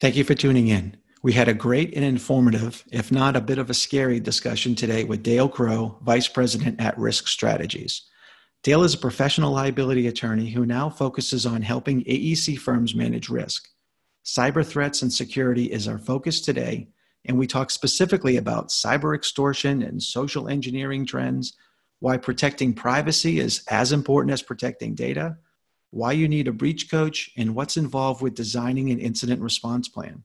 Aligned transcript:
Thank 0.00 0.14
you 0.14 0.22
for 0.22 0.34
tuning 0.34 0.68
in. 0.68 0.96
We 1.24 1.32
had 1.32 1.48
a 1.48 1.54
great 1.54 1.92
and 1.96 2.04
informative, 2.04 2.84
if 2.92 3.10
not 3.10 3.34
a 3.34 3.40
bit 3.40 3.58
of 3.58 3.68
a 3.68 3.74
scary 3.74 4.20
discussion 4.20 4.76
today 4.76 5.02
with 5.02 5.24
Dale 5.24 5.48
Crow, 5.48 5.98
Vice 6.02 6.28
President 6.28 6.80
at 6.80 6.96
Risk 6.96 7.26
Strategies. 7.26 8.02
Dale 8.62 8.84
is 8.84 8.94
a 8.94 8.98
professional 8.98 9.50
liability 9.50 10.06
attorney 10.06 10.50
who 10.50 10.64
now 10.64 10.88
focuses 10.88 11.46
on 11.46 11.62
helping 11.62 12.04
AEC 12.04 12.60
firms 12.60 12.94
manage 12.94 13.28
risk. 13.28 13.66
Cyber 14.24 14.64
threats 14.64 15.02
and 15.02 15.12
security 15.12 15.64
is 15.64 15.88
our 15.88 15.98
focus 15.98 16.40
today, 16.40 16.90
and 17.24 17.36
we 17.36 17.48
talk 17.48 17.68
specifically 17.68 18.36
about 18.36 18.68
cyber 18.68 19.16
extortion 19.16 19.82
and 19.82 20.00
social 20.00 20.46
engineering 20.48 21.06
trends, 21.06 21.54
why 21.98 22.18
protecting 22.18 22.72
privacy 22.72 23.40
is 23.40 23.64
as 23.66 23.90
important 23.90 24.32
as 24.32 24.42
protecting 24.42 24.94
data, 24.94 25.38
why 25.90 26.12
you 26.12 26.28
need 26.28 26.48
a 26.48 26.52
breach 26.52 26.90
coach, 26.90 27.30
and 27.36 27.54
what's 27.54 27.76
involved 27.76 28.22
with 28.22 28.34
designing 28.34 28.90
an 28.90 28.98
incident 28.98 29.40
response 29.40 29.88
plan. 29.88 30.24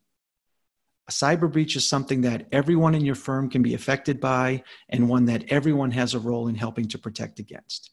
A 1.08 1.12
cyber 1.12 1.52
breach 1.52 1.76
is 1.76 1.88
something 1.88 2.22
that 2.22 2.48
everyone 2.52 2.96
in 2.96 3.04
your 3.04 3.16
firm 3.16 3.50
can 3.50 3.62
be 3.62 3.74
affected 3.74 4.22
by 4.22 4.64
and 4.90 5.10
one 5.10 5.26
that 5.26 5.44
everyone 5.50 5.92
has 5.92 6.14
a 6.14 6.20
role 6.20 6.48
in 6.48 6.56
helping 6.56 6.88
to 6.90 6.98
protect 6.98 7.40
against. 7.40 7.92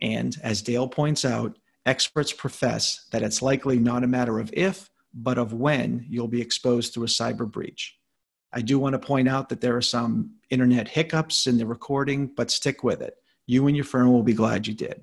And 0.00 0.36
as 0.42 0.62
Dale 0.62 0.88
points 0.88 1.24
out, 1.24 1.58
experts 1.86 2.32
profess 2.32 3.08
that 3.10 3.22
it's 3.22 3.42
likely 3.42 3.78
not 3.78 4.04
a 4.04 4.08
matter 4.08 4.38
of 4.38 4.52
if, 4.52 4.88
but 5.12 5.38
of 5.38 5.52
when 5.52 6.06
you'll 6.08 6.28
be 6.28 6.40
exposed 6.40 6.94
to 6.94 7.04
a 7.04 7.08
cyber 7.08 7.50
breach. 7.50 7.96
I 8.52 8.60
do 8.60 8.78
want 8.78 8.92
to 8.92 8.98
point 8.98 9.28
out 9.28 9.48
that 9.48 9.60
there 9.60 9.76
are 9.76 9.82
some 9.82 10.34
internet 10.50 10.86
hiccups 10.86 11.46
in 11.46 11.58
the 11.58 11.66
recording, 11.66 12.28
but 12.36 12.50
stick 12.50 12.84
with 12.84 13.00
it. 13.00 13.14
You 13.46 13.66
and 13.66 13.76
your 13.76 13.84
firm 13.84 14.12
will 14.12 14.22
be 14.22 14.34
glad 14.34 14.66
you 14.66 14.74
did. 14.74 15.02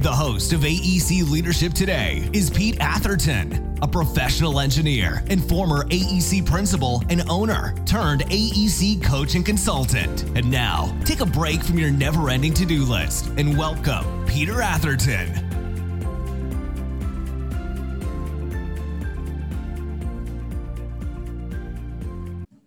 The 0.00 0.12
host 0.12 0.52
of 0.52 0.60
AEC 0.60 1.28
Leadership 1.28 1.72
Today 1.72 2.30
is 2.32 2.50
Pete 2.50 2.76
Atherton, 2.78 3.76
a 3.82 3.88
professional 3.88 4.60
engineer 4.60 5.24
and 5.26 5.42
former 5.42 5.86
AEC 5.86 6.46
principal 6.46 7.02
and 7.10 7.28
owner 7.28 7.74
turned 7.84 8.20
AEC 8.26 9.02
coach 9.02 9.34
and 9.34 9.44
consultant. 9.44 10.22
And 10.36 10.48
now, 10.52 10.96
take 11.04 11.18
a 11.18 11.26
break 11.26 11.64
from 11.64 11.80
your 11.80 11.90
never 11.90 12.30
ending 12.30 12.54
to 12.54 12.64
do 12.64 12.84
list 12.84 13.26
and 13.38 13.58
welcome 13.58 14.24
Peter 14.24 14.62
Atherton. 14.62 15.30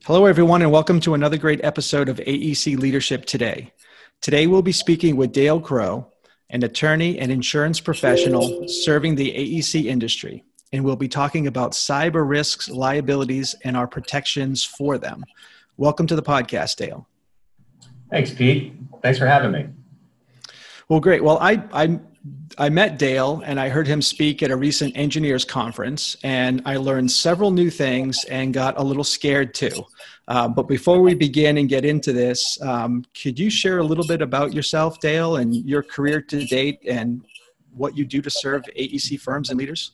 Hello, 0.03 0.25
everyone, 0.25 0.61
and 0.61 0.69
welcome 0.69 0.99
to 0.99 1.13
another 1.13 1.37
great 1.37 1.63
episode 1.63 2.09
of 2.09 2.17
AEC 2.17 2.77
Leadership 2.77 3.23
Today. 3.23 3.71
Today, 4.19 4.47
we'll 4.47 4.61
be 4.61 4.73
speaking 4.73 5.15
with 5.15 5.31
Dale 5.31 5.61
Crow, 5.61 6.10
an 6.51 6.63
attorney 6.63 7.17
and 7.17 7.31
insurance 7.31 7.79
professional 7.79 8.67
serving 8.67 9.15
the 9.15 9.31
AEC 9.31 9.85
industry. 9.85 10.43
And 10.73 10.83
we'll 10.83 10.95
be 10.95 11.07
talking 11.07 11.47
about 11.47 11.71
cyber 11.71 12.27
risks, 12.27 12.69
liabilities, 12.69 13.55
and 13.63 13.75
our 13.75 13.87
protections 13.87 14.63
for 14.63 14.97
them. 14.97 15.23
Welcome 15.77 16.07
to 16.07 16.15
the 16.15 16.21
podcast, 16.21 16.75
Dale. 16.75 17.07
Thanks, 18.09 18.31
Pete. 18.31 18.73
Thanks 19.01 19.17
for 19.17 19.25
having 19.25 19.51
me. 19.51 19.67
Well, 20.89 20.99
great. 20.99 21.23
Well, 21.23 21.37
I, 21.39 21.63
I, 21.71 21.99
I 22.57 22.69
met 22.69 22.99
Dale 22.99 23.41
and 23.45 23.59
I 23.59 23.69
heard 23.69 23.87
him 23.87 24.01
speak 24.01 24.43
at 24.43 24.51
a 24.51 24.55
recent 24.57 24.95
engineers 24.97 25.45
conference, 25.45 26.17
and 26.23 26.61
I 26.65 26.75
learned 26.75 27.11
several 27.11 27.51
new 27.51 27.69
things 27.69 28.25
and 28.25 28.53
got 28.53 28.77
a 28.77 28.83
little 28.83 29.05
scared 29.05 29.53
too. 29.53 29.85
Uh, 30.31 30.47
but 30.47 30.65
before 30.65 31.01
we 31.01 31.13
begin 31.13 31.57
and 31.57 31.67
get 31.67 31.83
into 31.83 32.13
this, 32.13 32.57
um, 32.61 33.03
could 33.21 33.37
you 33.37 33.49
share 33.49 33.79
a 33.79 33.83
little 33.83 34.07
bit 34.07 34.21
about 34.21 34.53
yourself, 34.53 34.97
Dale, 35.01 35.35
and 35.35 35.53
your 35.53 35.83
career 35.83 36.21
to 36.21 36.45
date 36.45 36.79
and 36.87 37.21
what 37.75 37.97
you 37.97 38.05
do 38.05 38.21
to 38.21 38.29
serve 38.29 38.63
AEC 38.77 39.19
firms 39.19 39.49
and 39.49 39.59
leaders? 39.59 39.91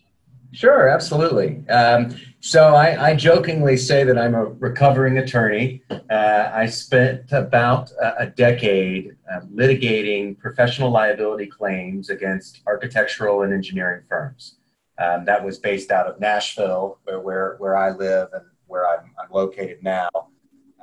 Sure, 0.52 0.90
absolutely. 0.90 1.68
Um, 1.70 2.16
so 2.40 2.76
I, 2.76 3.10
I, 3.10 3.16
jokingly 3.16 3.78
say 3.78 4.04
that 4.04 4.16
I'm 4.16 4.36
a 4.36 4.46
recovering 4.46 5.18
attorney. 5.18 5.82
Uh, 5.90 6.52
I 6.54 6.68
spent 6.68 7.32
about 7.32 7.92
a, 8.20 8.28
decade 8.28 9.16
uh, 9.34 9.40
litigating 9.52 10.38
professional 10.38 10.92
liability 10.92 11.48
claims 11.48 12.12
against 12.12 12.62
architectural 12.68 13.42
and 13.42 13.52
engineering 13.52 14.04
firms. 14.08 14.58
Um, 15.00 15.26
that 15.26 15.44
was 15.44 15.58
based 15.58 15.92
out 15.92 16.06
of 16.06 16.20
Nashville, 16.20 17.00
where, 17.06 17.20
where, 17.20 17.56
where 17.58 17.76
I 17.76 17.90
live 17.90 18.30
and 18.34 18.46
where 18.68 18.88
I'm, 18.88 19.12
I'm 19.22 19.32
located 19.32 19.84
now. 19.84 20.10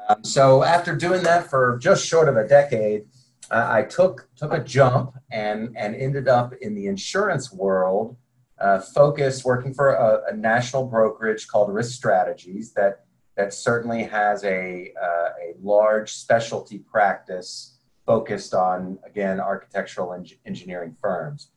Um, 0.08 0.22
so 0.22 0.62
after 0.62 0.94
doing 0.94 1.22
that 1.22 1.48
for 1.48 1.78
just 1.78 2.06
short 2.06 2.28
of 2.28 2.36
a 2.36 2.46
decade, 2.46 3.04
uh, 3.50 3.68
I 3.70 3.82
took 3.82 4.28
took 4.36 4.52
a 4.52 4.62
jump 4.62 5.14
and 5.30 5.74
and 5.76 5.94
ended 5.94 6.28
up 6.28 6.52
in 6.60 6.74
the 6.74 6.86
insurance 6.86 7.52
world, 7.52 8.16
uh, 8.58 8.80
focused 8.80 9.44
working 9.44 9.74
for 9.74 9.94
a, 9.94 10.32
a, 10.32 10.36
national 10.36 10.86
brokerage 10.86 11.46
called 11.46 11.72
Risk 11.72 11.94
Strategies 11.94 12.72
that 12.72 13.04
that 13.36 13.52
certainly 13.52 14.02
has 14.04 14.44
a 14.44 14.92
uh, 15.00 15.28
a 15.42 15.54
large 15.62 16.12
specialty 16.12 16.78
practice 16.78 17.78
focused 18.06 18.54
on 18.54 18.98
again 19.04 19.40
architectural 19.40 20.12
and 20.12 20.30
engineering 20.46 20.96
firms. 21.00 21.50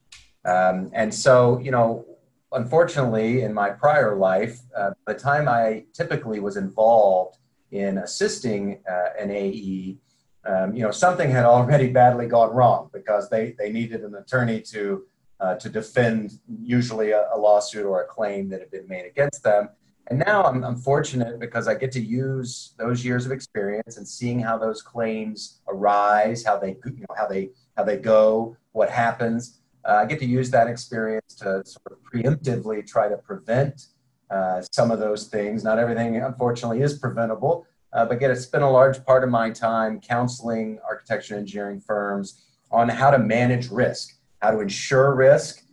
Um, 0.45 0.89
and 0.93 1.13
so 1.13 1.59
you 1.59 1.71
know 1.71 2.05
unfortunately, 2.51 3.41
in 3.41 3.53
my 3.53 3.69
prior 3.69 4.15
life, 4.15 4.59
uh, 4.75 4.91
the 5.05 5.13
time 5.13 5.47
I 5.47 5.85
typically 5.93 6.39
was 6.39 6.57
involved 6.57 7.37
in 7.71 7.97
assisting 7.97 8.81
uh, 8.89 9.09
an 9.19 9.31
AE, 9.31 9.97
um, 10.45 10.73
you 10.75 10.81
know, 10.81 10.91
something 10.91 11.29
had 11.29 11.45
already 11.45 11.89
badly 11.89 12.27
gone 12.27 12.53
wrong 12.53 12.89
because 12.93 13.29
they, 13.29 13.55
they 13.57 13.71
needed 13.71 14.03
an 14.03 14.15
attorney 14.15 14.61
to, 14.61 15.03
uh, 15.39 15.55
to 15.55 15.69
defend 15.69 16.39
usually 16.61 17.11
a, 17.11 17.27
a, 17.33 17.37
lawsuit 17.37 17.85
or 17.85 18.01
a 18.01 18.07
claim 18.07 18.49
that 18.49 18.59
had 18.61 18.71
been 18.71 18.87
made 18.87 19.05
against 19.05 19.43
them. 19.43 19.69
And 20.07 20.19
now 20.19 20.43
I'm, 20.43 20.63
I'm 20.63 20.77
fortunate 20.77 21.37
because 21.37 21.67
I 21.67 21.75
get 21.75 21.91
to 21.91 21.99
use 21.99 22.73
those 22.77 23.03
years 23.03 23.25
of 23.25 23.33
experience 23.33 23.97
and 23.97 24.07
seeing 24.07 24.39
how 24.39 24.57
those 24.57 24.81
claims 24.81 25.59
arise, 25.67 26.45
how 26.45 26.57
they, 26.57 26.77
you 26.85 27.01
know, 27.01 27.15
how 27.17 27.27
they, 27.27 27.49
how 27.75 27.83
they 27.83 27.97
go, 27.97 28.55
what 28.71 28.89
happens 28.89 29.59
I 29.95 30.05
get 30.05 30.19
to 30.19 30.25
use 30.25 30.51
that 30.51 30.67
experience 30.67 31.35
to 31.35 31.63
sort 31.65 31.91
of 31.91 31.97
preemptively 32.11 32.85
try 32.85 33.07
to 33.07 33.17
prevent 33.17 33.87
uh, 34.29 34.61
some 34.71 34.91
of 34.91 34.99
those 34.99 35.27
things. 35.27 35.63
Not 35.63 35.79
everything, 35.79 36.17
unfortunately, 36.17 36.81
is 36.81 36.99
preventable, 36.99 37.65
uh, 37.93 38.05
but 38.05 38.19
get 38.19 38.27
to 38.27 38.35
spend 38.35 38.63
a 38.63 38.69
large 38.69 39.03
part 39.05 39.23
of 39.23 39.29
my 39.29 39.49
time 39.49 40.01
counseling 40.01 40.79
architecture 40.87 41.35
and 41.35 41.41
engineering 41.41 41.79
firms 41.79 42.43
on 42.71 42.89
how 42.89 43.09
to 43.11 43.17
manage 43.17 43.69
risk, 43.69 44.17
how 44.41 44.51
to 44.51 44.59
insure 44.59 45.15
risk. 45.15 45.63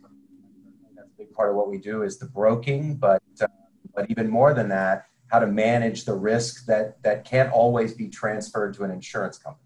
That's 0.95 1.09
a 1.09 1.17
big 1.17 1.33
part 1.33 1.49
of 1.49 1.57
what 1.57 1.69
we 1.69 1.77
do 1.77 2.03
is 2.03 2.17
the 2.17 2.27
broking, 2.27 2.95
but 2.95 3.21
uh, 3.41 3.47
but 3.93 4.09
even 4.09 4.29
more 4.29 4.53
than 4.53 4.69
that, 4.69 5.05
how 5.27 5.39
to 5.39 5.47
manage 5.47 6.05
the 6.05 6.13
risk 6.13 6.65
that 6.67 7.01
that 7.03 7.25
can't 7.25 7.51
always 7.51 7.93
be 7.93 8.07
transferred 8.07 8.73
to 8.75 8.83
an 8.83 8.91
insurance 8.91 9.37
company. 9.37 9.64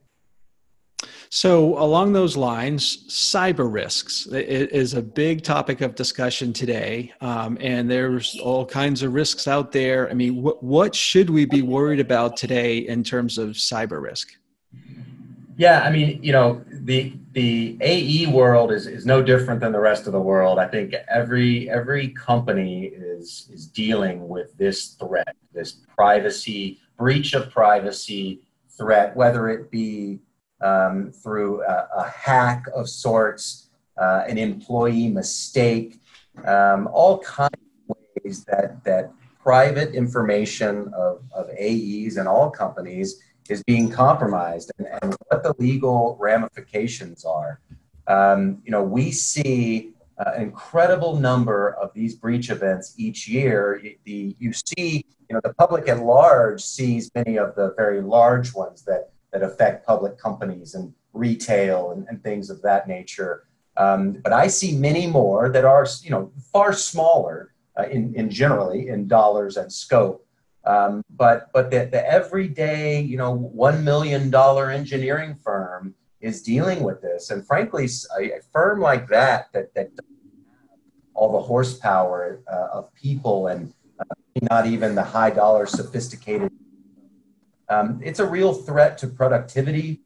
So, 1.31 1.77
along 1.77 2.13
those 2.13 2.35
lines, 2.35 3.05
cyber 3.07 3.71
risks 3.71 4.25
is 4.25 4.95
a 4.95 5.01
big 5.01 5.43
topic 5.43 5.81
of 5.81 5.93
discussion 5.93 6.53
today. 6.53 7.13
Um, 7.21 7.55
and 7.61 7.89
there's 7.89 8.39
all 8.39 8.65
kinds 8.65 9.03
of 9.03 9.13
risks 9.13 9.47
out 9.47 9.71
there. 9.71 10.09
I 10.09 10.15
mean, 10.15 10.41
what, 10.41 10.63
what 10.63 10.95
should 10.95 11.29
we 11.29 11.45
be 11.45 11.61
worried 11.61 11.99
about 11.99 12.35
today 12.35 12.79
in 12.79 13.03
terms 13.03 13.37
of 13.37 13.49
cyber 13.49 14.01
risk? 14.01 14.29
Yeah, 15.55 15.81
I 15.81 15.91
mean, 15.91 16.23
you 16.23 16.31
know, 16.31 16.63
the 16.71 17.13
the 17.33 17.77
AE 17.81 18.27
world 18.27 18.71
is, 18.71 18.87
is 18.87 19.05
no 19.05 19.21
different 19.21 19.59
than 19.59 19.71
the 19.71 19.79
rest 19.79 20.07
of 20.07 20.13
the 20.13 20.19
world. 20.19 20.57
I 20.57 20.67
think 20.67 20.95
every 21.09 21.69
every 21.69 22.07
company 22.07 22.85
is 22.85 23.49
is 23.53 23.67
dealing 23.67 24.27
with 24.27 24.57
this 24.57 24.95
threat, 24.99 25.35
this 25.53 25.73
privacy 25.95 26.79
breach 26.97 27.33
of 27.33 27.51
privacy 27.51 28.41
threat, 28.69 29.15
whether 29.15 29.49
it 29.49 29.69
be 29.69 30.19
um, 30.61 31.11
through 31.11 31.63
a, 31.63 31.87
a, 31.95 32.09
hack 32.09 32.65
of 32.75 32.89
sorts, 32.89 33.69
uh, 33.97 34.23
an 34.27 34.37
employee 34.37 35.07
mistake, 35.07 36.01
um, 36.45 36.87
all 36.91 37.19
kinds 37.19 37.55
of 37.89 37.95
ways 38.23 38.43
that, 38.45 38.83
that 38.83 39.11
private 39.41 39.95
information 39.95 40.91
of, 40.93 41.23
of 41.33 41.49
AEs 41.49 42.17
and 42.17 42.27
all 42.27 42.49
companies 42.49 43.21
is 43.49 43.63
being 43.63 43.89
compromised 43.89 44.71
and, 44.77 44.87
and 45.01 45.15
what 45.27 45.43
the 45.43 45.53
legal 45.57 46.17
ramifications 46.19 47.25
are. 47.25 47.59
Um, 48.07 48.61
you 48.65 48.71
know, 48.71 48.83
we 48.83 49.11
see 49.11 49.93
an 50.17 50.41
incredible 50.41 51.15
number 51.15 51.75
of 51.81 51.93
these 51.93 52.15
breach 52.15 52.49
events 52.49 52.93
each 52.97 53.27
year. 53.27 53.81
The, 54.03 54.35
you 54.37 54.51
see, 54.53 55.05
you 55.29 55.33
know, 55.33 55.41
the 55.43 55.53
public 55.53 55.87
at 55.87 55.99
large 56.03 56.61
sees 56.61 57.09
many 57.15 57.37
of 57.37 57.55
the 57.55 57.73
very 57.77 58.01
large 58.01 58.53
ones 58.53 58.83
that 58.83 59.11
that 59.31 59.43
affect 59.43 59.85
public 59.85 60.17
companies 60.17 60.75
and 60.75 60.93
retail 61.13 61.91
and, 61.91 62.07
and 62.07 62.23
things 62.23 62.49
of 62.49 62.61
that 62.61 62.87
nature. 62.87 63.45
Um, 63.77 64.19
but 64.23 64.33
I 64.33 64.47
see 64.47 64.77
many 64.77 65.07
more 65.07 65.49
that 65.49 65.65
are, 65.65 65.87
you 66.01 66.09
know, 66.09 66.31
far 66.51 66.73
smaller 66.73 67.53
uh, 67.77 67.83
in, 67.83 68.13
in 68.15 68.29
generally 68.29 68.89
in 68.89 69.07
dollars 69.07 69.57
and 69.57 69.71
scope. 69.71 70.25
Um, 70.65 71.03
but 71.09 71.49
but 71.53 71.71
the, 71.71 71.87
the 71.89 72.05
everyday, 72.11 72.99
you 72.99 73.17
know, 73.17 73.33
one 73.33 73.83
million 73.83 74.29
dollar 74.29 74.69
engineering 74.69 75.35
firm 75.35 75.95
is 76.19 76.41
dealing 76.41 76.83
with 76.83 77.01
this, 77.01 77.31
and 77.31 77.47
frankly, 77.47 77.87
a, 78.19 78.23
a 78.23 78.41
firm 78.51 78.81
like 78.81 79.07
that 79.07 79.47
that 79.53 79.73
that 79.75 79.89
all 81.13 81.31
the 81.31 81.41
horsepower 81.41 82.41
uh, 82.51 82.67
of 82.73 82.93
people 82.93 83.47
and 83.47 83.73
uh, 83.99 84.03
not 84.49 84.65
even 84.65 84.95
the 84.95 85.03
high 85.03 85.29
dollar 85.29 85.65
sophisticated. 85.65 86.51
Um, 87.69 87.99
it's 88.03 88.19
a 88.19 88.25
real 88.25 88.53
threat 88.53 88.97
to 88.99 89.07
productivity, 89.07 90.01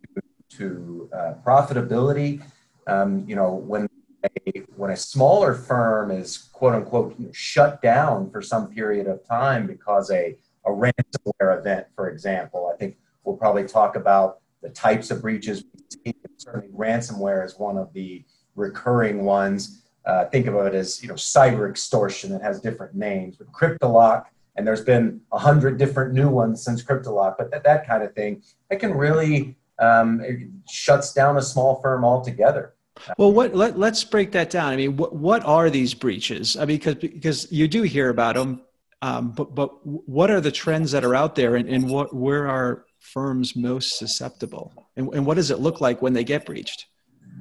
to, 0.49 1.09
uh, 1.13 1.33
profitability. 1.45 2.43
Um, 2.87 3.23
you 3.27 3.35
know, 3.35 3.53
when 3.53 3.87
a, 4.23 4.59
when 4.75 4.91
a 4.91 4.97
smaller 4.97 5.53
firm 5.53 6.11
is 6.11 6.49
quote 6.53 6.75
unquote 6.75 7.15
shut 7.31 7.81
down 7.81 8.29
for 8.29 8.41
some 8.41 8.67
period 8.67 9.07
of 9.07 9.25
time 9.25 9.67
because 9.67 10.11
a, 10.11 10.37
a 10.65 10.69
ransomware 10.69 11.57
event, 11.59 11.87
for 11.95 12.09
example, 12.09 12.71
I 12.73 12.77
think 12.77 12.97
we'll 13.23 13.37
probably 13.37 13.65
talk 13.65 13.95
about 13.95 14.39
the 14.61 14.69
types 14.69 15.11
of 15.11 15.21
breaches. 15.21 15.63
Certainly, 16.37 16.69
ransomware 16.69 17.45
is 17.45 17.57
one 17.57 17.77
of 17.77 17.93
the 17.93 18.23
recurring 18.55 19.23
ones 19.23 19.83
uh, 20.05 20.25
think 20.25 20.47
of 20.47 20.55
it 20.55 20.75
as 20.75 21.01
you 21.01 21.07
know 21.07 21.15
cyber 21.15 21.69
extortion 21.69 22.31
that 22.31 22.41
has 22.41 22.59
different 22.59 22.93
names 22.93 23.39
with 23.39 23.51
cryptolock 23.51 24.25
and 24.55 24.67
there's 24.67 24.83
been 24.83 25.21
a 25.31 25.39
hundred 25.39 25.77
different 25.77 26.13
new 26.13 26.29
ones 26.29 26.63
since 26.63 26.83
cryptolock 26.83 27.35
but 27.37 27.51
that, 27.51 27.63
that 27.63 27.87
kind 27.87 28.03
of 28.03 28.13
thing 28.13 28.41
it 28.69 28.79
can 28.79 28.93
really 28.93 29.55
um, 29.79 30.21
shuts 30.69 31.13
down 31.13 31.37
a 31.37 31.41
small 31.41 31.81
firm 31.81 32.05
altogether. 32.05 32.73
Well 33.17 33.33
what 33.33 33.55
let, 33.55 33.77
let's 33.77 34.03
break 34.03 34.31
that 34.33 34.49
down. 34.49 34.71
I 34.71 34.75
mean 34.75 34.97
what, 34.97 35.15
what 35.15 35.43
are 35.45 35.69
these 35.69 35.93
breaches? 35.93 36.55
I 36.55 36.65
mean 36.65 36.77
because 36.77 36.95
because 36.95 37.51
you 37.51 37.67
do 37.67 37.81
hear 37.81 38.09
about 38.09 38.35
them 38.35 38.61
um, 39.01 39.31
but 39.31 39.53
but 39.53 39.85
what 39.85 40.31
are 40.31 40.39
the 40.39 40.51
trends 40.51 40.91
that 40.91 41.03
are 41.03 41.13
out 41.13 41.35
there 41.35 41.55
and, 41.55 41.67
and 41.67 41.89
what 41.89 42.15
where 42.15 42.47
are 42.47 42.85
firms 42.99 43.53
most 43.55 43.97
susceptible? 43.97 44.71
And, 44.95 45.13
and 45.13 45.25
what 45.25 45.35
does 45.35 45.51
it 45.51 45.59
look 45.59 45.81
like 45.81 46.01
when 46.01 46.13
they 46.13 46.23
get 46.23 46.45
breached 46.45 46.87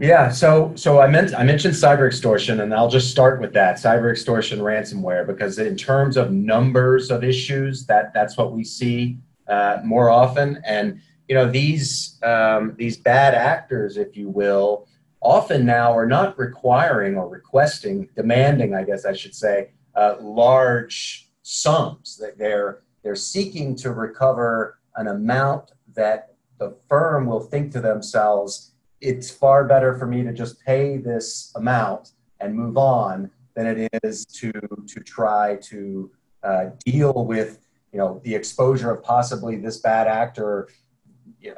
yeah, 0.03 0.31
so 0.31 0.73
so 0.75 1.01
I 1.01 1.07
meant 1.07 1.33
I 1.33 1.45
mentioned 1.45 1.75
cyber 1.75 2.09
extortion, 2.09 2.59
and 2.59 2.75
I'll 2.75 2.91
just 2.91 3.13
start 3.13 3.41
with 3.41 3.53
that 3.53 3.77
cyber 3.77 4.11
extortion 4.11 4.59
ransomware 4.59 5.25
because 5.25 5.61
in 5.61 5.77
terms 5.77 6.17
of 6.17 6.33
numbers 6.33 7.09
of 7.13 7.23
issues, 7.23 7.87
that 7.87 8.13
that's 8.13 8.37
what 8.37 8.51
we 8.51 8.65
see 8.65 9.19
uh, 9.47 9.79
more 9.85 10.11
often. 10.11 10.61
And 10.67 11.01
you 11.29 11.37
know 11.37 11.49
these 11.49 12.19
um, 12.25 12.75
these 12.77 12.97
bad 12.97 13.37
actors, 13.37 13.97
if 13.97 14.17
you 14.17 14.29
will, 14.29 14.89
often 15.21 15.65
now 15.65 15.97
are 15.97 16.07
not 16.07 16.37
requiring 16.37 17.17
or 17.17 17.29
requesting, 17.29 18.09
demanding, 18.17 18.75
I 18.75 18.83
guess 18.83 19.05
I 19.05 19.13
should 19.13 19.37
say, 19.37 19.71
uh, 19.95 20.17
large 20.21 21.31
sums. 21.43 22.17
That 22.17 22.39
they're 22.39 22.83
they're 23.05 23.15
seeking 23.15 23.77
to 23.77 23.93
recover 23.93 24.81
an 24.97 25.07
amount 25.07 25.71
that 25.95 26.35
the 26.59 26.77
firm 26.89 27.27
will 27.27 27.41
think 27.41 27.71
to 27.71 27.81
themselves 27.81 28.72
it's 29.03 29.31
far 29.31 29.65
better 29.65 29.99
for 29.99 30.07
me 30.07 30.23
to 30.23 30.33
just 30.33 30.65
pay 30.65 30.97
this 30.97 31.53
amount 31.57 32.13
and 32.41 32.55
move 32.55 32.77
on 32.79 33.31
than 33.55 33.67
it 33.67 33.91
is 34.03 34.25
to 34.25 34.53
to 34.87 35.01
try 35.01 35.57
to 35.57 36.11
uh, 36.43 36.67
deal 36.85 37.13
with 37.27 37.59
you 37.93 37.99
know 37.99 38.21
the 38.25 38.35
exposure 38.35 38.91
of 38.91 39.03
possibly 39.03 39.57
this 39.57 39.79
bad 39.79 40.07
actor 40.07 40.69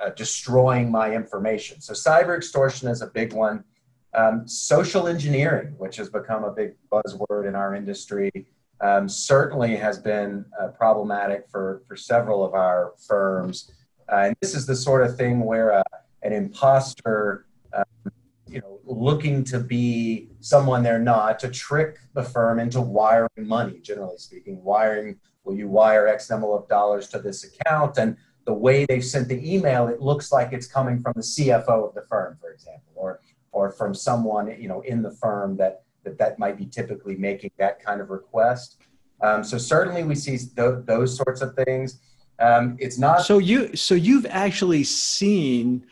uh, 0.03 0.09
destroying 0.11 0.91
my 0.91 1.15
information. 1.15 1.81
So 1.81 1.93
cyber 1.93 2.37
extortion 2.37 2.89
is 2.89 3.03
a 3.03 3.07
big 3.09 3.35
one. 3.35 3.63
Um, 4.15 4.49
social 4.49 5.07
engineering, 5.07 5.75
which 5.77 5.97
has 5.97 6.09
become 6.09 6.45
a 6.45 6.51
big 6.51 6.75
buzzword 6.91 7.47
in 7.47 7.55
our 7.55 7.75
industry, 7.75 8.31
um, 8.81 9.09
certainly 9.09 9.77
has 9.77 9.99
been 9.99 10.45
uh, 10.59 10.69
problematic 10.69 11.47
for 11.51 11.83
for 11.87 11.95
several 11.95 12.43
of 12.43 12.55
our 12.55 12.95
firms. 13.07 13.71
Uh, 14.11 14.27
and 14.27 14.37
this 14.41 14.55
is 14.55 14.67
the 14.67 14.77
sort 14.77 15.03
of 15.03 15.17
thing 15.17 15.41
where 15.41 15.79
uh, 15.79 15.83
an 16.25 16.33
imposter, 16.33 17.47
um, 17.73 17.85
you 18.49 18.61
know, 18.61 18.81
looking 18.85 19.45
to 19.45 19.61
be 19.61 20.29
someone 20.41 20.83
they're 20.83 20.99
not, 20.99 21.39
to 21.39 21.49
trick 21.49 21.99
the 22.15 22.23
firm 22.23 22.59
into 22.59 22.81
wiring 22.81 23.29
money, 23.39 23.79
generally 23.81 24.19
speaking, 24.19 24.63
wiring, 24.63 25.17
will 25.45 25.55
you 25.55 25.69
wire 25.69 26.09
X 26.09 26.31
number 26.31 26.49
of 26.49 26.67
dollars 26.69 27.09
to 27.09 27.19
this 27.19 27.45
account? 27.45 27.99
And 27.99 28.17
the 28.47 28.55
way 28.55 28.85
they've 28.87 29.05
sent 29.05 29.29
the 29.29 29.55
email, 29.55 29.89
it 29.89 30.01
looks 30.01 30.33
like 30.33 30.53
it's 30.53 30.67
coming 30.67 31.03
from 31.03 31.13
the 31.15 31.23
CFO 31.23 31.89
of 31.89 31.95
the 31.95 32.03
firm, 32.09 32.37
for 32.41 32.51
example, 32.51 32.93
or, 32.95 33.21
or 33.53 33.71
from 33.71 33.95
someone, 33.95 34.55
you 34.61 34.69
know, 34.69 34.81
in 34.81 35.03
the 35.03 35.11
firm 35.11 35.57
that, 35.59 35.83
that, 36.05 36.19
that 36.19 36.39
might 36.39 36.57
be 36.57 36.67
typically 36.67 37.17
making 37.17 37.51
that 37.59 37.85
kind 37.85 38.01
of 38.01 38.11
request. 38.11 38.79
Um, 39.21 39.45
so 39.45 39.59
certainly 39.59 40.05
we 40.05 40.15
see 40.15 40.37
th- 40.37 40.85
those 40.85 41.17
sorts 41.17 41.41
of 41.41 41.55
things. 41.55 42.01
Um, 42.39 42.77
it's 42.81 42.99
not. 42.99 43.23
So 43.23 43.39
you, 43.39 43.75
so 43.77 43.95
you've 43.95 44.27
actually 44.27 44.85
seen 44.85 45.87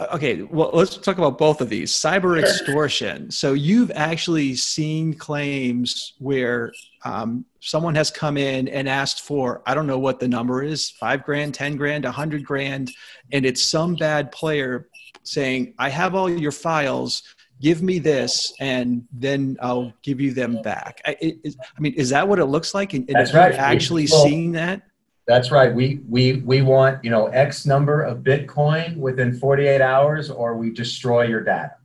okay 0.00 0.42
well 0.42 0.70
let's 0.72 0.96
talk 0.96 1.18
about 1.18 1.38
both 1.38 1.60
of 1.60 1.68
these. 1.68 1.92
Cyber 1.92 2.40
extortion. 2.40 3.30
So 3.30 3.52
you've 3.52 3.92
actually 3.94 4.54
seen 4.56 5.14
claims 5.14 6.14
where 6.18 6.72
um, 7.04 7.44
someone 7.60 7.94
has 7.94 8.10
come 8.10 8.36
in 8.36 8.68
and 8.68 8.88
asked 8.88 9.22
for 9.22 9.62
i 9.66 9.74
don't 9.74 9.86
know 9.86 9.98
what 9.98 10.20
the 10.20 10.28
number 10.28 10.62
is 10.62 10.90
five 10.90 11.24
grand 11.24 11.54
ten 11.54 11.76
grand 11.76 12.04
a 12.04 12.10
hundred 12.10 12.44
grand 12.44 12.90
and 13.32 13.46
it's 13.46 13.62
some 13.62 13.94
bad 13.94 14.30
player 14.32 14.88
saying 15.22 15.74
i 15.78 15.88
have 15.88 16.14
all 16.14 16.30
your 16.30 16.52
files 16.52 17.22
give 17.60 17.82
me 17.82 17.98
this 17.98 18.52
and 18.60 19.06
then 19.12 19.56
i'll 19.60 19.92
give 20.02 20.20
you 20.20 20.32
them 20.32 20.60
back. 20.62 21.00
I, 21.06 21.16
it, 21.20 21.54
I 21.76 21.80
mean 21.80 21.94
is 21.94 22.10
that 22.10 22.26
what 22.26 22.38
it 22.38 22.46
looks 22.46 22.74
like? 22.74 22.92
And, 22.94 23.06
That's 23.08 23.32
right. 23.32 23.54
actually 23.54 24.06
well, 24.10 24.24
seeing 24.24 24.52
that 24.52 24.82
that's 25.26 25.50
right. 25.50 25.74
We 25.74 26.00
we 26.08 26.42
we 26.44 26.62
want 26.62 27.02
you 27.02 27.10
know 27.10 27.26
X 27.26 27.64
number 27.64 28.02
of 28.02 28.18
Bitcoin 28.18 28.96
within 28.96 29.32
48 29.32 29.80
hours, 29.80 30.30
or 30.30 30.56
we 30.56 30.70
destroy 30.70 31.22
your 31.24 31.42
data. 31.42 31.76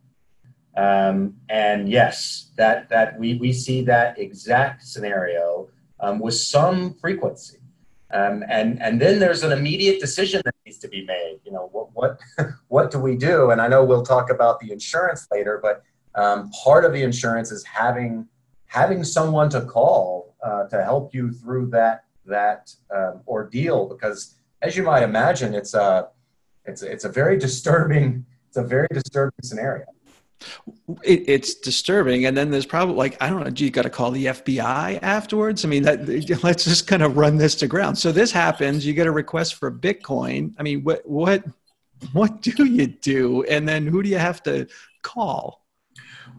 Um, 0.75 1.35
and 1.49 1.89
yes, 1.89 2.51
that 2.57 2.89
that 2.89 3.17
we 3.17 3.35
we 3.35 3.53
see 3.53 3.81
that 3.83 4.19
exact 4.19 4.83
scenario 4.83 5.69
um, 5.99 6.19
with 6.19 6.35
some 6.35 6.93
frequency. 6.95 7.57
Um, 8.11 8.43
and 8.49 8.81
and 8.81 8.99
then 8.99 9.19
there's 9.19 9.43
an 9.43 9.51
immediate 9.51 9.99
decision 9.99 10.41
that 10.43 10.55
needs 10.65 10.79
to 10.79 10.87
be 10.87 11.05
made. 11.05 11.39
You 11.45 11.51
know 11.51 11.69
what 11.71 11.89
what 11.93 12.19
what 12.67 12.91
do 12.91 12.99
we 12.99 13.15
do? 13.15 13.51
And 13.51 13.61
I 13.61 13.67
know 13.67 13.85
we'll 13.85 14.03
talk 14.05 14.29
about 14.29 14.59
the 14.59 14.71
insurance 14.71 15.27
later, 15.31 15.59
but 15.61 15.83
um, 16.15 16.49
part 16.63 16.85
of 16.85 16.91
the 16.91 17.03
insurance 17.03 17.51
is 17.51 17.63
having 17.63 18.27
having 18.65 19.03
someone 19.03 19.49
to 19.49 19.61
call 19.61 20.35
uh, 20.43 20.65
to 20.65 20.83
help 20.83 21.13
you 21.13 21.31
through 21.31 21.67
that 21.67 22.03
that 22.29 22.71
um, 22.95 23.21
ordeal 23.27 23.87
because, 23.87 24.35
as 24.61 24.75
you 24.77 24.83
might 24.83 25.03
imagine, 25.03 25.53
it's 25.53 25.73
a 25.73 26.09
it's 26.65 26.81
it's 26.81 27.05
a 27.05 27.09
very 27.09 27.37
disturbing 27.37 28.25
it's 28.49 28.57
a 28.57 28.63
very 28.63 28.87
disturbing 28.91 29.43
scenario. 29.43 29.85
It, 31.03 31.23
it's 31.27 31.53
disturbing, 31.55 32.25
and 32.25 32.35
then 32.35 32.49
there's 32.49 32.65
probably 32.65 32.95
like 32.95 33.15
I 33.21 33.29
don't 33.29 33.43
know. 33.43 33.49
Do 33.49 33.63
you 33.63 33.69
got 33.69 33.83
to 33.83 33.89
call 33.91 34.09
the 34.09 34.25
FBI 34.25 34.99
afterwards? 35.03 35.63
I 35.65 35.67
mean, 35.67 35.83
that, 35.83 36.07
let's 36.43 36.63
just 36.63 36.87
kind 36.87 37.03
of 37.03 37.17
run 37.17 37.37
this 37.37 37.55
to 37.55 37.67
ground. 37.67 37.97
So 37.97 38.11
this 38.11 38.31
happens. 38.31 38.85
You 38.85 38.93
get 38.93 39.05
a 39.05 39.11
request 39.11 39.55
for 39.55 39.71
Bitcoin. 39.71 40.53
I 40.57 40.63
mean, 40.63 40.83
what 40.83 41.07
what 41.07 41.43
what 42.13 42.41
do 42.41 42.65
you 42.65 42.87
do, 42.87 43.43
and 43.43 43.67
then 43.67 43.85
who 43.85 44.01
do 44.01 44.09
you 44.09 44.17
have 44.17 44.41
to 44.43 44.67
call? 45.03 45.63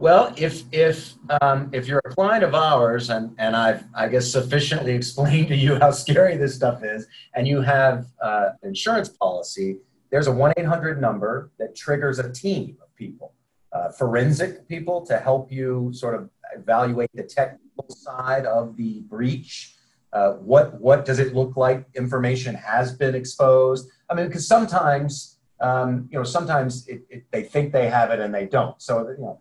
Well, 0.01 0.33
if 0.39 0.65
if 0.73 1.13
um, 1.43 1.69
if 1.75 1.87
you're 1.87 2.01
a 2.07 2.15
client 2.15 2.43
of 2.43 2.55
ours, 2.55 3.11
and 3.11 3.35
and 3.37 3.55
I've 3.55 3.85
I 3.95 4.09
guess 4.09 4.33
sufficiently 4.33 4.93
explained 5.01 5.49
to 5.49 5.55
you 5.55 5.75
how 5.79 5.91
scary 5.91 6.39
this 6.39 6.55
stuff 6.55 6.83
is, 6.83 7.07
and 7.35 7.47
you 7.47 7.61
have 7.61 8.07
uh, 8.23 8.53
insurance 8.63 9.11
policy, 9.11 9.77
there's 10.11 10.27
a 10.27 10.33
one 10.33 10.55
eight 10.57 10.65
hundred 10.65 11.03
number 11.03 11.51
that 11.59 11.77
triggers 11.77 12.19
a 12.19 12.33
team 12.33 12.79
of 12.81 12.97
people, 12.97 13.35
uh, 13.75 13.91
forensic 13.91 14.67
people, 14.67 15.05
to 15.05 15.19
help 15.19 15.53
you 15.53 15.91
sort 15.93 16.15
of 16.15 16.31
evaluate 16.57 17.11
the 17.13 17.25
technical 17.25 17.85
side 17.91 18.47
of 18.47 18.79
the 18.79 19.01
breach. 19.01 19.75
Uh, 20.15 20.33
what 20.33 20.81
what 20.81 21.05
does 21.05 21.19
it 21.19 21.35
look 21.35 21.59
like? 21.59 21.87
Information 21.95 22.55
has 22.55 22.95
been 22.95 23.15
exposed. 23.15 23.91
I 24.09 24.15
mean, 24.15 24.29
because 24.29 24.49
sometimes 24.49 25.37
um, 25.61 26.09
you 26.11 26.19
know 26.19 26.25
sometimes 26.25 26.87
it, 26.89 27.03
it, 27.11 27.25
they 27.31 27.43
think 27.43 27.73
they 27.73 27.89
have 27.89 28.11
it 28.11 28.21
and 28.21 28.35
they 28.35 28.47
don't. 28.47 28.81
So 28.81 29.09
you 29.09 29.19
know 29.19 29.41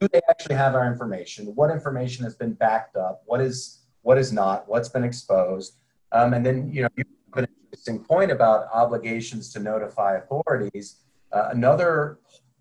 do 0.00 0.08
they 0.12 0.20
actually 0.28 0.54
have 0.54 0.74
our 0.74 0.86
information? 0.90 1.46
What 1.54 1.70
information 1.70 2.24
has 2.24 2.34
been 2.34 2.52
backed 2.52 2.96
up? 2.96 3.22
What 3.26 3.40
is 3.40 3.82
what 4.02 4.18
is 4.18 4.32
not? 4.32 4.68
What's 4.68 4.88
been 4.88 5.04
exposed? 5.04 5.76
Um, 6.12 6.34
and 6.34 6.44
then 6.44 6.70
you 6.72 6.82
know 6.82 6.88
you 6.96 7.04
have 7.34 7.44
an 7.44 7.50
interesting 7.64 7.98
point 8.04 8.30
about 8.30 8.68
obligations 8.72 9.52
to 9.52 9.60
notify 9.60 10.18
authorities. 10.18 10.96
Uh, 11.32 11.48
another 11.50 12.18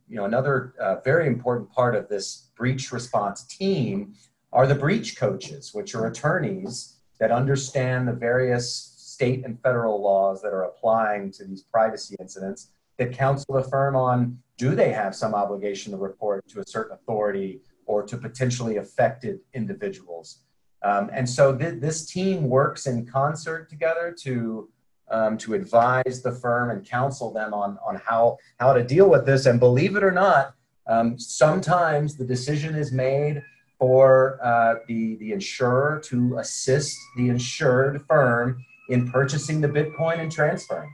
you 0.07 0.15
know 0.15 0.25
another 0.25 0.73
uh, 0.79 0.97
very 1.01 1.27
important 1.27 1.71
part 1.71 1.95
of 1.95 2.09
this 2.09 2.49
breach 2.57 2.91
response 2.91 3.43
team 3.43 4.15
are 4.51 4.65
the 4.65 4.75
breach 4.75 5.17
coaches, 5.17 5.73
which 5.73 5.93
are 5.95 6.07
attorneys 6.07 6.97
that 7.19 7.31
understand 7.31 8.07
the 8.07 8.13
various 8.13 8.93
state 8.97 9.45
and 9.45 9.61
federal 9.61 10.01
laws 10.01 10.41
that 10.41 10.53
are 10.53 10.63
applying 10.63 11.31
to 11.31 11.45
these 11.45 11.63
privacy 11.63 12.15
incidents 12.19 12.71
that 12.97 13.13
counsel 13.13 13.55
the 13.55 13.63
firm 13.63 13.95
on 13.95 14.37
do 14.57 14.75
they 14.75 14.91
have 14.91 15.15
some 15.15 15.33
obligation 15.33 15.91
to 15.91 15.97
report 15.97 16.47
to 16.47 16.59
a 16.59 16.63
certain 16.65 16.93
authority 16.93 17.59
or 17.85 18.03
to 18.03 18.17
potentially 18.17 18.77
affected 18.77 19.39
individuals. 19.53 20.39
Um, 20.83 21.09
and 21.13 21.29
so 21.29 21.55
th- 21.55 21.79
this 21.79 22.05
team 22.05 22.49
works 22.49 22.87
in 22.87 23.05
concert 23.05 23.69
together 23.69 24.15
to 24.21 24.69
um, 25.11 25.37
to 25.37 25.53
advise 25.53 26.23
the 26.23 26.31
firm 26.31 26.71
and 26.71 26.83
counsel 26.83 27.31
them 27.31 27.53
on 27.53 27.77
on 27.85 27.95
how 28.03 28.37
how 28.59 28.73
to 28.73 28.83
deal 28.83 29.09
with 29.09 29.25
this. 29.25 29.45
And 29.45 29.59
believe 29.59 29.95
it 29.95 30.03
or 30.03 30.11
not, 30.11 30.53
um, 30.87 31.17
sometimes 31.19 32.15
the 32.15 32.25
decision 32.25 32.75
is 32.75 32.91
made 32.91 33.41
for 33.77 34.39
uh, 34.43 34.75
the 34.87 35.15
the 35.17 35.31
insurer 35.31 36.01
to 36.05 36.37
assist 36.37 36.97
the 37.17 37.29
insured 37.29 38.03
firm 38.07 38.63
in 38.89 39.11
purchasing 39.11 39.61
the 39.61 39.67
Bitcoin 39.67 40.19
and 40.19 40.31
transferring. 40.31 40.91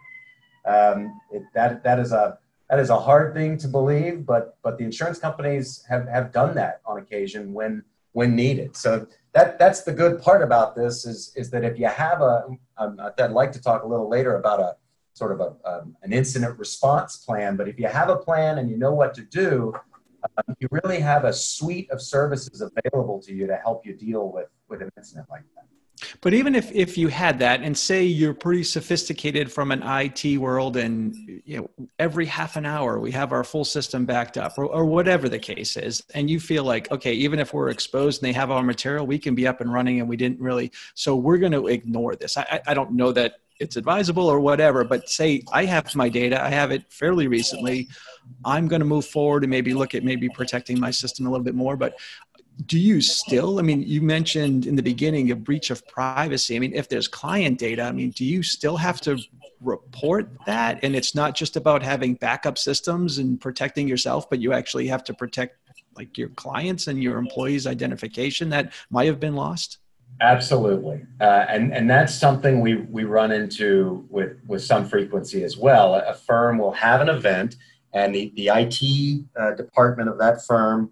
Um, 0.71 1.19
it, 1.31 1.43
that 1.53 1.83
that 1.83 1.99
is 1.99 2.11
a 2.11 2.37
that 2.69 2.79
is 2.79 2.89
a 2.89 2.99
hard 2.99 3.33
thing 3.33 3.57
to 3.57 3.67
believe, 3.67 4.25
but 4.25 4.57
but 4.63 4.77
the 4.77 4.85
insurance 4.85 5.19
companies 5.19 5.83
have, 5.89 6.07
have 6.07 6.31
done 6.31 6.55
that 6.55 6.81
on 6.85 6.97
occasion 6.99 7.53
when 7.53 7.83
when 8.13 8.35
needed. 8.35 8.75
So 8.75 9.07
that 9.33 9.59
that's 9.59 9.81
the 9.83 9.93
good 9.93 10.21
part 10.21 10.41
about 10.41 10.75
this 10.75 11.05
is 11.05 11.33
is 11.35 11.49
that 11.51 11.63
if 11.63 11.77
you 11.77 11.87
have 11.87 12.21
a, 12.21 12.35
um, 12.77 12.99
I'd 13.17 13.31
like 13.31 13.51
to 13.53 13.61
talk 13.61 13.83
a 13.83 13.87
little 13.87 14.09
later 14.09 14.37
about 14.37 14.59
a 14.59 14.75
sort 15.13 15.31
of 15.33 15.39
a, 15.41 15.69
um, 15.69 15.97
an 16.03 16.13
incident 16.13 16.57
response 16.57 17.17
plan, 17.17 17.57
but 17.57 17.67
if 17.67 17.77
you 17.77 17.87
have 17.87 18.09
a 18.09 18.15
plan 18.15 18.57
and 18.59 18.69
you 18.69 18.77
know 18.77 18.93
what 18.93 19.13
to 19.15 19.23
do, 19.23 19.73
um, 20.37 20.55
you 20.59 20.67
really 20.71 20.99
have 20.99 21.25
a 21.25 21.33
suite 21.33 21.89
of 21.91 22.01
services 22.01 22.61
available 22.61 23.21
to 23.21 23.33
you 23.33 23.47
to 23.47 23.57
help 23.57 23.85
you 23.85 23.93
deal 23.93 24.31
with 24.31 24.47
with 24.69 24.81
an 24.81 24.89
incident 24.97 25.27
like 25.29 25.43
that. 25.55 25.65
But 26.19 26.33
even 26.33 26.55
if, 26.55 26.71
if 26.73 26.97
you 26.97 27.07
had 27.07 27.39
that, 27.39 27.61
and 27.61 27.77
say 27.77 28.03
you're 28.03 28.33
pretty 28.33 28.63
sophisticated 28.63 29.51
from 29.51 29.71
an 29.71 29.81
IT 29.83 30.37
world, 30.37 30.77
and 30.77 31.15
you 31.45 31.57
know 31.57 31.69
every 31.99 32.25
half 32.25 32.57
an 32.57 32.65
hour 32.65 32.99
we 32.99 33.11
have 33.11 33.31
our 33.31 33.43
full 33.43 33.65
system 33.65 34.05
backed 34.05 34.37
up, 34.37 34.57
or, 34.57 34.65
or 34.65 34.85
whatever 34.85 35.29
the 35.29 35.39
case 35.39 35.77
is, 35.77 36.03
and 36.13 36.29
you 36.29 36.39
feel 36.39 36.63
like 36.63 36.91
okay, 36.91 37.13
even 37.13 37.39
if 37.39 37.53
we're 37.53 37.69
exposed 37.69 38.21
and 38.21 38.29
they 38.29 38.33
have 38.33 38.51
our 38.51 38.63
material, 38.63 39.07
we 39.07 39.19
can 39.19 39.35
be 39.35 39.47
up 39.47 39.61
and 39.61 39.71
running, 39.71 39.99
and 39.99 40.09
we 40.09 40.17
didn't 40.17 40.39
really. 40.39 40.71
So 40.95 41.15
we're 41.15 41.37
going 41.37 41.53
to 41.53 41.67
ignore 41.67 42.15
this. 42.15 42.37
I, 42.37 42.61
I 42.67 42.73
don't 42.73 42.91
know 42.91 43.11
that 43.13 43.35
it's 43.61 43.75
advisable 43.75 44.27
or 44.27 44.39
whatever, 44.39 44.83
but 44.83 45.07
say 45.07 45.43
I 45.53 45.65
have 45.65 45.95
my 45.95 46.09
data, 46.09 46.43
I 46.43 46.49
have 46.49 46.71
it 46.71 46.91
fairly 46.91 47.27
recently. 47.27 47.87
I'm 48.43 48.67
going 48.67 48.79
to 48.79 48.85
move 48.85 49.05
forward 49.05 49.43
and 49.43 49.51
maybe 49.51 49.73
look 49.73 49.93
at 49.93 50.03
maybe 50.03 50.29
protecting 50.29 50.79
my 50.79 50.89
system 50.89 51.27
a 51.27 51.29
little 51.29 51.43
bit 51.43 51.53
more. 51.53 51.77
But 51.77 51.93
do 52.65 52.79
you 52.79 53.01
still 53.01 53.59
i 53.59 53.61
mean 53.61 53.81
you 53.81 54.01
mentioned 54.01 54.65
in 54.65 54.75
the 54.75 54.83
beginning 54.83 55.31
a 55.31 55.35
breach 55.35 55.69
of 55.69 55.85
privacy. 55.87 56.55
I 56.55 56.59
mean 56.59 56.73
if 56.73 56.89
there's 56.89 57.07
client 57.07 57.59
data 57.59 57.83
i 57.83 57.91
mean 57.91 58.11
do 58.11 58.25
you 58.25 58.43
still 58.43 58.77
have 58.77 59.01
to 59.01 59.19
report 59.61 60.27
that? 60.47 60.79
And 60.81 60.95
it's 60.95 61.13
not 61.13 61.35
just 61.35 61.55
about 61.55 61.83
having 61.83 62.15
backup 62.15 62.57
systems 62.57 63.19
and 63.19 63.39
protecting 63.39 63.87
yourself 63.87 64.29
but 64.29 64.39
you 64.39 64.53
actually 64.53 64.87
have 64.87 65.03
to 65.05 65.13
protect 65.13 65.57
like 65.95 66.17
your 66.17 66.29
clients 66.29 66.87
and 66.87 67.01
your 67.01 67.17
employees 67.17 67.67
identification 67.67 68.49
that 68.49 68.73
might 68.89 69.05
have 69.05 69.19
been 69.19 69.35
lost? 69.35 69.79
Absolutely. 70.19 71.05
Uh, 71.19 71.45
and 71.49 71.73
and 71.73 71.89
that's 71.89 72.13
something 72.13 72.59
we 72.59 72.75
we 72.75 73.05
run 73.05 73.31
into 73.31 74.05
with 74.09 74.37
with 74.45 74.63
some 74.63 74.85
frequency 74.85 75.43
as 75.43 75.57
well. 75.57 75.95
A 75.95 76.13
firm 76.13 76.57
will 76.57 76.73
have 76.73 77.01
an 77.01 77.09
event 77.09 77.55
and 77.93 78.13
the 78.13 78.31
the 78.35 78.49
IT 78.53 79.25
uh, 79.39 79.51
department 79.55 80.09
of 80.09 80.17
that 80.19 80.45
firm 80.45 80.91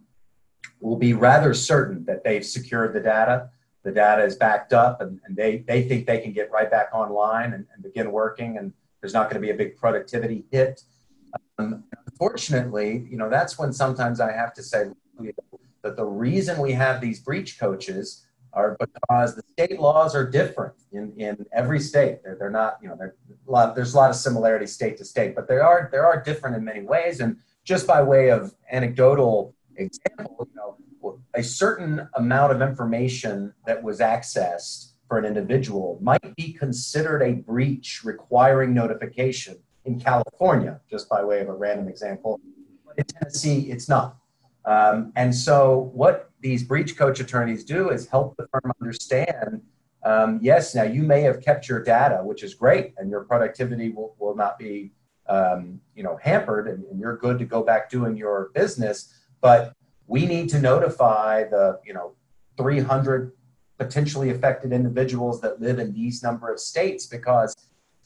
will 0.80 0.96
be 0.96 1.14
rather 1.14 1.54
certain 1.54 2.06
that 2.06 2.24
they've 2.24 2.46
secured 2.46 2.94
the 2.94 3.00
data. 3.00 3.50
The 3.84 3.92
data 3.92 4.24
is 4.24 4.36
backed 4.36 4.74
up 4.74 5.02
and, 5.02 5.20
and 5.26 5.36
they, 5.36 5.58
they 5.68 5.84
think 5.84 6.06
they 6.06 6.20
can 6.20 6.34
get 6.34 6.52
right 6.52 6.70
back 6.70 6.90
online 6.94 7.54
and, 7.54 7.66
and 7.74 7.84
begin 7.84 8.12
working 8.12 8.58
and 8.58 8.74
there's 9.02 9.14
not 9.14 9.30
going 9.30 9.42
to 9.42 9.46
be 9.46 9.52
a 9.52 9.56
big 9.56 9.78
productivity 9.78 10.46
hit. 10.52 10.84
Um, 11.58 11.84
unfortunately, 12.08 13.08
you 13.10 13.18
know, 13.18 13.30
that's 13.30 13.58
when 13.58 13.72
sometimes 13.72 14.20
I 14.20 14.32
have 14.32 14.54
to 14.56 14.64
say 14.64 14.90
that 15.84 15.96
the 15.96 16.06
reason 16.06 16.60
we 16.60 16.74
have 16.74 17.00
these 17.00 17.20
breach 17.20 17.60
coaches 17.60 18.26
are 18.52 18.78
because 18.80 19.36
the 19.36 19.44
state 19.52 19.80
laws 19.80 20.16
are 20.16 20.30
different 20.30 20.74
in, 20.92 21.14
in 21.18 21.46
every 21.54 21.80
state. 21.80 22.24
They're, 22.24 22.36
they're 22.38 22.50
not, 22.50 22.78
you 22.82 22.90
know, 22.90 22.98
a 23.00 23.52
lot, 23.52 23.76
there's 23.76 23.94
a 23.94 23.98
lot 23.98 24.10
of 24.10 24.16
similarity 24.16 24.68
state 24.68 24.98
to 24.98 25.06
state, 25.06 25.36
but 25.36 25.48
they 25.48 25.58
are, 25.58 25.88
they 25.92 25.98
are 25.98 26.22
different 26.22 26.56
in 26.56 26.64
many 26.64 26.82
ways. 26.82 27.20
And 27.20 27.38
just 27.64 27.86
by 27.86 28.02
way 28.02 28.32
of 28.32 28.54
anecdotal 28.72 29.54
example, 29.80 30.48
you 30.50 30.56
know, 30.56 31.20
a 31.34 31.44
certain 31.44 32.08
amount 32.16 32.52
of 32.52 32.62
information 32.62 33.54
that 33.66 33.82
was 33.82 34.00
accessed 34.00 34.94
for 35.08 35.18
an 35.18 35.26
individual 35.26 35.98
might 36.02 36.36
be 36.36 36.54
considered 36.54 37.22
a 37.22 37.34
breach 37.34 38.02
requiring 38.04 38.74
notification 38.74 39.58
in 39.86 40.00
California, 40.00 40.80
just 40.90 41.10
by 41.10 41.24
way 41.24 41.40
of 41.40 41.50
a 41.50 41.54
random 41.54 41.88
example. 41.88 42.40
But 42.86 42.98
in 42.98 43.06
Tennessee, 43.06 43.72
it's 43.72 43.90
not. 43.90 44.18
Um, 44.66 45.12
and 45.16 45.34
so, 45.34 45.90
what 45.94 46.30
these 46.42 46.64
breach 46.64 46.98
coach 46.98 47.20
attorneys 47.20 47.64
do 47.64 47.90
is 47.90 48.08
help 48.08 48.38
the 48.38 48.48
firm 48.52 48.72
understand 48.82 49.62
um, 50.04 50.40
yes, 50.42 50.76
now 50.76 50.84
you 50.84 51.04
may 51.04 51.22
have 51.22 51.42
kept 51.42 51.68
your 51.68 51.84
data, 51.84 52.22
which 52.24 52.44
is 52.44 52.54
great, 52.54 52.94
and 52.98 53.10
your 53.10 53.24
productivity 53.26 53.90
will, 53.90 54.16
will 54.18 54.36
not 54.36 54.58
be 54.58 54.92
um, 55.28 55.80
you 55.94 56.04
know, 56.04 56.18
hampered, 56.22 56.68
and, 56.68 56.84
and 56.86 57.00
you're 57.00 57.18
good 57.18 57.38
to 57.40 57.46
go 57.46 57.62
back 57.62 57.90
doing 57.90 58.16
your 58.16 58.50
business 58.56 59.14
but 59.42 59.74
we 60.08 60.26
need 60.26 60.50
to 60.50 60.60
notify 60.60 61.44
the 61.44 61.80
you 61.86 61.94
know 61.94 62.14
300 62.58 63.32
potentially 63.78 64.30
affected 64.32 64.74
individuals 64.74 65.40
that 65.42 65.62
live 65.62 65.80
in 65.80 65.94
these 65.94 66.22
number 66.22 66.52
of 66.52 66.60
states 66.60 67.06
because 67.06 67.56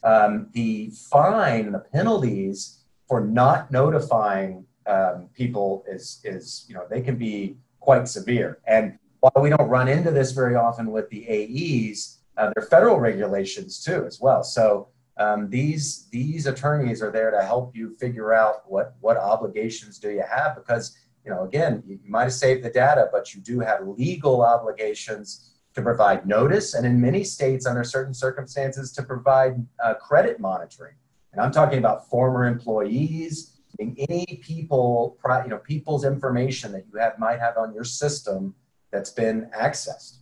um, 0.04 0.48
the 0.54 0.92
fine 1.10 1.72
the 1.72 1.80
penalties 1.80 2.84
for 3.08 3.22
not 3.22 3.72
notifying 3.72 4.66
um, 4.86 5.30
people 5.34 5.84
is 5.88 6.22
is 6.24 6.66
you 6.68 6.76
know 6.76 6.86
they 6.90 7.02
can 7.02 7.18
be 7.18 7.58
quite 7.80 8.08
severe 8.08 8.60
and 8.68 8.98
while 9.24 9.42
we 9.42 9.50
don't 9.50 9.70
run 9.70 9.88
into 9.88 10.12
this 10.12 10.34
very 10.34 10.56
often 10.56 10.92
with 10.92 11.10
the 11.10 11.26
AEs, 11.30 12.18
uh, 12.36 12.52
there 12.54 12.62
are 12.62 12.68
federal 12.68 13.00
regulations 13.00 13.82
too 13.82 14.06
as 14.06 14.20
well. 14.20 14.44
So 14.44 14.90
um, 15.16 15.50
these 15.50 16.10
these 16.12 16.46
attorneys 16.46 17.02
are 17.02 17.10
there 17.10 17.32
to 17.32 17.42
help 17.42 17.74
you 17.74 17.96
figure 17.96 18.34
out 18.34 18.70
what 18.70 18.96
what 19.00 19.16
obligations 19.16 19.98
do 19.98 20.10
you 20.10 20.26
have 20.30 20.58
because 20.58 20.98
you 21.26 21.32
know, 21.32 21.44
again, 21.44 21.84
you 21.88 22.00
might 22.08 22.24
have 22.24 22.34
saved 22.34 22.64
the 22.64 22.70
data, 22.70 23.10
but 23.12 23.34
you 23.34 23.42
do 23.42 23.60
have 23.60 23.88
legal 23.88 24.44
obligations 24.44 25.52
to 25.74 25.82
provide 25.82 26.28
notice, 26.28 26.76
and 26.76 26.86
in 26.86 27.00
many 27.02 27.24
states, 27.24 27.66
under 27.66 27.84
certain 27.84 28.14
circumstances, 28.14 28.92
to 28.92 29.04
provide 29.04 29.66
uh, 29.84 29.96
credit 29.96 30.40
monitoring. 30.40 30.94
And 31.32 31.42
I'm 31.42 31.52
talking 31.52 31.80
about 31.80 32.10
former 32.10 32.46
employees, 32.46 33.60
any 33.80 34.40
people, 34.44 35.18
you 35.44 35.50
know, 35.50 35.58
people's 35.58 36.06
information 36.06 36.72
that 36.74 36.86
you 36.92 37.00
have 37.00 37.18
might 37.18 37.40
have 37.40 37.58
on 37.58 37.74
your 37.74 37.84
system 37.84 38.54
that's 38.92 39.10
been 39.10 39.50
accessed. 39.60 40.18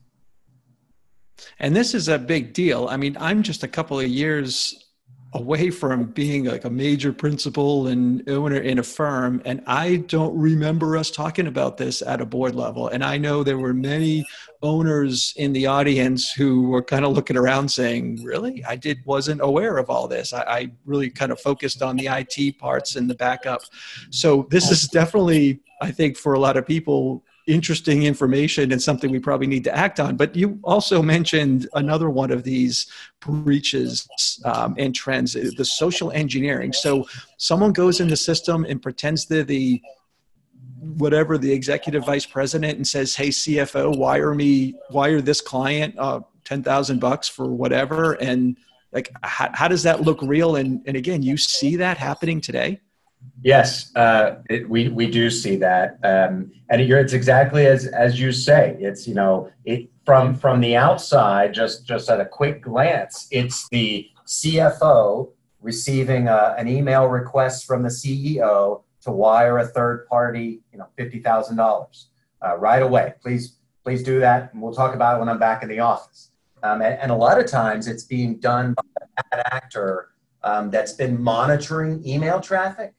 And 1.59 1.75
this 1.75 1.93
is 1.93 2.07
a 2.07 2.17
big 2.17 2.53
deal. 2.53 2.87
I 2.89 2.95
mean, 2.95 3.17
I'm 3.19 3.43
just 3.43 3.63
a 3.63 3.67
couple 3.67 3.99
of 3.99 4.07
years 4.07 4.90
away 5.33 5.69
from 5.69 6.05
being 6.05 6.45
like 6.45 6.65
a 6.65 6.69
major 6.69 7.13
principal 7.13 7.87
and 7.87 8.27
owner 8.29 8.57
in 8.57 8.79
a 8.79 8.83
firm 8.83 9.41
and 9.45 9.61
i 9.65 9.97
don't 10.07 10.37
remember 10.37 10.97
us 10.97 11.09
talking 11.09 11.47
about 11.47 11.77
this 11.77 12.01
at 12.01 12.19
a 12.19 12.25
board 12.25 12.53
level. 12.53 12.89
And 12.89 13.03
i 13.03 13.17
know 13.17 13.43
there 13.43 13.57
were 13.57 13.73
many 13.73 14.25
owners 14.63 15.33
in 15.37 15.53
the 15.53 15.65
audience 15.65 16.31
who 16.31 16.69
were 16.69 16.83
kind 16.83 17.05
of 17.05 17.13
looking 17.13 17.37
around 17.37 17.69
saying 17.69 18.23
really? 18.23 18.63
I 18.65 18.75
did 18.75 19.03
wasn't 19.05 19.41
aware 19.41 19.77
of 19.77 19.89
all 19.89 20.07
this. 20.07 20.33
I, 20.33 20.41
I 20.41 20.71
really 20.85 21.09
kind 21.09 21.31
of 21.31 21.39
focused 21.39 21.81
on 21.81 21.95
the 21.95 22.07
IT 22.07 22.59
parts 22.59 22.95
and 22.95 23.09
the 23.09 23.15
backup. 23.15 23.61
So 24.09 24.47
this 24.49 24.69
is 24.69 24.87
definitely 24.87 25.61
i 25.81 25.91
think 25.91 26.17
for 26.17 26.33
a 26.33 26.39
lot 26.39 26.57
of 26.57 26.65
people 26.65 27.23
interesting 27.51 28.03
information 28.03 28.71
and 28.71 28.81
something 28.81 29.11
we 29.11 29.19
probably 29.19 29.47
need 29.47 29.63
to 29.65 29.75
act 29.75 29.99
on. 29.99 30.15
But 30.15 30.35
you 30.35 30.59
also 30.63 31.01
mentioned 31.01 31.67
another 31.73 32.09
one 32.09 32.31
of 32.31 32.43
these 32.43 32.87
breaches 33.19 34.07
um, 34.45 34.75
and 34.77 34.95
trends, 34.95 35.33
the 35.33 35.65
social 35.65 36.11
engineering. 36.11 36.71
So 36.71 37.05
someone 37.37 37.73
goes 37.73 37.99
in 37.99 38.07
the 38.07 38.15
system 38.15 38.65
and 38.67 38.81
pretends 38.81 39.25
they're 39.25 39.43
the 39.43 39.81
whatever 40.79 41.37
the 41.37 41.51
executive 41.51 42.05
vice 42.05 42.25
president 42.25 42.77
and 42.77 42.87
says, 42.87 43.15
"Hey 43.15 43.29
CFO, 43.29 43.95
wire 43.95 44.33
me, 44.33 44.75
wire 44.89 45.21
this 45.21 45.41
client 45.41 45.95
uh, 45.97 46.21
ten 46.45 46.63
thousand 46.63 46.99
bucks 46.99 47.27
for 47.27 47.47
whatever," 47.47 48.13
and 48.13 48.57
like 48.91 49.11
how, 49.23 49.49
how 49.53 49.67
does 49.67 49.83
that 49.83 50.01
look 50.01 50.21
real? 50.21 50.55
And 50.55 50.81
and 50.87 50.97
again, 50.97 51.21
you 51.21 51.37
see 51.37 51.75
that 51.75 51.97
happening 51.97 52.41
today. 52.41 52.79
Yes, 53.43 53.95
uh, 53.95 54.35
it, 54.49 54.69
we 54.69 54.89
we 54.89 55.09
do 55.09 55.31
see 55.31 55.55
that, 55.57 55.97
um, 56.03 56.51
and 56.69 56.79
it's 56.79 57.13
exactly 57.13 57.65
as 57.65 57.87
as 57.87 58.19
you 58.19 58.31
say. 58.31 58.77
It's 58.79 59.07
you 59.07 59.15
know 59.15 59.51
it 59.65 59.89
from 60.05 60.35
from 60.35 60.61
the 60.61 60.75
outside, 60.75 61.53
just 61.53 61.85
just 61.85 62.09
at 62.09 62.19
a 62.19 62.25
quick 62.25 62.61
glance, 62.61 63.27
it's 63.31 63.67
the 63.69 64.07
CFO 64.27 65.31
receiving 65.59 66.27
a, 66.27 66.55
an 66.57 66.67
email 66.67 67.05
request 67.05 67.65
from 67.65 67.83
the 67.83 67.89
CEO 67.89 68.83
to 69.01 69.11
wire 69.11 69.57
a 69.59 69.67
third 69.67 70.07
party, 70.07 70.61
you 70.71 70.77
know, 70.77 70.87
fifty 70.95 71.19
thousand 71.19 71.59
uh, 71.59 71.63
dollars 71.63 72.07
right 72.57 72.81
away. 72.81 73.13
Please 73.21 73.57
please 73.83 74.03
do 74.03 74.19
that, 74.19 74.53
and 74.53 74.61
we'll 74.61 74.73
talk 74.73 74.93
about 74.93 75.17
it 75.17 75.19
when 75.19 75.29
I'm 75.29 75.39
back 75.39 75.63
in 75.63 75.69
the 75.69 75.79
office. 75.79 76.29
Um, 76.63 76.81
and, 76.81 76.93
and, 76.99 77.11
a 77.11 77.15
lot 77.15 77.39
of 77.39 77.47
times, 77.47 77.87
it's 77.87 78.03
being 78.03 78.37
done 78.37 78.75
by 78.75 78.83
a 79.01 79.23
bad 79.35 79.45
actor 79.51 80.09
um, 80.43 80.69
that's 80.69 80.93
been 80.93 81.19
monitoring 81.19 82.05
email 82.07 82.39
traffic. 82.39 82.93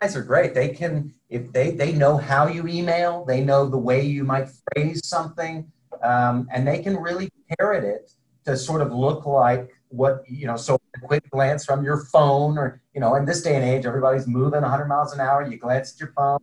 Guys 0.00 0.16
are 0.16 0.22
great. 0.22 0.54
They 0.54 0.70
can, 0.70 1.12
if 1.30 1.52
they, 1.52 1.70
they 1.70 1.92
know 1.92 2.16
how 2.16 2.48
you 2.48 2.66
email, 2.66 3.24
they 3.24 3.44
know 3.44 3.68
the 3.68 3.78
way 3.78 4.04
you 4.04 4.24
might 4.24 4.48
phrase 4.48 5.06
something, 5.06 5.70
um, 6.02 6.48
and 6.52 6.66
they 6.66 6.82
can 6.82 6.96
really 6.96 7.30
parrot 7.58 7.84
it 7.84 8.12
to 8.46 8.56
sort 8.56 8.82
of 8.82 8.92
look 8.92 9.26
like 9.26 9.70
what, 9.88 10.22
you 10.28 10.46
know, 10.46 10.56
so 10.56 10.74
a 10.96 11.00
quick 11.00 11.28
glance 11.30 11.64
from 11.64 11.84
your 11.84 12.04
phone 12.06 12.58
or, 12.58 12.80
you 12.94 13.00
know, 13.00 13.14
in 13.14 13.24
this 13.24 13.42
day 13.42 13.54
and 13.54 13.64
age, 13.64 13.86
everybody's 13.86 14.26
moving 14.26 14.62
100 14.62 14.86
miles 14.86 15.12
an 15.12 15.20
hour. 15.20 15.46
You 15.46 15.56
glance 15.56 15.94
at 15.94 16.00
your 16.00 16.12
phone, 16.16 16.38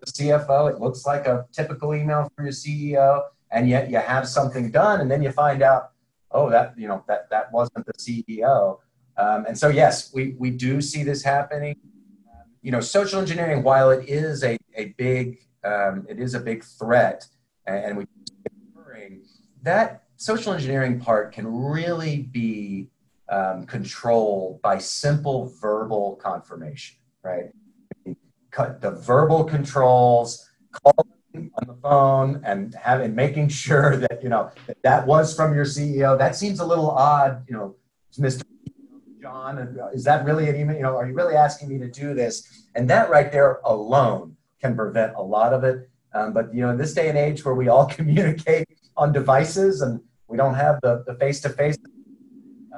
the 0.00 0.06
CFO, 0.06 0.70
it 0.70 0.80
looks 0.80 1.04
like 1.04 1.26
a 1.26 1.46
typical 1.52 1.94
email 1.94 2.30
from 2.34 2.44
your 2.44 2.54
CEO, 2.54 3.22
and 3.50 3.68
yet 3.68 3.90
you 3.90 3.98
have 3.98 4.28
something 4.28 4.70
done, 4.70 5.00
and 5.00 5.10
then 5.10 5.22
you 5.22 5.32
find 5.32 5.62
out, 5.62 5.90
oh, 6.30 6.50
that, 6.50 6.78
you 6.78 6.86
know, 6.86 7.02
that, 7.08 7.28
that 7.30 7.52
wasn't 7.52 7.86
the 7.86 7.92
CEO. 7.94 8.78
Um, 9.16 9.46
and 9.46 9.58
so, 9.58 9.68
yes, 9.68 10.12
we, 10.14 10.36
we 10.38 10.50
do 10.50 10.80
see 10.80 11.02
this 11.02 11.22
happening. 11.22 11.76
You 12.62 12.72
know, 12.72 12.80
social 12.80 13.20
engineering, 13.20 13.62
while 13.62 13.90
it 13.90 14.08
is 14.08 14.42
a, 14.44 14.56
a 14.74 14.94
big, 14.98 15.38
um, 15.64 16.06
it 16.08 16.18
is 16.18 16.34
a 16.34 16.40
big 16.40 16.64
threat, 16.64 17.26
and, 17.66 17.84
and 17.84 17.96
we 17.98 18.04
that 19.62 20.04
social 20.16 20.52
engineering 20.52 20.98
part 20.98 21.32
can 21.32 21.46
really 21.46 22.22
be 22.22 22.88
um, 23.28 23.66
controlled 23.66 24.62
by 24.62 24.78
simple 24.78 25.52
verbal 25.60 26.18
confirmation, 26.22 26.96
right? 27.22 27.50
Cut 28.50 28.80
the 28.80 28.92
verbal 28.92 29.44
controls, 29.44 30.48
calling 30.72 31.50
on 31.60 31.66
the 31.66 31.76
phone, 31.82 32.42
and 32.44 32.74
having 32.74 33.14
making 33.14 33.48
sure 33.64 33.96
that 33.96 34.22
you 34.22 34.28
know 34.28 34.50
that, 34.66 34.78
that 34.82 35.06
was 35.06 35.34
from 35.34 35.54
your 35.54 35.64
CEO. 35.64 36.18
That 36.18 36.34
seems 36.34 36.60
a 36.60 36.66
little 36.66 36.90
odd, 36.90 37.44
you 37.48 37.54
know, 37.54 37.76
Mr. 38.18 38.42
John. 39.38 39.90
Is 39.92 40.04
that 40.04 40.24
really 40.24 40.48
an 40.48 40.56
email? 40.56 40.76
You 40.76 40.82
know, 40.82 40.96
are 40.96 41.06
you 41.06 41.14
really 41.14 41.34
asking 41.34 41.68
me 41.68 41.78
to 41.78 41.88
do 41.88 42.14
this? 42.14 42.66
And 42.74 42.88
that 42.90 43.08
right 43.10 43.30
there 43.30 43.60
alone 43.64 44.36
can 44.60 44.74
prevent 44.74 45.14
a 45.16 45.22
lot 45.22 45.52
of 45.52 45.64
it. 45.64 45.88
Um, 46.12 46.32
but 46.32 46.52
you 46.52 46.62
know, 46.62 46.70
in 46.70 46.78
this 46.78 46.94
day 46.94 47.08
and 47.08 47.18
age 47.18 47.44
where 47.44 47.54
we 47.54 47.68
all 47.68 47.86
communicate 47.98 48.66
on 48.96 49.12
devices 49.12 49.80
and 49.80 50.00
we 50.26 50.36
don't 50.36 50.54
have 50.54 50.78
the, 50.82 51.04
the 51.06 51.14
face-to-face 51.14 51.76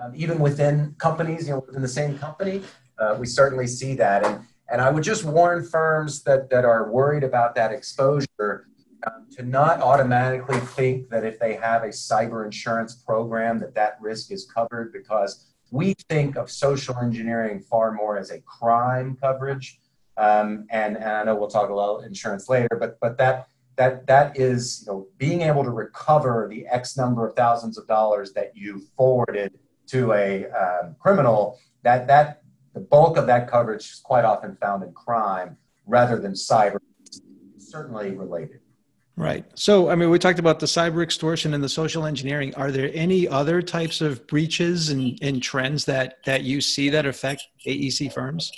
um, 0.00 0.12
even 0.14 0.38
within 0.38 0.94
companies 0.98 1.46
you 1.46 1.54
know 1.54 1.64
within 1.66 1.82
the 1.82 1.88
same 1.88 2.16
company 2.18 2.62
uh, 2.98 3.16
we 3.18 3.26
certainly 3.26 3.66
see 3.66 3.94
that 3.94 4.24
and 4.24 4.40
and 4.70 4.80
i 4.80 4.90
would 4.90 5.02
just 5.02 5.24
warn 5.24 5.66
firms 5.66 6.22
that 6.22 6.48
that 6.48 6.64
are 6.64 6.90
worried 6.90 7.24
about 7.24 7.54
that 7.54 7.72
exposure 7.72 8.66
um, 9.06 9.26
to 9.30 9.42
not 9.42 9.80
automatically 9.80 10.60
think 10.60 11.08
that 11.08 11.24
if 11.24 11.38
they 11.38 11.54
have 11.54 11.82
a 11.82 11.88
cyber 11.88 12.44
insurance 12.44 12.94
program 12.94 13.58
that 13.58 13.74
that 13.74 13.98
risk 14.00 14.30
is 14.30 14.46
covered 14.54 14.92
because 14.92 15.50
we 15.70 15.94
think 16.08 16.36
of 16.36 16.50
social 16.50 16.96
engineering 16.98 17.60
far 17.60 17.92
more 17.92 18.18
as 18.18 18.30
a 18.30 18.40
crime 18.40 19.16
coverage. 19.20 19.78
Um, 20.16 20.66
and, 20.70 20.96
and 20.96 21.06
i 21.06 21.22
know 21.22 21.34
we'll 21.34 21.48
talk 21.48 21.70
about 21.70 22.04
insurance 22.04 22.48
later 22.48 22.76
but 22.78 22.98
but 23.00 23.16
that 23.16 23.46
that 23.76 24.06
that 24.06 24.36
is 24.38 24.84
you 24.84 24.92
know 24.92 25.06
being 25.16 25.40
able 25.40 25.64
to 25.64 25.70
recover 25.70 26.46
the 26.50 26.66
x 26.66 26.96
number 26.96 27.26
of 27.26 27.34
thousands 27.34 27.78
of 27.78 27.86
dollars 27.86 28.32
that 28.34 28.54
you 28.54 28.82
forwarded 28.98 29.58
to 29.86 30.12
a 30.12 30.50
um, 30.50 30.94
criminal 30.98 31.58
that 31.82 32.06
that 32.06 32.42
the 32.74 32.80
bulk 32.80 33.16
of 33.16 33.26
that 33.28 33.50
coverage 33.50 33.84
is 33.84 34.00
quite 34.04 34.26
often 34.26 34.56
found 34.56 34.82
in 34.82 34.92
crime 34.92 35.56
rather 35.86 36.18
than 36.18 36.32
cyber 36.32 36.78
certainly 37.56 38.10
related 38.10 38.59
right 39.20 39.44
so 39.54 39.90
i 39.90 39.94
mean 39.94 40.10
we 40.10 40.18
talked 40.18 40.38
about 40.38 40.58
the 40.58 40.66
cyber 40.66 41.02
extortion 41.02 41.54
and 41.54 41.62
the 41.62 41.68
social 41.68 42.06
engineering 42.06 42.54
are 42.56 42.70
there 42.70 42.90
any 42.94 43.28
other 43.28 43.60
types 43.60 44.00
of 44.00 44.26
breaches 44.26 44.88
and, 44.88 45.18
and 45.22 45.42
trends 45.42 45.84
that 45.84 46.16
that 46.24 46.42
you 46.42 46.60
see 46.60 46.88
that 46.88 47.06
affect 47.06 47.46
aec 47.66 48.12
firms 48.12 48.50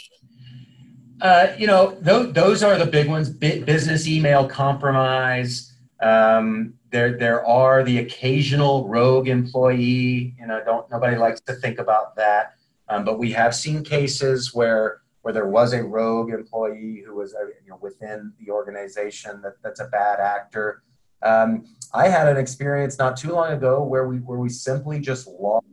uh, 1.23 1.55
you 1.57 1.69
know, 1.69 1.93
th- 2.05 2.35
those 2.35 2.65
are 2.65 2.77
the 2.77 2.85
big 2.85 3.09
ones. 3.09 3.31
Business 3.31 4.09
email 4.09 4.49
compromise. 4.49 5.73
Um, 6.01 6.75
there, 6.91 7.17
there 7.17 7.47
are 7.47 7.85
the 7.85 7.99
occasional 7.99 8.89
rogue 8.89 9.29
employee. 9.29 10.35
You 10.39 10.47
know, 10.49 10.63
don't 10.65 10.91
nobody 10.91 11.17
likes 11.17 11.41
to 11.43 11.55
think 11.55 11.79
about 11.79 12.17
that. 12.17 12.55
Um, 12.89 13.05
but 13.05 13.21
we 13.21 13.31
have 13.33 13.55
seen 13.55 13.85
cases 13.85 14.53
where 14.53 15.02
where 15.23 15.33
there 15.33 15.49
was 15.49 15.73
a 15.73 15.83
rogue 15.83 16.31
employee 16.31 17.03
who 17.07 17.15
was 17.15 17.35
uh, 17.35 17.47
you 17.65 17.71
know 17.71 17.79
within 17.81 18.33
the 18.39 18.51
organization 18.51 19.41
that, 19.43 19.55
that's 19.63 19.81
a 19.81 19.87
bad 19.87 20.21
actor. 20.21 20.83
Um, 21.23 21.65
I 21.95 22.09
had 22.09 22.29
an 22.29 22.37
experience 22.37 22.99
not 22.99 23.17
too 23.17 23.33
long 23.33 23.53
ago 23.53 23.83
where 23.83 24.07
we 24.07 24.19
where 24.19 24.39
we 24.39 24.49
simply 24.49 25.01
just 25.01 25.27
lost 25.27 25.67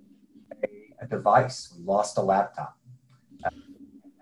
a, 0.63 1.03
a 1.03 1.07
device. 1.07 1.73
We 1.77 1.83
lost 1.83 2.17
a 2.17 2.21
laptop. 2.21 2.77
Uh, 3.43 3.49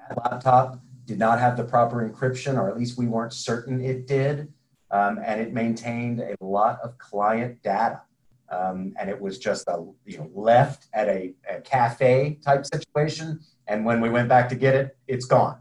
that 0.10 0.18
laptop 0.32 0.80
did 1.06 1.18
not 1.18 1.40
have 1.40 1.58
the 1.58 1.64
proper 1.64 2.08
encryption, 2.08 2.58
or 2.58 2.70
at 2.70 2.78
least 2.78 2.98
we 2.98 3.08
weren't 3.08 3.34
certain 3.34 3.82
it 3.82 4.08
did. 4.08 4.52
Um, 4.92 5.20
and 5.24 5.42
it 5.42 5.54
maintained 5.54 6.22
a 6.22 6.36
lot 6.40 6.80
of 6.82 6.98
client 6.98 7.62
data. 7.62 8.02
Um, 8.50 8.94
and 8.98 9.10
it 9.10 9.20
was 9.20 9.38
just 9.38 9.68
a, 9.68 9.86
you 10.06 10.18
know, 10.20 10.30
left 10.34 10.88
at 10.94 11.10
a, 11.10 11.34
a, 11.50 11.60
cafe 11.62 12.40
type 12.42 12.66
situation. 12.66 13.42
And 13.68 13.86
when 13.86 14.02
we 14.02 14.10
went 14.10 14.30
back 14.30 14.50
to 14.50 14.56
get 14.56 14.76
it, 14.76 14.98
it's 15.08 15.26
gone. 15.26 15.60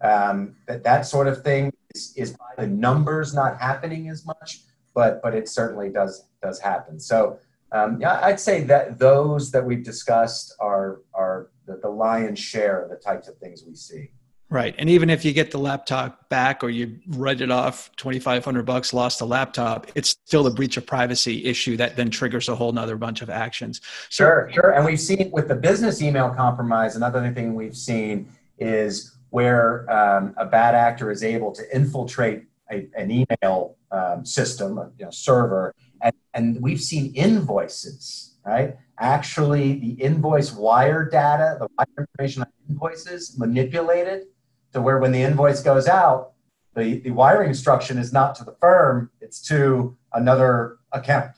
Um, 0.00 0.56
that, 0.66 0.82
that 0.84 1.02
sort 1.06 1.28
of 1.28 1.42
thing 1.42 1.72
is, 1.94 2.12
is 2.16 2.32
by 2.32 2.54
the 2.56 2.66
numbers 2.66 3.34
not 3.34 3.60
happening 3.60 4.08
as 4.08 4.24
much, 4.26 4.60
but, 4.94 5.22
but 5.22 5.34
it 5.34 5.48
certainly 5.48 5.90
does, 5.90 6.26
does 6.42 6.58
happen. 6.58 6.98
So 6.98 7.38
um, 7.72 8.00
yeah, 8.00 8.20
I'd 8.22 8.40
say 8.40 8.62
that 8.64 8.98
those 8.98 9.50
that 9.52 9.64
we've 9.64 9.82
discussed 9.82 10.54
are, 10.60 11.00
are 11.14 11.50
the, 11.66 11.76
the 11.76 11.88
lion's 11.88 12.38
share 12.38 12.82
of 12.82 12.90
the 12.90 12.96
types 12.96 13.28
of 13.28 13.38
things 13.38 13.64
we 13.66 13.74
see. 13.74 14.10
Right. 14.52 14.74
And 14.76 14.90
even 14.90 15.08
if 15.08 15.24
you 15.24 15.32
get 15.32 15.50
the 15.50 15.58
laptop 15.58 16.28
back 16.28 16.62
or 16.62 16.68
you 16.68 16.98
write 17.08 17.40
it 17.40 17.50
off 17.50 17.90
2,500 17.96 18.66
bucks, 18.66 18.92
lost 18.92 19.18
the 19.18 19.26
laptop, 19.26 19.90
it's 19.94 20.10
still 20.10 20.46
a 20.46 20.50
breach 20.50 20.76
of 20.76 20.84
privacy 20.84 21.46
issue 21.46 21.78
that 21.78 21.96
then 21.96 22.10
triggers 22.10 22.50
a 22.50 22.54
whole 22.54 22.70
nother 22.70 22.98
bunch 22.98 23.22
of 23.22 23.30
actions. 23.30 23.80
So, 24.10 24.24
sure, 24.24 24.50
sure. 24.52 24.70
And 24.72 24.84
we've 24.84 25.00
seen 25.00 25.30
with 25.30 25.48
the 25.48 25.54
business 25.54 26.02
email 26.02 26.28
compromise, 26.28 26.96
another 26.96 27.32
thing 27.32 27.54
we've 27.54 27.74
seen 27.74 28.28
is 28.58 29.16
where 29.30 29.90
um, 29.90 30.34
a 30.36 30.44
bad 30.44 30.74
actor 30.74 31.10
is 31.10 31.24
able 31.24 31.52
to 31.52 31.62
infiltrate 31.74 32.44
a, 32.70 32.86
an 32.94 33.10
email 33.10 33.78
um, 33.90 34.22
system, 34.22 34.76
a 34.76 34.90
you 34.98 35.06
know, 35.06 35.10
server, 35.10 35.74
and, 36.02 36.12
and 36.34 36.60
we've 36.60 36.82
seen 36.82 37.14
invoices, 37.14 38.34
right? 38.44 38.76
Actually, 38.98 39.78
the 39.78 39.92
invoice 39.92 40.52
wire 40.52 41.08
data, 41.08 41.56
the 41.58 41.68
wire 41.78 42.06
information 42.06 42.42
on 42.42 42.48
invoices 42.68 43.38
manipulated 43.38 44.26
to 44.72 44.80
where 44.80 44.98
when 44.98 45.12
the 45.12 45.22
invoice 45.22 45.62
goes 45.62 45.88
out, 45.88 46.32
the, 46.74 47.00
the 47.00 47.10
wiring 47.10 47.48
instruction 47.48 47.98
is 47.98 48.12
not 48.12 48.34
to 48.36 48.44
the 48.44 48.56
firm, 48.60 49.10
it's 49.20 49.40
to 49.48 49.96
another 50.14 50.78
account. 50.92 51.32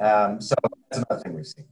Um, 0.00 0.40
so 0.40 0.54
that's 0.90 1.04
another 1.04 1.22
thing 1.22 1.34
we've 1.34 1.46
seen. 1.46 1.66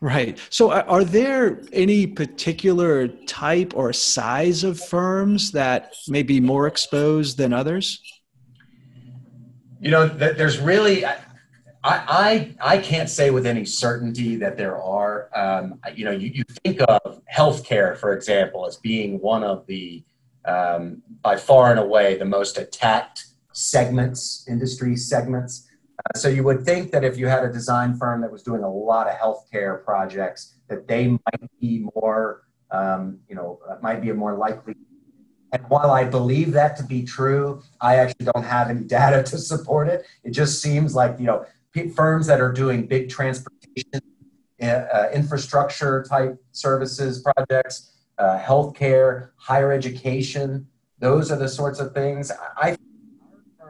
Right. 0.00 0.38
So, 0.50 0.70
are 0.70 1.02
there 1.02 1.62
any 1.72 2.06
particular 2.06 3.08
type 3.08 3.72
or 3.74 3.92
size 3.94 4.62
of 4.62 4.78
firms 4.78 5.52
that 5.52 5.94
may 6.08 6.22
be 6.22 6.40
more 6.40 6.66
exposed 6.66 7.38
than 7.38 7.54
others? 7.54 8.02
You 9.80 9.90
know, 9.90 10.06
there's 10.06 10.58
really, 10.58 11.04
I, 11.84 12.54
I, 12.62 12.76
I 12.76 12.78
can't 12.78 13.10
say 13.10 13.30
with 13.30 13.44
any 13.44 13.66
certainty 13.66 14.36
that 14.36 14.56
there 14.56 14.80
are. 14.80 15.28
Um, 15.36 15.78
you 15.94 16.06
know, 16.06 16.12
you, 16.12 16.30
you 16.32 16.44
think 16.64 16.80
of 16.88 17.20
healthcare, 17.32 17.96
for 17.98 18.14
example, 18.14 18.66
as 18.66 18.78
being 18.78 19.20
one 19.20 19.44
of 19.44 19.66
the, 19.66 20.02
um, 20.46 21.02
by 21.20 21.36
far 21.36 21.70
and 21.70 21.78
away, 21.78 22.16
the 22.16 22.24
most 22.24 22.56
attacked 22.56 23.26
segments, 23.52 24.46
industry 24.48 24.96
segments. 24.96 25.68
Uh, 25.98 26.18
so 26.18 26.28
you 26.28 26.42
would 26.42 26.64
think 26.64 26.90
that 26.90 27.04
if 27.04 27.18
you 27.18 27.26
had 27.26 27.44
a 27.44 27.52
design 27.52 27.94
firm 27.98 28.22
that 28.22 28.32
was 28.32 28.42
doing 28.42 28.62
a 28.62 28.70
lot 28.70 29.06
of 29.06 29.14
healthcare 29.18 29.84
projects, 29.84 30.54
that 30.68 30.88
they 30.88 31.08
might 31.08 31.50
be 31.60 31.86
more, 31.94 32.44
um, 32.70 33.18
you 33.28 33.34
know, 33.36 33.60
might 33.82 34.00
be 34.00 34.08
a 34.08 34.14
more 34.14 34.38
likely. 34.38 34.74
And 35.52 35.62
while 35.68 35.90
I 35.90 36.04
believe 36.04 36.52
that 36.52 36.78
to 36.78 36.82
be 36.82 37.04
true, 37.04 37.62
I 37.78 37.96
actually 37.96 38.24
don't 38.24 38.44
have 38.44 38.70
any 38.70 38.80
data 38.86 39.22
to 39.22 39.36
support 39.36 39.88
it. 39.88 40.06
It 40.24 40.30
just 40.30 40.62
seems 40.62 40.94
like, 40.94 41.20
you 41.20 41.26
know, 41.26 41.44
firms 41.94 42.26
that 42.26 42.40
are 42.40 42.52
doing 42.52 42.86
big 42.86 43.08
transportation 43.08 44.00
uh, 44.62 44.66
uh, 44.66 45.10
infrastructure 45.12 46.04
type 46.08 46.40
services 46.52 47.22
projects, 47.22 47.92
uh, 48.18 48.38
healthcare, 48.38 49.30
higher 49.36 49.72
education. 49.72 50.66
Those 51.00 51.32
are 51.32 51.36
the 51.36 51.48
sorts 51.48 51.80
of 51.80 51.92
things. 51.92 52.30
I 52.56 52.76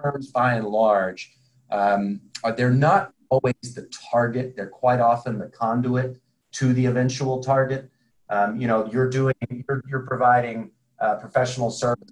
firms, 0.03 0.31
by 0.31 0.55
and 0.55 0.67
large, 0.67 1.33
um, 1.71 2.21
are 2.43 2.53
they're 2.53 2.71
not 2.71 3.13
always 3.31 3.55
the 3.75 3.91
target. 4.13 4.55
They're 4.55 4.69
quite 4.69 5.01
often 5.01 5.39
the 5.39 5.49
conduit 5.49 6.21
to 6.53 6.75
the 6.75 6.85
eventual 6.85 7.43
target. 7.43 7.91
Um, 8.29 8.61
you 8.61 8.67
know, 8.67 8.87
you're 8.93 9.09
doing, 9.09 9.35
you're, 9.51 9.83
you're 9.89 10.07
providing 10.07 10.71
uh, 11.01 11.17
professional 11.17 11.71
service 11.71 12.11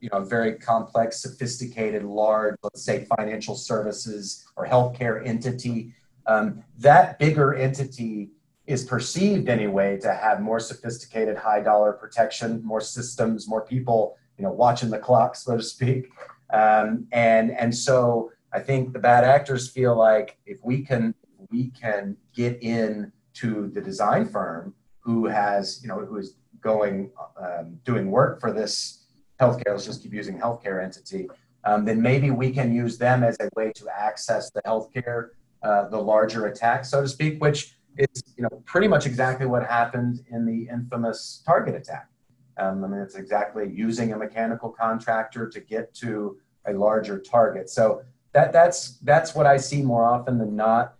you 0.00 0.08
know, 0.12 0.20
very 0.20 0.54
complex, 0.54 1.20
sophisticated, 1.20 2.02
large, 2.02 2.56
let's 2.62 2.82
say 2.82 3.06
financial 3.16 3.54
services 3.54 4.44
or 4.56 4.66
healthcare 4.66 5.26
entity, 5.26 5.92
um, 6.26 6.62
that 6.78 7.18
bigger 7.18 7.54
entity 7.54 8.30
is 8.66 8.84
perceived 8.84 9.48
anyway 9.48 9.98
to 10.00 10.12
have 10.12 10.40
more 10.40 10.58
sophisticated 10.58 11.36
high 11.36 11.60
dollar 11.60 11.92
protection 11.92 12.62
more 12.64 12.80
systems 12.80 13.46
more 13.46 13.60
people 13.60 14.16
you 14.38 14.44
know 14.44 14.50
watching 14.50 14.90
the 14.90 14.98
clock 14.98 15.36
so 15.36 15.56
to 15.56 15.62
speak. 15.62 16.10
Um, 16.52 17.06
and 17.12 17.50
and 17.50 17.74
so 17.74 18.30
i 18.52 18.60
think 18.60 18.92
the 18.92 18.98
bad 18.98 19.24
actors 19.24 19.68
feel 19.68 19.96
like 19.96 20.38
if 20.46 20.58
we 20.62 20.82
can 20.82 21.14
we 21.50 21.70
can 21.70 22.16
get 22.34 22.62
in 22.62 23.12
to 23.34 23.70
the 23.74 23.80
design 23.80 24.26
firm 24.26 24.74
who 25.00 25.26
has 25.26 25.80
you 25.82 25.88
know 25.88 25.98
who 25.98 26.16
is 26.16 26.36
going 26.60 27.10
um, 27.38 27.78
doing 27.84 28.10
work 28.10 28.40
for 28.40 28.52
this 28.52 29.03
healthcare 29.40 29.70
let's 29.70 29.84
just 29.84 30.02
keep 30.02 30.12
using 30.12 30.38
healthcare 30.38 30.82
entity 30.82 31.28
um, 31.64 31.84
then 31.84 32.00
maybe 32.00 32.30
we 32.30 32.50
can 32.50 32.74
use 32.74 32.98
them 32.98 33.22
as 33.24 33.36
a 33.40 33.48
way 33.56 33.72
to 33.74 33.86
access 33.88 34.50
the 34.50 34.62
healthcare 34.62 35.30
uh, 35.62 35.88
the 35.88 35.98
larger 35.98 36.46
attack 36.46 36.84
so 36.84 37.02
to 37.02 37.08
speak 37.08 37.40
which 37.40 37.76
is 37.96 38.22
you 38.36 38.42
know 38.42 38.62
pretty 38.64 38.88
much 38.88 39.06
exactly 39.06 39.46
what 39.46 39.64
happened 39.66 40.24
in 40.30 40.44
the 40.44 40.68
infamous 40.72 41.42
Target 41.46 41.74
attack. 41.74 42.08
Um, 42.56 42.84
i 42.84 42.88
mean 42.88 43.00
it's 43.00 43.16
exactly 43.16 43.70
using 43.72 44.12
a 44.12 44.16
mechanical 44.16 44.70
contractor 44.70 45.48
to 45.48 45.60
get 45.60 45.92
to 45.94 46.38
a 46.66 46.72
larger 46.72 47.18
target. 47.18 47.68
So 47.68 48.02
that 48.32 48.52
that's 48.52 48.98
that's 48.98 49.34
what 49.34 49.46
i 49.46 49.56
see 49.56 49.82
more 49.82 50.04
often 50.04 50.38
than 50.38 50.56
not. 50.56 50.94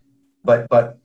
But 0.44 0.66
but 0.68 0.98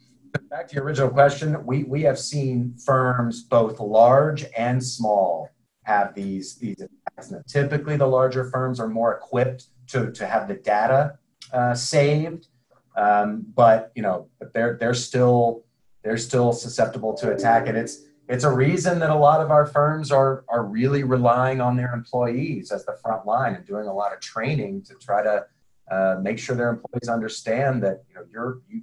back 0.49 0.67
to 0.69 0.75
your 0.75 0.83
original 0.83 1.09
question, 1.09 1.65
we, 1.65 1.83
we 1.83 2.01
have 2.03 2.19
seen 2.19 2.75
firms, 2.83 3.43
both 3.43 3.79
large 3.79 4.45
and 4.57 4.83
small, 4.83 5.49
have 5.89 6.13
these, 6.13 6.56
these 6.56 6.80
attacks. 6.82 7.32
Now, 7.32 7.41
typically, 7.47 7.97
the 7.97 8.08
larger 8.08 8.43
firms 8.54 8.80
are 8.80 8.88
more 8.88 9.12
equipped 9.17 9.65
to, 9.88 10.12
to 10.12 10.25
have 10.25 10.47
the 10.47 10.54
data 10.54 11.17
uh, 11.52 11.73
saved, 11.73 12.47
um, 12.95 13.45
but 13.56 13.91
you 13.95 14.04
know, 14.04 14.28
but 14.39 14.54
they're 14.54 14.78
they're 14.80 14.93
still 14.93 15.63
they're 16.04 16.23
still 16.30 16.54
susceptible 16.54 17.13
to 17.15 17.32
attack, 17.32 17.67
and 17.67 17.78
it's 17.78 18.04
it's 18.28 18.43
a 18.43 18.52
reason 18.52 18.99
that 18.99 19.10
a 19.10 19.15
lot 19.15 19.41
of 19.41 19.49
our 19.52 19.65
firms 19.65 20.12
are 20.12 20.43
are 20.47 20.63
really 20.63 21.04
relying 21.04 21.60
on 21.62 21.75
their 21.75 21.93
employees 21.93 22.71
as 22.71 22.86
the 22.86 22.95
front 23.02 23.25
line 23.25 23.56
and 23.56 23.65
doing 23.65 23.88
a 23.88 23.93
lot 24.02 24.13
of 24.13 24.19
training 24.19 24.84
to 24.84 24.93
try 24.95 25.23
to 25.23 25.45
uh, 25.89 26.19
make 26.21 26.38
sure 26.38 26.56
their 26.56 26.69
employees 26.69 27.10
understand 27.10 27.82
that 27.82 28.04
you 28.08 28.15
know 28.15 28.23
you're 28.32 28.62
you 28.69 28.82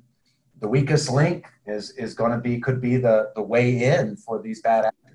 the 0.61 0.69
weakest 0.69 1.11
link 1.11 1.47
is 1.67 1.91
is 1.93 2.15
going 2.15 2.33
to 2.33 2.39
be 2.39 2.59
could 2.59 2.81
be 2.81 2.97
the 2.97 3.31
the 3.37 3.43
way 3.55 3.67
in 3.85 4.17
for 4.17 4.43
these 4.43 4.61
bad 4.63 4.85
actors 4.85 5.06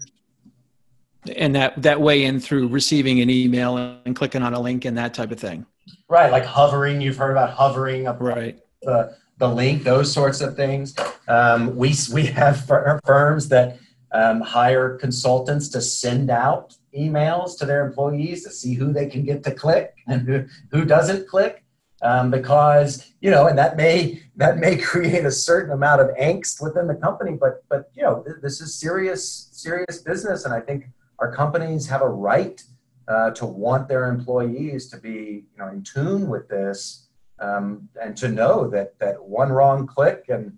and 1.35 1.55
that 1.55 1.81
that 1.81 2.01
way 2.01 2.23
in 2.23 2.39
through 2.39 2.67
receiving 2.67 3.19
an 3.21 3.29
email 3.29 3.77
and 3.77 4.15
clicking 4.15 4.41
on 4.41 4.53
a 4.53 4.59
link 4.59 4.85
and 4.85 4.97
that 4.97 5.13
type 5.13 5.31
of 5.31 5.39
thing. 5.39 5.65
Right 6.07 6.31
like 6.31 6.45
hovering 6.45 7.01
you've 7.01 7.17
heard 7.17 7.31
about 7.31 7.51
hovering 7.51 8.07
up 8.07 8.17
right. 8.19 8.59
the, 8.81 9.15
the 9.37 9.47
link 9.47 9.83
those 9.83 10.11
sorts 10.11 10.41
of 10.41 10.55
things. 10.55 10.95
Um, 11.27 11.75
we 11.75 11.93
we 12.13 12.25
have 12.27 12.65
firms 13.05 13.49
that 13.49 13.77
um, 14.11 14.41
hire 14.41 14.97
consultants 14.97 15.69
to 15.69 15.81
send 15.81 16.29
out 16.29 16.75
emails 16.97 17.57
to 17.57 17.65
their 17.65 17.85
employees 17.85 18.43
to 18.43 18.51
see 18.51 18.73
who 18.73 18.91
they 18.91 19.07
can 19.07 19.23
get 19.23 19.43
to 19.43 19.51
click 19.51 19.95
and 20.07 20.21
who, 20.21 20.45
who 20.71 20.85
doesn't 20.85 21.27
click. 21.27 21.63
Um, 22.03 22.31
because 22.31 23.13
you 23.21 23.29
know, 23.29 23.45
and 23.45 23.55
that 23.59 23.77
may 23.77 24.23
that 24.35 24.57
may 24.57 24.75
create 24.81 25.23
a 25.23 25.31
certain 25.31 25.71
amount 25.71 26.01
of 26.01 26.07
angst 26.19 26.59
within 26.59 26.87
the 26.87 26.95
company. 26.95 27.37
But 27.39 27.63
but 27.69 27.91
you 27.93 28.01
know, 28.01 28.23
th- 28.23 28.37
this 28.41 28.59
is 28.59 28.73
serious 28.73 29.49
serious 29.51 29.99
business, 29.99 30.45
and 30.45 30.51
I 30.51 30.61
think 30.61 30.85
our 31.21 31.33
companies 31.33 31.87
have 31.87 32.01
a 32.01 32.09
right 32.09 32.61
uh, 33.07 33.31
to 33.31 33.45
want 33.45 33.87
their 33.87 34.09
employees 34.09 34.89
to 34.89 34.97
be 34.97 35.45
you 35.51 35.57
know 35.57 35.67
in 35.69 35.83
tune 35.83 36.27
with 36.27 36.49
this 36.49 37.07
um, 37.39 37.87
and 38.01 38.17
to 38.17 38.27
know 38.27 38.67
that 38.69 38.99
that 38.99 39.23
one 39.23 39.51
wrong 39.51 39.87
click 39.87 40.25
and 40.27 40.57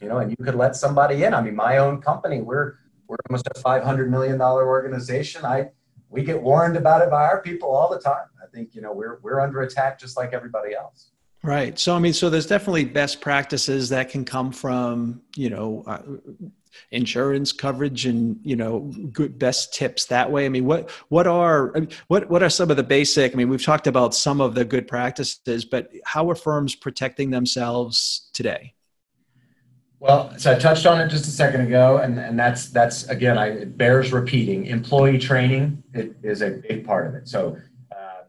you 0.00 0.08
know 0.08 0.18
and 0.18 0.30
you 0.30 0.44
could 0.44 0.54
let 0.54 0.76
somebody 0.76 1.24
in. 1.24 1.32
I 1.32 1.40
mean, 1.40 1.56
my 1.56 1.78
own 1.78 2.02
company, 2.02 2.42
we're 2.42 2.74
we're 3.06 3.16
almost 3.28 3.48
a 3.54 3.58
five 3.60 3.82
hundred 3.82 4.10
million 4.10 4.36
dollar 4.36 4.68
organization. 4.68 5.44
I 5.46 5.70
we 6.10 6.22
get 6.22 6.42
warned 6.42 6.76
about 6.76 7.02
it 7.02 7.10
by 7.10 7.24
our 7.24 7.40
people 7.40 7.70
all 7.70 7.88
the 7.88 8.00
time 8.00 8.26
I 8.42 8.46
think 8.56 8.74
you 8.74 8.82
know 8.82 8.92
we're 8.92 9.18
we're 9.22 9.40
under 9.40 9.62
attack 9.62 9.98
just 9.98 10.16
like 10.16 10.32
everybody 10.32 10.74
else. 10.74 11.10
Right. 11.42 11.78
So 11.78 11.94
I 11.94 11.98
mean, 11.98 12.12
so 12.12 12.28
there's 12.28 12.46
definitely 12.46 12.84
best 12.84 13.20
practices 13.20 13.88
that 13.90 14.10
can 14.10 14.24
come 14.24 14.52
from 14.52 15.22
you 15.36 15.50
know. 15.50 15.84
Uh, 15.86 16.02
insurance 16.90 17.52
coverage 17.52 18.06
and 18.06 18.38
you 18.42 18.56
know 18.56 18.92
good 19.12 19.38
best 19.38 19.74
tips 19.74 20.06
that 20.06 20.30
way 20.30 20.46
i 20.46 20.48
mean 20.48 20.64
what 20.64 20.90
what 21.08 21.26
are 21.26 21.74
what 22.08 22.28
what 22.30 22.42
are 22.42 22.50
some 22.50 22.70
of 22.70 22.76
the 22.76 22.82
basic 22.82 23.32
i 23.32 23.34
mean 23.36 23.48
we've 23.48 23.64
talked 23.64 23.86
about 23.86 24.14
some 24.14 24.40
of 24.40 24.54
the 24.54 24.64
good 24.64 24.86
practices 24.86 25.64
but 25.64 25.90
how 26.04 26.28
are 26.30 26.34
firms 26.34 26.74
protecting 26.74 27.30
themselves 27.30 28.30
today 28.32 28.74
well, 30.00 30.32
so 30.38 30.52
I 30.52 30.58
touched 30.58 30.86
on 30.86 30.98
it 30.98 31.08
just 31.08 31.26
a 31.26 31.30
second 31.30 31.60
ago, 31.60 31.98
and, 31.98 32.18
and 32.18 32.38
that's 32.38 32.70
that's 32.70 33.06
again, 33.08 33.36
I, 33.36 33.48
it 33.48 33.76
bears 33.76 34.14
repeating. 34.14 34.64
Employee 34.64 35.18
training 35.18 35.82
it 35.92 36.16
is 36.22 36.40
a 36.40 36.52
big 36.52 36.86
part 36.86 37.06
of 37.06 37.14
it. 37.14 37.28
So 37.28 37.58
uh, 37.92 38.22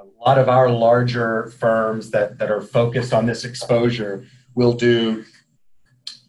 a 0.00 0.24
lot 0.24 0.38
of 0.38 0.48
our 0.48 0.70
larger 0.70 1.48
firms 1.58 2.10
that, 2.12 2.38
that 2.38 2.50
are 2.50 2.62
focused 2.62 3.12
on 3.12 3.26
this 3.26 3.44
exposure 3.44 4.24
will 4.54 4.72
do 4.72 5.26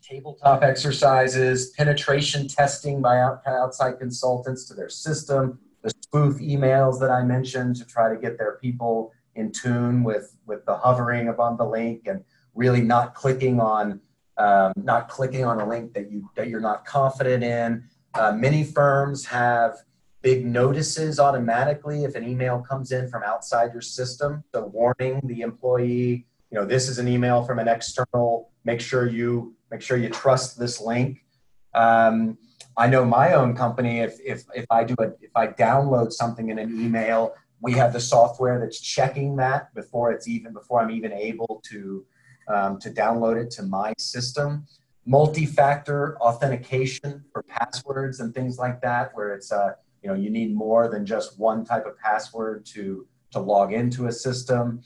tabletop 0.09 0.63
exercises, 0.63 1.71
penetration 1.71 2.47
testing 2.47 3.01
by 3.01 3.19
out, 3.19 3.41
outside 3.45 3.99
consultants 3.99 4.65
to 4.65 4.73
their 4.73 4.89
system, 4.89 5.59
the 5.83 5.91
spoof 6.01 6.37
emails 6.37 6.99
that 6.99 7.11
I 7.11 7.23
mentioned 7.23 7.75
to 7.77 7.85
try 7.85 8.13
to 8.13 8.19
get 8.19 8.37
their 8.37 8.57
people 8.61 9.13
in 9.35 9.51
tune 9.51 10.03
with, 10.03 10.35
with 10.45 10.65
the 10.65 10.75
hovering 10.75 11.29
upon 11.29 11.57
the 11.57 11.65
link 11.65 12.07
and 12.07 12.23
really 12.55 12.81
not 12.81 13.13
clicking 13.13 13.59
on 13.59 14.01
um, 14.39 14.71
not 14.77 15.09
clicking 15.09 15.43
on 15.43 15.59
a 15.59 15.67
link 15.67 15.93
that 15.93 16.09
you 16.09 16.29
that 16.35 16.47
you're 16.47 16.61
not 16.61 16.85
confident 16.85 17.43
in. 17.43 17.83
Uh, 18.13 18.31
many 18.31 18.63
firms 18.63 19.25
have 19.25 19.75
big 20.21 20.45
notices 20.45 21.19
automatically 21.19 22.05
if 22.05 22.15
an 22.15 22.27
email 22.27 22.59
comes 22.59 22.93
in 22.93 23.09
from 23.09 23.21
outside 23.23 23.73
your 23.73 23.81
system. 23.81 24.43
So 24.55 24.67
warning 24.67 25.19
the 25.25 25.41
employee, 25.41 26.25
you 26.51 26.57
know, 26.57 26.65
this 26.65 26.87
is 26.87 26.99
an 26.99 27.07
email 27.09 27.43
from 27.43 27.59
an 27.59 27.67
external. 27.67 28.49
Make 28.63 28.79
sure 28.79 29.07
you 29.07 29.55
make 29.71 29.81
sure 29.81 29.97
you 29.97 30.09
trust 30.09 30.59
this 30.59 30.81
link. 30.81 31.25
Um, 31.73 32.37
I 32.77 32.87
know 32.87 33.05
my 33.05 33.33
own 33.33 33.55
company. 33.55 33.99
If 33.99 34.19
if 34.23 34.43
if 34.53 34.65
I 34.69 34.83
do 34.83 34.95
a 34.99 35.07
if 35.21 35.31
I 35.35 35.47
download 35.47 36.11
something 36.11 36.49
in 36.49 36.59
an 36.59 36.79
email, 36.79 37.33
we 37.61 37.73
have 37.73 37.93
the 37.93 37.99
software 37.99 38.59
that's 38.59 38.79
checking 38.79 39.35
that 39.37 39.73
before 39.73 40.11
it's 40.11 40.27
even 40.27 40.53
before 40.53 40.81
I'm 40.81 40.91
even 40.91 41.11
able 41.11 41.61
to 41.69 42.05
um, 42.47 42.79
to 42.79 42.89
download 42.89 43.41
it 43.41 43.51
to 43.51 43.63
my 43.63 43.93
system. 43.97 44.65
Multi-factor 45.05 46.17
authentication 46.19 47.23
for 47.31 47.43
passwords 47.43 48.19
and 48.19 48.33
things 48.33 48.59
like 48.59 48.81
that, 48.81 49.11
where 49.15 49.33
it's 49.33 49.51
a 49.51 49.75
you 50.01 50.09
know 50.09 50.15
you 50.15 50.29
need 50.29 50.55
more 50.55 50.87
than 50.87 51.05
just 51.05 51.39
one 51.39 51.65
type 51.65 51.85
of 51.85 51.97
password 51.97 52.65
to 52.65 53.07
to 53.31 53.39
log 53.39 53.73
into 53.73 54.07
a 54.07 54.11
system 54.11 54.81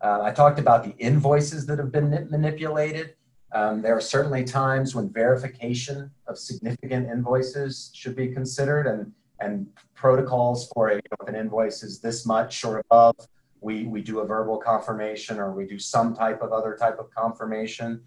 uh, 0.00 0.20
i 0.22 0.30
talked 0.30 0.58
about 0.58 0.84
the 0.84 0.94
invoices 0.98 1.66
that 1.66 1.78
have 1.78 1.92
been 1.92 2.26
manipulated 2.30 3.14
um, 3.56 3.82
there 3.82 3.96
are 3.96 4.00
certainly 4.00 4.44
times 4.44 4.94
when 4.94 5.10
verification 5.10 6.10
of 6.26 6.38
significant 6.38 7.08
invoices 7.10 7.90
should 7.94 8.16
be 8.16 8.28
considered 8.28 8.86
and 8.86 9.12
and 9.38 9.66
protocols 9.94 10.70
for 10.72 10.88
a, 10.88 10.94
you 10.94 11.02
know, 11.10 11.16
if 11.22 11.28
an 11.28 11.36
invoice 11.36 11.82
is 11.82 12.00
this 12.00 12.24
much 12.24 12.64
or 12.64 12.78
above 12.78 13.16
we 13.60 13.84
we 13.84 14.00
do 14.02 14.20
a 14.20 14.26
verbal 14.26 14.58
confirmation 14.58 15.38
or 15.38 15.52
we 15.52 15.66
do 15.66 15.78
some 15.78 16.14
type 16.14 16.40
of 16.42 16.52
other 16.52 16.76
type 16.78 16.98
of 16.98 17.06
confirmation 17.22 18.00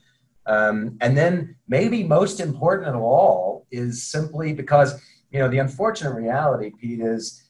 um, 0.46 0.98
and 1.02 1.18
then 1.18 1.56
maybe 1.68 2.04
most 2.04 2.40
important 2.40 2.90
of 2.96 3.02
all 3.02 3.68
is 3.72 4.04
simply 4.04 4.54
because 4.54 5.00
you 5.32 5.40
know, 5.40 5.48
the 5.48 5.60
unfortunate 5.60 6.14
reality, 6.14 6.72
Pete, 6.80 7.02
is 7.02 7.50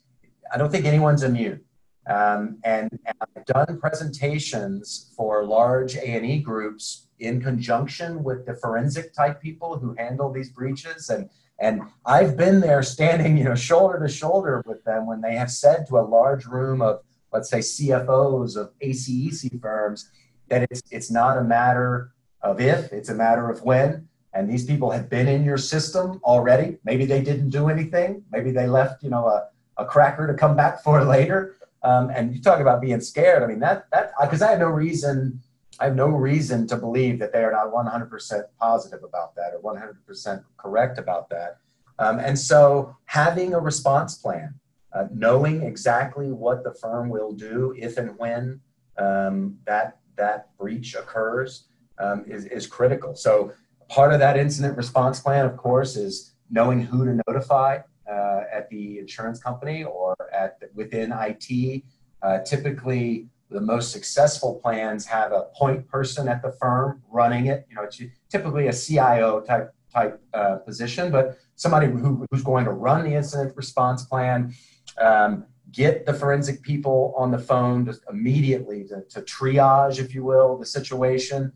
I 0.53 0.57
don't 0.57 0.71
think 0.71 0.85
anyone's 0.85 1.23
immune. 1.23 1.61
Um, 2.09 2.57
and, 2.63 2.89
I've 3.21 3.45
done 3.45 3.79
presentations 3.79 5.13
for 5.15 5.45
large 5.45 5.95
A&E 5.95 6.39
groups 6.39 7.07
in 7.19 7.41
conjunction 7.41 8.23
with 8.23 8.45
the 8.45 8.55
forensic 8.55 9.13
type 9.13 9.41
people 9.41 9.77
who 9.77 9.95
handle 9.97 10.31
these 10.31 10.49
breaches. 10.49 11.09
And, 11.09 11.29
and 11.59 11.81
I've 12.05 12.35
been 12.35 12.59
there 12.59 12.81
standing, 12.83 13.37
you 13.37 13.43
know, 13.43 13.55
shoulder 13.55 13.99
to 13.99 14.07
shoulder 14.07 14.63
with 14.65 14.83
them 14.83 15.05
when 15.05 15.21
they 15.21 15.35
have 15.35 15.51
said 15.51 15.85
to 15.87 15.99
a 15.99 16.01
large 16.01 16.45
room 16.45 16.81
of, 16.81 17.01
let's 17.31 17.49
say, 17.49 17.59
CFOs 17.59 18.57
of 18.57 18.71
ACEC 18.81 19.61
firms 19.61 20.09
that 20.47 20.67
it's, 20.71 20.81
it's 20.91 21.11
not 21.11 21.37
a 21.37 21.43
matter 21.43 22.11
of 22.41 22.59
if, 22.59 22.91
it's 22.91 23.09
a 23.09 23.15
matter 23.15 23.49
of 23.49 23.61
when 23.63 24.09
and 24.33 24.49
these 24.49 24.65
people 24.65 24.91
have 24.91 25.09
been 25.09 25.27
in 25.27 25.43
your 25.43 25.57
system 25.57 26.19
already. 26.23 26.77
Maybe 26.83 27.05
they 27.05 27.21
didn't 27.21 27.49
do 27.49 27.69
anything. 27.69 28.23
Maybe 28.31 28.51
they 28.51 28.67
left, 28.67 29.03
you 29.03 29.09
know, 29.09 29.27
a, 29.27 29.47
a 29.77 29.85
cracker 29.85 30.27
to 30.27 30.33
come 30.33 30.55
back 30.55 30.83
for 30.83 31.03
later. 31.15 31.55
Um, 31.83 32.09
and 32.13 32.35
you 32.35 32.41
talk 32.41 32.59
about 32.59 32.81
being 32.81 33.01
scared. 33.01 33.43
I 33.43 33.47
mean, 33.47 33.59
that 33.59 33.85
that 33.91 34.11
because 34.21 34.41
I 34.41 34.51
have 34.51 34.59
no 34.59 34.67
reason, 34.67 35.41
I 35.79 35.85
have 35.85 35.95
no 35.95 36.07
reason 36.07 36.67
to 36.67 36.77
believe 36.77 37.19
that 37.19 37.31
they 37.31 37.43
are 37.43 37.51
not 37.51 37.71
100% 37.71 38.43
positive 38.59 39.03
about 39.03 39.35
that 39.35 39.53
or 39.53 39.73
100% 39.73 40.43
correct 40.57 40.97
about 40.97 41.29
that. 41.29 41.57
Um, 41.99 42.19
and 42.19 42.37
so, 42.37 42.95
having 43.05 43.53
a 43.53 43.59
response 43.59 44.15
plan, 44.15 44.55
uh, 44.93 45.05
knowing 45.13 45.63
exactly 45.63 46.31
what 46.31 46.63
the 46.63 46.73
firm 46.73 47.09
will 47.09 47.31
do 47.31 47.73
if 47.77 47.97
and 47.97 48.17
when 48.17 48.61
um, 48.97 49.57
that 49.65 49.99
that 50.17 50.55
breach 50.57 50.95
occurs, 50.95 51.67
um, 51.99 52.25
is 52.27 52.45
is 52.45 52.67
critical. 52.67 53.15
So 53.15 53.53
part 53.89 54.13
of 54.13 54.19
that 54.19 54.37
incident 54.37 54.77
response 54.77 55.19
plan, 55.19 55.45
of 55.45 55.57
course, 55.57 55.95
is 55.95 56.33
knowing 56.49 56.81
who 56.81 57.05
to 57.05 57.21
notify 57.27 57.79
uh, 58.09 58.41
at 58.51 58.69
the 58.69 58.99
insurance 58.99 59.41
company 59.41 59.83
or 59.83 60.15
at 60.33 60.59
the, 60.59 60.69
within 60.73 61.11
IT. 61.11 61.83
Uh, 62.21 62.39
typically, 62.39 63.27
the 63.49 63.61
most 63.61 63.91
successful 63.91 64.59
plans 64.61 65.05
have 65.05 65.31
a 65.31 65.43
point 65.55 65.87
person 65.87 66.27
at 66.27 66.41
the 66.41 66.51
firm 66.51 67.01
running 67.09 67.47
it. 67.47 67.65
You 67.69 67.75
know, 67.75 67.83
it's 67.83 68.01
typically 68.29 68.67
a 68.67 68.73
CIO 68.73 69.41
type 69.41 69.73
type 69.93 70.21
uh, 70.33 70.57
position, 70.57 71.11
but 71.11 71.39
somebody 71.55 71.87
who, 71.87 72.25
who's 72.29 72.43
going 72.43 72.63
to 72.65 72.71
run 72.71 73.03
the 73.03 73.15
incident 73.15 73.55
response 73.57 74.03
plan, 74.03 74.53
um, 75.01 75.45
get 75.71 76.05
the 76.05 76.13
forensic 76.13 76.61
people 76.61 77.13
on 77.17 77.31
the 77.31 77.39
phone 77.39 77.85
just 77.85 78.01
immediately 78.09 78.83
to, 78.83 79.01
to 79.09 79.21
triage, 79.21 79.99
if 79.99 80.13
you 80.13 80.23
will, 80.23 80.57
the 80.57 80.65
situation, 80.65 81.51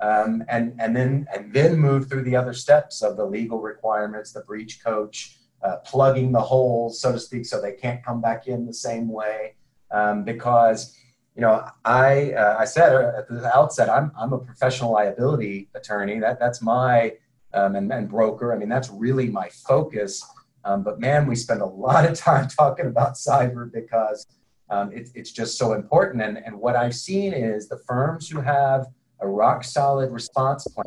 um, 0.00 0.44
and 0.48 0.74
and 0.78 0.94
then 0.94 1.26
and 1.34 1.52
then 1.52 1.76
move 1.78 2.08
through 2.08 2.22
the 2.22 2.36
other 2.36 2.52
steps 2.52 3.02
of 3.02 3.16
the 3.16 3.24
legal 3.24 3.60
requirements, 3.60 4.32
the 4.32 4.40
breach 4.42 4.84
coach, 4.84 5.38
uh, 5.62 5.76
plugging 5.84 6.32
the 6.32 6.40
holes, 6.40 7.00
so 7.00 7.12
to 7.12 7.18
speak, 7.18 7.46
so 7.46 7.60
they 7.60 7.72
can't 7.72 8.04
come 8.04 8.20
back 8.20 8.46
in 8.46 8.66
the 8.66 8.74
same 8.74 9.08
way. 9.08 9.54
Um, 9.90 10.24
because 10.24 10.96
you 11.34 11.42
know, 11.42 11.64
I 11.84 12.32
uh, 12.32 12.56
I 12.58 12.64
said 12.64 12.92
at 12.92 13.28
the 13.28 13.56
outset, 13.56 13.88
I'm 13.88 14.12
I'm 14.18 14.32
a 14.32 14.38
professional 14.38 14.92
liability 14.92 15.68
attorney. 15.74 16.18
That 16.18 16.40
that's 16.40 16.60
my 16.60 17.12
um, 17.54 17.76
and, 17.76 17.92
and 17.92 18.08
broker. 18.08 18.52
I 18.52 18.58
mean, 18.58 18.68
that's 18.68 18.90
really 18.90 19.28
my 19.28 19.48
focus. 19.48 20.24
Um, 20.64 20.82
but 20.82 21.00
man, 21.00 21.26
we 21.26 21.36
spend 21.36 21.62
a 21.62 21.66
lot 21.66 22.04
of 22.04 22.16
time 22.16 22.48
talking 22.58 22.86
about 22.86 23.14
cyber 23.14 23.72
because 23.72 24.26
um, 24.70 24.92
it, 24.92 25.10
it's 25.14 25.30
just 25.32 25.56
so 25.56 25.72
important. 25.72 26.22
And, 26.22 26.38
and 26.38 26.58
what 26.58 26.76
I've 26.76 26.94
seen 26.94 27.32
is 27.32 27.68
the 27.68 27.78
firms 27.86 28.28
who 28.28 28.40
have 28.40 28.86
a 29.20 29.28
rock 29.28 29.64
solid 29.64 30.10
response 30.10 30.66
plan, 30.68 30.86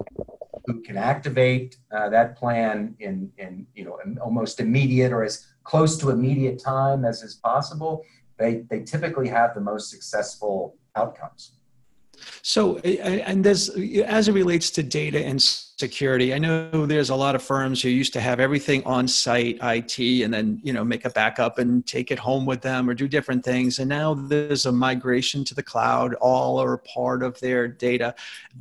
who 0.65 0.81
can 0.81 0.97
activate 0.97 1.77
uh, 1.91 2.09
that 2.09 2.37
plan 2.37 2.95
in, 2.99 3.31
in 3.37 3.65
you 3.75 3.83
know 3.85 3.99
almost 4.21 4.59
immediate 4.59 5.11
or 5.11 5.23
as 5.23 5.47
close 5.63 5.97
to 5.97 6.09
immediate 6.09 6.59
time 6.59 7.05
as 7.05 7.23
is 7.23 7.35
possible, 7.35 8.03
they, 8.37 8.63
they 8.69 8.81
typically 8.81 9.27
have 9.27 9.53
the 9.53 9.61
most 9.61 9.89
successful 9.89 10.75
outcomes. 10.95 11.53
So, 12.41 12.77
and 12.79 13.43
this, 13.43 13.69
as 14.05 14.27
it 14.27 14.33
relates 14.33 14.71
to 14.71 14.83
data 14.83 15.19
and 15.19 15.41
security, 15.41 16.33
I 16.33 16.37
know 16.37 16.85
there's 16.85 17.09
a 17.09 17.15
lot 17.15 17.33
of 17.35 17.41
firms 17.41 17.81
who 17.81 17.89
used 17.89 18.13
to 18.13 18.21
have 18.21 18.39
everything 18.39 18.83
on 18.85 19.07
site 19.07 19.57
IT 19.61 20.23
and 20.23 20.33
then, 20.33 20.59
you 20.63 20.73
know, 20.73 20.83
make 20.83 21.05
a 21.05 21.09
backup 21.09 21.57
and 21.57 21.85
take 21.85 22.11
it 22.11 22.19
home 22.19 22.45
with 22.45 22.61
them 22.61 22.89
or 22.89 22.93
do 22.93 23.07
different 23.07 23.43
things. 23.43 23.79
And 23.79 23.89
now 23.89 24.13
there's 24.13 24.65
a 24.65 24.71
migration 24.71 25.43
to 25.45 25.55
the 25.55 25.63
cloud, 25.63 26.13
all 26.15 26.61
are 26.61 26.77
part 26.77 27.23
of 27.23 27.39
their 27.39 27.67
data. 27.67 28.13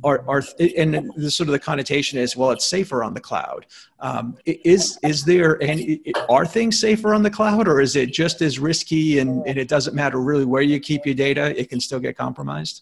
Are, 0.03 0.23
are 0.27 0.43
and 0.77 1.11
the 1.15 1.31
sort 1.31 1.47
of 1.47 1.53
the 1.53 1.59
connotation 1.59 2.17
is, 2.17 2.35
well, 2.35 2.51
it's 2.51 2.65
safer 2.65 3.03
on 3.03 3.13
the 3.13 3.21
cloud. 3.21 3.67
Um, 3.99 4.37
is, 4.45 4.97
is 5.03 5.23
there 5.23 5.61
any, 5.61 6.01
are 6.27 6.45
things 6.45 6.79
safer 6.79 7.13
on 7.13 7.21
the 7.21 7.29
cloud 7.29 7.67
or 7.67 7.81
is 7.81 7.95
it 7.95 8.11
just 8.11 8.41
as 8.41 8.57
risky 8.57 9.19
and, 9.19 9.45
and 9.47 9.59
it 9.59 9.67
doesn't 9.67 9.95
matter 9.95 10.19
really 10.19 10.45
where 10.45 10.63
you 10.63 10.79
keep 10.79 11.05
your 11.05 11.15
data, 11.15 11.59
it 11.59 11.69
can 11.69 11.79
still 11.79 11.99
get 11.99 12.17
compromised? 12.17 12.81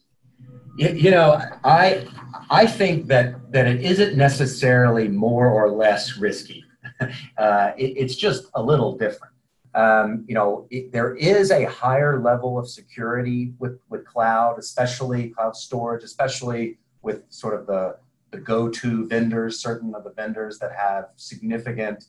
You 0.77 1.11
know, 1.11 1.41
I 1.63 2.07
I 2.49 2.65
think 2.65 3.07
that 3.07 3.51
that 3.51 3.67
it 3.67 3.81
isn't 3.81 4.17
necessarily 4.17 5.07
more 5.07 5.49
or 5.49 5.69
less 5.71 6.17
risky. 6.17 6.65
Uh, 7.37 7.71
it, 7.77 7.93
it's 7.95 8.15
just 8.15 8.47
a 8.55 8.61
little 8.61 8.97
different. 8.97 9.33
Um, 9.73 10.25
you 10.27 10.35
know, 10.35 10.67
it, 10.69 10.91
there 10.91 11.15
is 11.15 11.49
a 11.51 11.63
higher 11.63 12.21
level 12.21 12.59
of 12.59 12.67
security 12.67 13.53
with 13.59 13.79
with 13.89 14.03
cloud, 14.05 14.59
especially 14.59 15.29
cloud 15.29 15.55
storage, 15.55 16.03
especially 16.03 16.77
with 17.01 17.23
sort 17.29 17.57
of 17.57 17.67
the 17.67 17.95
the 18.31 18.37
go-to 18.37 19.07
vendors, 19.07 19.61
certain 19.61 19.95
of 19.95 20.03
the 20.03 20.11
vendors 20.11 20.59
that 20.59 20.71
have 20.75 21.05
significant 21.15 22.05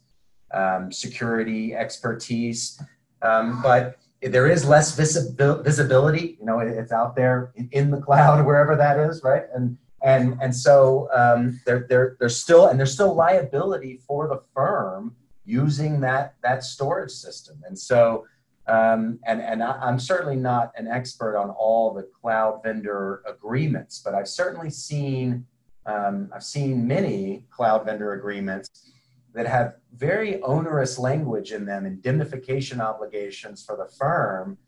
um, 0.52 0.90
security 0.90 1.74
expertise. 1.74 2.82
Um, 3.22 3.62
but 3.62 3.96
there 4.22 4.48
is 4.48 4.66
less 4.66 4.94
visibility. 4.94 6.36
You 6.38 6.46
know, 6.46 6.60
it's 6.60 6.92
out 6.92 7.16
there 7.16 7.52
in, 7.56 7.68
in, 7.72 7.90
the 7.90 8.00
cloud, 8.00 8.44
wherever 8.46 8.76
that 8.76 8.98
is, 8.98 9.22
right? 9.22 9.44
And 9.54 9.78
and 10.02 10.38
and 10.40 10.54
so 10.54 11.08
um, 11.14 11.60
there 11.66 11.86
there 11.88 12.16
there's 12.18 12.36
still 12.36 12.68
and 12.68 12.78
there's 12.78 12.92
still 12.92 13.14
liability 13.14 14.00
for 14.06 14.28
the 14.28 14.40
firm 14.54 15.14
using 15.44 16.00
that 16.00 16.34
that 16.42 16.64
storage 16.64 17.10
system. 17.10 17.62
And 17.66 17.78
so 17.78 18.26
um, 18.66 19.18
and 19.26 19.40
and 19.40 19.62
I, 19.62 19.72
I'm 19.80 19.98
certainly 19.98 20.36
not 20.36 20.72
an 20.76 20.86
expert 20.86 21.36
on 21.36 21.50
all 21.50 21.92
the 21.92 22.02
cloud 22.20 22.62
vendor 22.62 23.22
agreements, 23.26 24.00
but 24.04 24.14
I've 24.14 24.28
certainly 24.28 24.70
seen 24.70 25.46
um, 25.86 26.30
I've 26.34 26.44
seen 26.44 26.86
many 26.86 27.46
cloud 27.50 27.86
vendor 27.86 28.12
agreements 28.12 28.92
that 29.34 29.46
have 29.46 29.74
very 29.96 30.40
onerous 30.42 30.98
language 30.98 31.52
in 31.52 31.64
them, 31.64 31.86
indemnification 31.86 32.80
obligations 32.80 33.64
for 33.64 33.76
the 33.76 33.86
firm, 33.96 34.58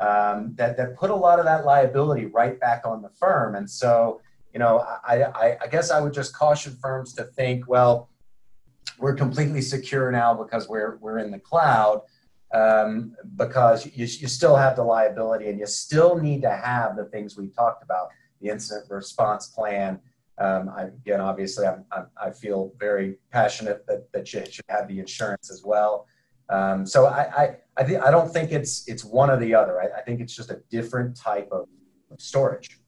um, 0.00 0.54
that, 0.56 0.76
that 0.76 0.96
put 0.96 1.10
a 1.10 1.14
lot 1.14 1.38
of 1.38 1.44
that 1.44 1.64
liability 1.64 2.26
right 2.26 2.58
back 2.58 2.82
on 2.84 3.02
the 3.02 3.10
firm. 3.10 3.54
And 3.54 3.68
so, 3.68 4.20
you 4.52 4.58
know, 4.58 4.84
I, 5.06 5.22
I, 5.22 5.56
I 5.62 5.66
guess 5.68 5.90
I 5.90 6.00
would 6.00 6.12
just 6.12 6.34
caution 6.34 6.76
firms 6.80 7.12
to 7.14 7.24
think, 7.24 7.68
well, 7.68 8.08
we're 8.98 9.14
completely 9.14 9.62
secure 9.62 10.10
now 10.10 10.34
because 10.34 10.68
we're, 10.68 10.96
we're 11.00 11.18
in 11.18 11.30
the 11.30 11.38
cloud. 11.38 12.02
Um, 12.52 13.14
because 13.36 13.86
you, 13.86 14.06
you 14.06 14.26
still 14.26 14.56
have 14.56 14.74
the 14.74 14.82
liability 14.82 15.48
and 15.48 15.60
you 15.60 15.66
still 15.66 16.18
need 16.18 16.42
to 16.42 16.50
have 16.50 16.96
the 16.96 17.04
things 17.04 17.36
we 17.36 17.46
talked 17.46 17.84
about 17.84 18.08
the 18.40 18.48
incident 18.48 18.90
response 18.90 19.46
plan, 19.46 20.00
um, 20.40 20.70
I, 20.70 20.84
again, 20.84 21.20
obviously, 21.20 21.66
I'm, 21.66 21.84
I'm, 21.92 22.06
i 22.20 22.30
feel 22.30 22.72
very 22.78 23.18
passionate 23.30 23.86
that, 23.86 24.10
that 24.12 24.32
you 24.32 24.42
should 24.50 24.64
have 24.68 24.88
the 24.88 24.98
insurance 24.98 25.50
as 25.50 25.62
well. 25.64 26.06
Um, 26.48 26.86
so 26.86 27.06
I, 27.06 27.20
I, 27.42 27.56
I, 27.76 27.84
th- 27.84 28.00
I 28.00 28.10
don't 28.10 28.32
think 28.32 28.50
it's, 28.50 28.88
it's 28.88 29.04
one 29.04 29.30
or 29.30 29.36
the 29.36 29.54
other. 29.54 29.80
I, 29.80 29.98
I 29.98 30.02
think 30.02 30.20
it's 30.20 30.34
just 30.34 30.50
a 30.50 30.60
different 30.70 31.16
type 31.16 31.48
of 31.52 31.68
storage. 32.18 32.79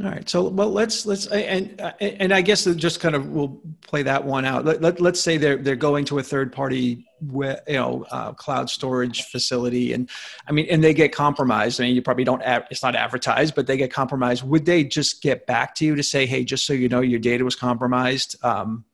All 0.00 0.08
right. 0.08 0.28
So, 0.28 0.48
well, 0.48 0.70
let's 0.70 1.04
let's 1.04 1.26
and 1.26 1.78
and 2.00 2.32
I 2.32 2.40
guess 2.40 2.64
just 2.64 2.98
kind 2.98 3.14
of 3.14 3.28
we'll 3.28 3.60
play 3.86 4.02
that 4.02 4.24
one 4.24 4.46
out. 4.46 4.64
Let, 4.64 4.80
let 4.80 5.00
let's 5.02 5.20
say 5.20 5.36
they're 5.36 5.58
they're 5.58 5.76
going 5.76 6.06
to 6.06 6.18
a 6.18 6.22
third 6.22 6.50
party, 6.50 7.06
you 7.20 7.56
know, 7.68 8.06
uh, 8.10 8.32
cloud 8.32 8.70
storage 8.70 9.24
facility, 9.24 9.92
and 9.92 10.08
I 10.48 10.52
mean, 10.52 10.66
and 10.70 10.82
they 10.82 10.94
get 10.94 11.12
compromised. 11.12 11.78
I 11.78 11.84
mean, 11.84 11.94
you 11.94 12.00
probably 12.00 12.24
don't. 12.24 12.42
It's 12.70 12.82
not 12.82 12.96
advertised, 12.96 13.54
but 13.54 13.66
they 13.66 13.76
get 13.76 13.92
compromised. 13.92 14.42
Would 14.44 14.64
they 14.64 14.82
just 14.82 15.22
get 15.22 15.46
back 15.46 15.74
to 15.76 15.84
you 15.84 15.94
to 15.94 16.02
say, 16.02 16.24
hey, 16.24 16.42
just 16.42 16.66
so 16.66 16.72
you 16.72 16.88
know, 16.88 17.00
your 17.00 17.20
data 17.20 17.44
was 17.44 17.54
compromised, 17.54 18.42
um, 18.42 18.86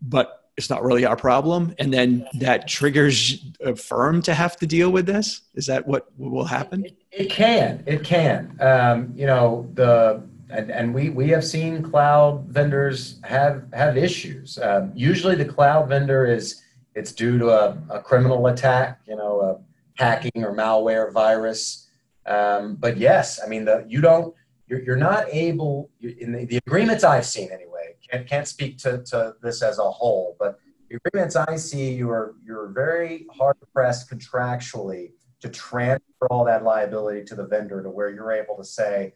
but 0.00 0.44
it's 0.56 0.70
not 0.70 0.84
really 0.84 1.04
our 1.04 1.16
problem, 1.16 1.74
and 1.80 1.92
then 1.92 2.24
that 2.38 2.68
triggers 2.68 3.44
a 3.60 3.74
firm 3.74 4.22
to 4.22 4.32
have 4.32 4.56
to 4.58 4.66
deal 4.66 4.90
with 4.90 5.06
this? 5.06 5.42
Is 5.54 5.66
that 5.66 5.88
what 5.88 6.06
will 6.16 6.46
happen? 6.46 6.84
It, 6.84 6.96
it 7.10 7.30
can. 7.30 7.82
It 7.84 8.04
can. 8.04 8.56
Um, 8.60 9.12
you 9.16 9.26
know 9.26 9.68
the 9.74 10.22
and, 10.50 10.70
and 10.70 10.94
we, 10.94 11.10
we 11.10 11.28
have 11.28 11.44
seen 11.44 11.82
cloud 11.82 12.46
vendors 12.48 13.20
have 13.24 13.64
have 13.72 13.96
issues. 13.96 14.58
Um, 14.58 14.92
usually, 14.94 15.34
the 15.34 15.44
cloud 15.44 15.88
vendor 15.88 16.26
is 16.26 16.62
it's 16.94 17.12
due 17.12 17.38
to 17.38 17.50
a, 17.50 17.78
a 17.90 18.00
criminal 18.00 18.46
attack, 18.46 19.00
you 19.06 19.16
know, 19.16 19.40
a 19.40 20.00
hacking 20.02 20.44
or 20.44 20.54
malware 20.54 21.12
virus. 21.12 21.88
Um, 22.26 22.76
but 22.76 22.96
yes, 22.96 23.40
I 23.44 23.48
mean, 23.48 23.64
the, 23.64 23.84
you 23.88 24.00
don't 24.00 24.34
you're, 24.66 24.82
you're 24.82 24.96
not 24.96 25.26
able 25.30 25.90
in 26.00 26.32
the, 26.32 26.44
the 26.44 26.58
agreements 26.66 27.04
I've 27.04 27.26
seen 27.26 27.50
anyway. 27.52 27.94
Can't, 28.10 28.26
can't 28.26 28.48
speak 28.48 28.78
to, 28.78 29.02
to 29.04 29.34
this 29.42 29.62
as 29.62 29.78
a 29.78 29.90
whole, 29.90 30.36
but 30.38 30.58
the 30.88 30.98
agreements 31.04 31.34
I 31.36 31.56
see, 31.56 31.92
you 31.92 32.10
are 32.10 32.34
you're 32.44 32.68
very 32.68 33.26
hard 33.36 33.56
pressed 33.72 34.10
contractually 34.10 35.12
to 35.40 35.48
transfer 35.48 36.26
all 36.30 36.44
that 36.44 36.64
liability 36.64 37.24
to 37.24 37.34
the 37.34 37.44
vendor 37.44 37.82
to 37.82 37.90
where 37.90 38.10
you're 38.10 38.32
able 38.32 38.56
to 38.56 38.64
say, 38.64 39.12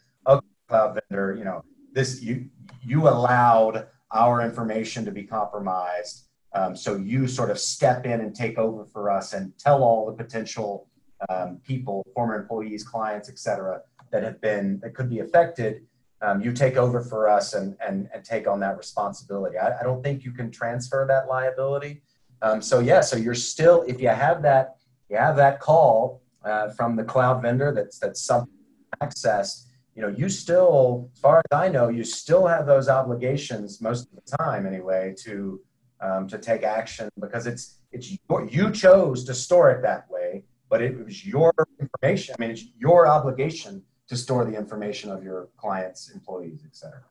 cloud 0.71 0.99
vendor, 0.99 1.35
you 1.35 1.45
know, 1.45 1.59
this 1.93 2.23
you 2.23 2.35
you 2.83 3.09
allowed 3.09 3.77
our 4.13 4.41
information 4.41 5.05
to 5.05 5.13
be 5.21 5.25
compromised. 5.39 6.17
Um, 6.59 6.73
so 6.85 6.97
you 6.97 7.29
sort 7.29 7.51
of 7.51 7.59
step 7.59 8.07
in 8.07 8.21
and 8.25 8.35
take 8.35 8.57
over 8.59 8.85
for 8.85 9.11
us 9.19 9.35
and 9.35 9.53
tell 9.59 9.85
all 9.85 10.01
the 10.07 10.17
potential 10.25 10.89
um, 11.29 11.61
people, 11.71 11.97
former 12.15 12.35
employees, 12.43 12.83
clients, 12.83 13.29
et 13.29 13.39
cetera, 13.39 13.75
that 14.11 14.23
have 14.23 14.41
been 14.41 14.81
that 14.83 14.95
could 14.95 15.11
be 15.17 15.21
affected. 15.27 15.73
Um, 16.23 16.37
you 16.45 16.53
take 16.53 16.77
over 16.77 17.01
for 17.11 17.29
us 17.29 17.55
and 17.59 17.77
and, 17.87 18.09
and 18.15 18.25
take 18.25 18.47
on 18.53 18.59
that 18.61 18.77
responsibility. 18.85 19.57
I, 19.59 19.69
I 19.81 19.83
don't 19.83 20.03
think 20.03 20.25
you 20.27 20.33
can 20.33 20.49
transfer 20.51 21.01
that 21.13 21.29
liability. 21.29 22.03
Um, 22.43 22.63
so 22.63 22.77
yeah, 22.91 23.03
so 23.03 23.17
you're 23.17 23.43
still 23.55 23.79
if 23.93 24.01
you 24.01 24.09
have 24.27 24.39
that 24.43 24.77
you 25.11 25.17
have 25.27 25.37
that 25.45 25.61
call 25.61 26.23
uh, 26.45 26.67
from 26.77 26.91
the 26.97 27.05
cloud 27.13 27.43
vendor 27.43 27.71
that's 27.77 27.99
that's 28.03 28.23
some 28.31 28.45
access 29.03 29.67
you 29.95 30.03
know, 30.03 30.09
you 30.09 30.29
still, 30.29 31.11
as 31.15 31.21
far 31.21 31.39
as 31.39 31.57
I 31.57 31.69
know, 31.69 31.89
you 31.89 32.05
still 32.05 32.47
have 32.47 32.67
those 32.67 32.89
obligations 32.89 33.81
most 33.81 34.09
of 34.09 34.15
the 34.15 34.37
time 34.37 34.67
anyway 34.67 35.15
to 35.25 35.61
um, 36.01 36.27
to 36.29 36.39
take 36.39 36.63
action 36.63 37.11
because 37.21 37.47
it's 37.47 37.79
it's 37.93 38.17
your, 38.29 38.49
you 38.49 38.71
chose 38.71 39.25
to 39.25 39.35
store 39.35 39.71
it 39.71 39.83
that 39.83 40.11
way, 40.11 40.45
but 40.69 40.81
it 40.81 41.05
was 41.05 41.27
your 41.27 41.53
information. 41.79 42.35
I 42.39 42.41
mean, 42.41 42.51
it's 42.51 42.65
your 42.79 43.07
obligation 43.07 43.83
to 44.09 44.17
store 44.17 44.45
the 44.45 44.57
information 44.57 45.11
of 45.11 45.23
your 45.23 45.49
clients, 45.57 46.11
employees, 46.11 46.65
etc. 46.65 47.03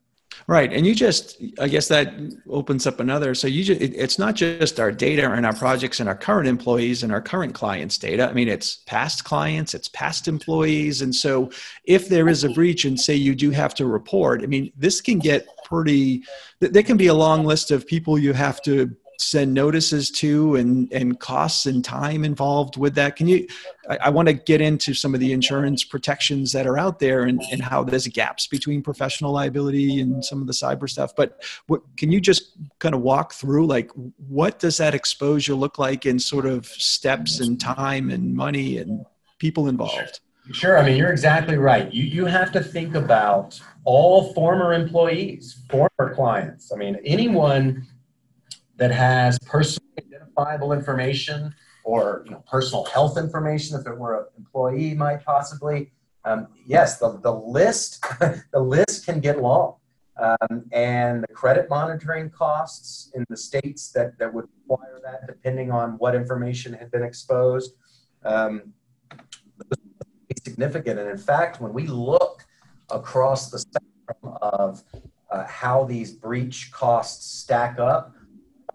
Right, 0.47 0.71
and 0.73 0.85
you 0.85 0.95
just, 0.95 1.41
I 1.59 1.67
guess 1.67 1.87
that 1.89 2.13
opens 2.49 2.87
up 2.87 2.99
another. 2.99 3.35
So 3.35 3.47
you 3.47 3.63
just, 3.63 3.81
it, 3.81 3.93
it's 3.95 4.17
not 4.17 4.35
just 4.35 4.79
our 4.79 4.91
data 4.91 5.31
and 5.31 5.45
our 5.45 5.53
projects 5.53 5.99
and 5.99 6.09
our 6.09 6.15
current 6.15 6.47
employees 6.47 7.03
and 7.03 7.11
our 7.11 7.21
current 7.21 7.53
clients' 7.53 7.97
data. 7.97 8.29
I 8.29 8.33
mean, 8.33 8.47
it's 8.47 8.77
past 8.85 9.23
clients, 9.23 9.73
it's 9.73 9.89
past 9.89 10.27
employees, 10.27 11.01
and 11.01 11.13
so 11.13 11.51
if 11.83 12.09
there 12.09 12.29
is 12.29 12.43
a 12.43 12.49
breach 12.49 12.85
and 12.85 12.99
say 12.99 13.15
you 13.15 13.35
do 13.35 13.51
have 13.51 13.75
to 13.75 13.85
report, 13.85 14.43
I 14.43 14.47
mean, 14.47 14.71
this 14.75 15.01
can 15.01 15.19
get 15.19 15.47
pretty. 15.65 16.23
There 16.59 16.83
can 16.83 16.97
be 16.97 17.07
a 17.07 17.13
long 17.13 17.45
list 17.45 17.71
of 17.71 17.85
people 17.85 18.17
you 18.17 18.33
have 18.33 18.61
to 18.63 18.95
send 19.21 19.53
notices 19.53 20.09
to 20.09 20.55
and 20.55 20.91
and 20.93 21.19
costs 21.19 21.65
and 21.65 21.83
time 21.83 22.23
involved 22.23 22.77
with 22.77 22.95
that 22.95 23.17
can 23.17 23.27
you 23.27 23.45
i, 23.89 23.97
I 24.05 24.09
want 24.09 24.29
to 24.29 24.33
get 24.33 24.61
into 24.61 24.93
some 24.93 25.13
of 25.13 25.19
the 25.19 25.33
insurance 25.33 25.83
protections 25.83 26.53
that 26.53 26.65
are 26.65 26.77
out 26.77 26.99
there 26.99 27.23
and, 27.23 27.41
and 27.51 27.61
how 27.61 27.83
there's 27.83 28.07
gaps 28.07 28.47
between 28.47 28.81
professional 28.81 29.33
liability 29.33 29.99
and 29.99 30.23
some 30.23 30.39
of 30.39 30.47
the 30.47 30.53
cyber 30.53 30.89
stuff 30.89 31.13
but 31.17 31.43
what 31.67 31.81
can 31.97 32.13
you 32.13 32.21
just 32.21 32.57
kind 32.79 32.95
of 32.95 33.01
walk 33.01 33.33
through 33.33 33.67
like 33.67 33.91
what 34.27 34.57
does 34.57 34.77
that 34.77 34.95
exposure 34.95 35.53
look 35.53 35.77
like 35.77 36.05
in 36.05 36.17
sort 36.17 36.45
of 36.45 36.65
steps 36.65 37.41
and 37.41 37.59
time 37.59 38.09
and 38.09 38.33
money 38.33 38.77
and 38.77 39.05
people 39.37 39.67
involved 39.67 40.21
Sure. 40.51 40.79
I 40.79 40.83
mean, 40.83 40.97
you're 40.97 41.11
exactly 41.11 41.57
right. 41.57 41.93
You, 41.93 42.03
you 42.05 42.25
have 42.25 42.51
to 42.53 42.63
think 42.63 42.95
about 42.95 43.59
all 43.83 44.33
former 44.33 44.73
employees, 44.73 45.61
former 45.69 46.15
clients. 46.15 46.71
I 46.73 46.75
mean, 46.75 46.97
anyone 47.05 47.85
that 48.79 48.91
has 48.91 49.37
personally 49.39 49.91
identifiable 49.97 50.73
information 50.73 51.53
or 51.83 52.23
you 52.25 52.31
know, 52.31 52.43
personal 52.49 52.85
health 52.85 53.17
information, 53.17 53.79
if 53.79 53.85
it 53.85 53.97
were 53.97 54.19
an 54.19 54.25
employee, 54.37 54.93
might 54.95 55.23
possibly. 55.23 55.91
Um, 56.25 56.47
yes, 56.65 56.97
the, 56.97 57.19
the 57.19 57.31
list 57.31 58.03
the 58.51 58.59
list 58.59 59.05
can 59.05 59.19
get 59.19 59.41
long, 59.41 59.75
um, 60.17 60.65
and 60.71 61.23
the 61.23 61.33
credit 61.33 61.69
monitoring 61.69 62.29
costs 62.29 63.11
in 63.15 63.25
the 63.29 63.37
states 63.37 63.91
that 63.91 64.17
that 64.19 64.33
would 64.33 64.45
require 64.61 64.99
that, 65.03 65.27
depending 65.27 65.71
on 65.71 65.91
what 65.93 66.15
information 66.15 66.73
had 66.73 66.91
been 66.91 67.03
exposed, 67.03 67.73
um, 68.23 68.73
significant. 70.43 70.99
And 70.99 71.09
in 71.09 71.17
fact, 71.17 71.61
when 71.61 71.73
we 71.73 71.87
look 71.87 72.45
across 72.89 73.49
the 73.49 73.59
spectrum 73.59 74.37
of 74.41 74.83
uh, 75.31 75.45
how 75.47 75.85
these 75.85 76.11
breach 76.11 76.71
costs 76.71 77.39
stack 77.39 77.79
up, 77.79 78.13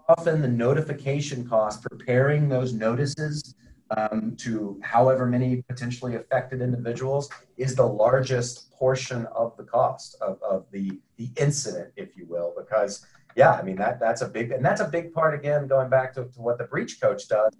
often 0.08 0.42
the 0.42 0.48
notification 0.48 1.48
cost, 1.48 1.82
preparing 1.82 2.48
those 2.48 2.72
notices 2.72 3.54
um, 3.96 4.34
to 4.36 4.80
however 4.82 5.26
many 5.26 5.62
potentially 5.62 6.16
affected 6.16 6.60
individuals, 6.60 7.28
is 7.56 7.74
the 7.74 7.86
largest 7.86 8.70
portion 8.72 9.26
of 9.26 9.56
the 9.56 9.64
cost 9.64 10.16
of, 10.20 10.40
of 10.42 10.66
the, 10.72 11.00
the 11.16 11.30
incident, 11.36 11.92
if 11.96 12.16
you 12.16 12.26
will. 12.26 12.54
Because, 12.56 13.06
yeah, 13.36 13.52
I 13.52 13.62
mean, 13.62 13.76
that, 13.76 14.00
that's 14.00 14.22
a 14.22 14.28
big, 14.28 14.50
and 14.50 14.64
that's 14.64 14.80
a 14.80 14.88
big 14.88 15.12
part, 15.12 15.34
again, 15.34 15.66
going 15.66 15.90
back 15.90 16.14
to, 16.14 16.24
to 16.24 16.40
what 16.40 16.58
the 16.58 16.64
breach 16.64 17.00
coach 17.00 17.28
does. 17.28 17.52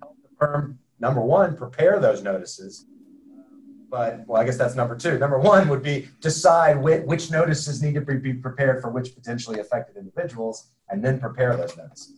Help 0.00 0.16
the 0.22 0.28
firm, 0.38 0.78
number 0.98 1.20
one, 1.20 1.56
prepare 1.56 2.00
those 2.00 2.22
notices 2.22 2.86
but 3.90 4.26
well, 4.26 4.40
I 4.40 4.44
guess 4.44 4.56
that's 4.56 4.74
number 4.74 4.96
two. 4.96 5.18
Number 5.18 5.38
one 5.38 5.68
would 5.68 5.82
be 5.82 6.08
decide 6.20 6.76
which, 6.80 7.02
which 7.04 7.30
notices 7.30 7.82
need 7.82 7.94
to 7.94 8.00
be 8.00 8.34
prepared 8.34 8.82
for 8.82 8.90
which 8.90 9.14
potentially 9.14 9.60
affected 9.60 9.96
individuals, 9.96 10.68
and 10.88 11.04
then 11.04 11.18
prepare 11.20 11.56
those 11.56 11.76
notices. 11.76 12.12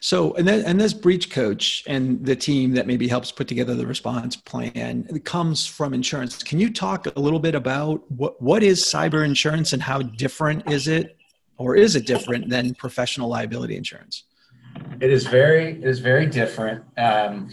So, 0.00 0.34
and 0.34 0.46
then, 0.46 0.64
and 0.64 0.80
this 0.80 0.92
breach 0.92 1.30
coach 1.30 1.84
and 1.86 2.24
the 2.24 2.34
team 2.34 2.72
that 2.72 2.86
maybe 2.86 3.06
helps 3.06 3.30
put 3.30 3.48
together 3.48 3.74
the 3.74 3.86
response 3.86 4.36
plan 4.36 5.06
it 5.08 5.24
comes 5.24 5.66
from 5.66 5.94
insurance. 5.94 6.42
Can 6.42 6.58
you 6.58 6.72
talk 6.72 7.06
a 7.06 7.20
little 7.20 7.38
bit 7.38 7.54
about 7.54 8.10
what, 8.10 8.40
what 8.42 8.62
is 8.62 8.84
cyber 8.84 9.24
insurance 9.24 9.72
and 9.72 9.82
how 9.82 10.02
different 10.02 10.68
is 10.70 10.88
it, 10.88 11.16
or 11.56 11.76
is 11.76 11.96
it 11.96 12.06
different 12.06 12.48
than 12.48 12.74
professional 12.74 13.28
liability 13.28 13.76
insurance? 13.76 14.24
It 15.00 15.10
is 15.10 15.26
very, 15.26 15.78
it 15.78 15.84
is 15.84 16.00
very 16.00 16.26
different. 16.26 16.84
Um, 16.96 17.50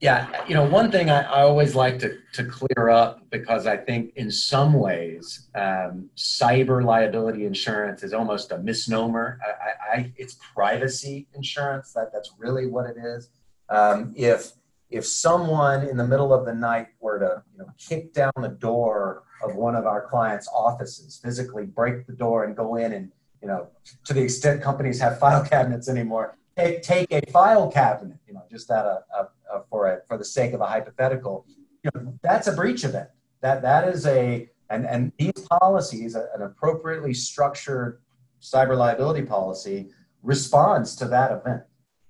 yeah, 0.00 0.44
you 0.48 0.54
know, 0.54 0.64
one 0.64 0.90
thing 0.90 1.10
I, 1.10 1.22
I, 1.22 1.42
always 1.42 1.74
like 1.74 1.98
to, 1.98 2.16
to 2.32 2.44
clear 2.44 2.88
up 2.88 3.28
because 3.28 3.66
I 3.66 3.76
think 3.76 4.14
in 4.16 4.30
some 4.30 4.72
ways 4.72 5.48
um, 5.54 6.08
cyber 6.16 6.82
liability 6.82 7.44
insurance 7.44 8.02
is 8.02 8.14
almost 8.14 8.50
a 8.50 8.58
misnomer. 8.58 9.38
I, 9.44 9.98
I, 9.98 10.12
it's 10.16 10.38
privacy 10.54 11.28
insurance. 11.34 11.92
That 11.92 12.12
that's 12.14 12.32
really 12.38 12.66
what 12.66 12.86
it 12.86 12.96
is. 12.96 13.28
Um, 13.68 14.14
if 14.16 14.52
if 14.88 15.06
someone 15.06 15.86
in 15.86 15.98
the 15.98 16.06
middle 16.06 16.32
of 16.32 16.46
the 16.46 16.54
night 16.54 16.88
were 16.98 17.18
to 17.18 17.42
you 17.52 17.58
know 17.58 17.70
kick 17.78 18.14
down 18.14 18.32
the 18.40 18.48
door 18.48 19.24
of 19.44 19.54
one 19.54 19.74
of 19.74 19.84
our 19.84 20.08
clients' 20.08 20.48
offices, 20.48 21.20
physically 21.22 21.66
break 21.66 22.06
the 22.06 22.14
door 22.14 22.44
and 22.44 22.56
go 22.56 22.76
in 22.76 22.94
and 22.94 23.12
you 23.42 23.48
know 23.48 23.68
to 24.06 24.14
the 24.14 24.22
extent 24.22 24.62
companies 24.62 24.98
have 24.98 25.18
file 25.18 25.44
cabinets 25.50 25.90
anymore, 25.90 26.38
take 26.56 26.82
take 26.82 27.12
a 27.12 27.20
file 27.30 27.70
cabinet, 27.70 28.16
you 28.26 28.32
know, 28.32 28.42
just 28.50 28.70
out 28.70 28.86
of, 28.86 29.28
uh, 29.52 29.60
for 29.68 29.86
a, 29.88 29.98
for 30.08 30.16
the 30.18 30.24
sake 30.24 30.52
of 30.52 30.60
a 30.60 30.66
hypothetical, 30.66 31.46
you 31.82 31.90
know, 31.94 32.14
that's 32.22 32.46
a 32.46 32.52
breach 32.52 32.84
event. 32.84 33.08
That 33.40 33.62
that 33.62 33.88
is 33.88 34.06
a 34.06 34.48
and 34.68 34.86
and 34.86 35.12
these 35.18 35.46
policies, 35.50 36.14
an 36.14 36.42
appropriately 36.42 37.14
structured 37.14 38.00
cyber 38.40 38.76
liability 38.76 39.22
policy, 39.22 39.90
responds 40.22 40.96
to 40.96 41.06
that 41.06 41.32
event. 41.32 41.62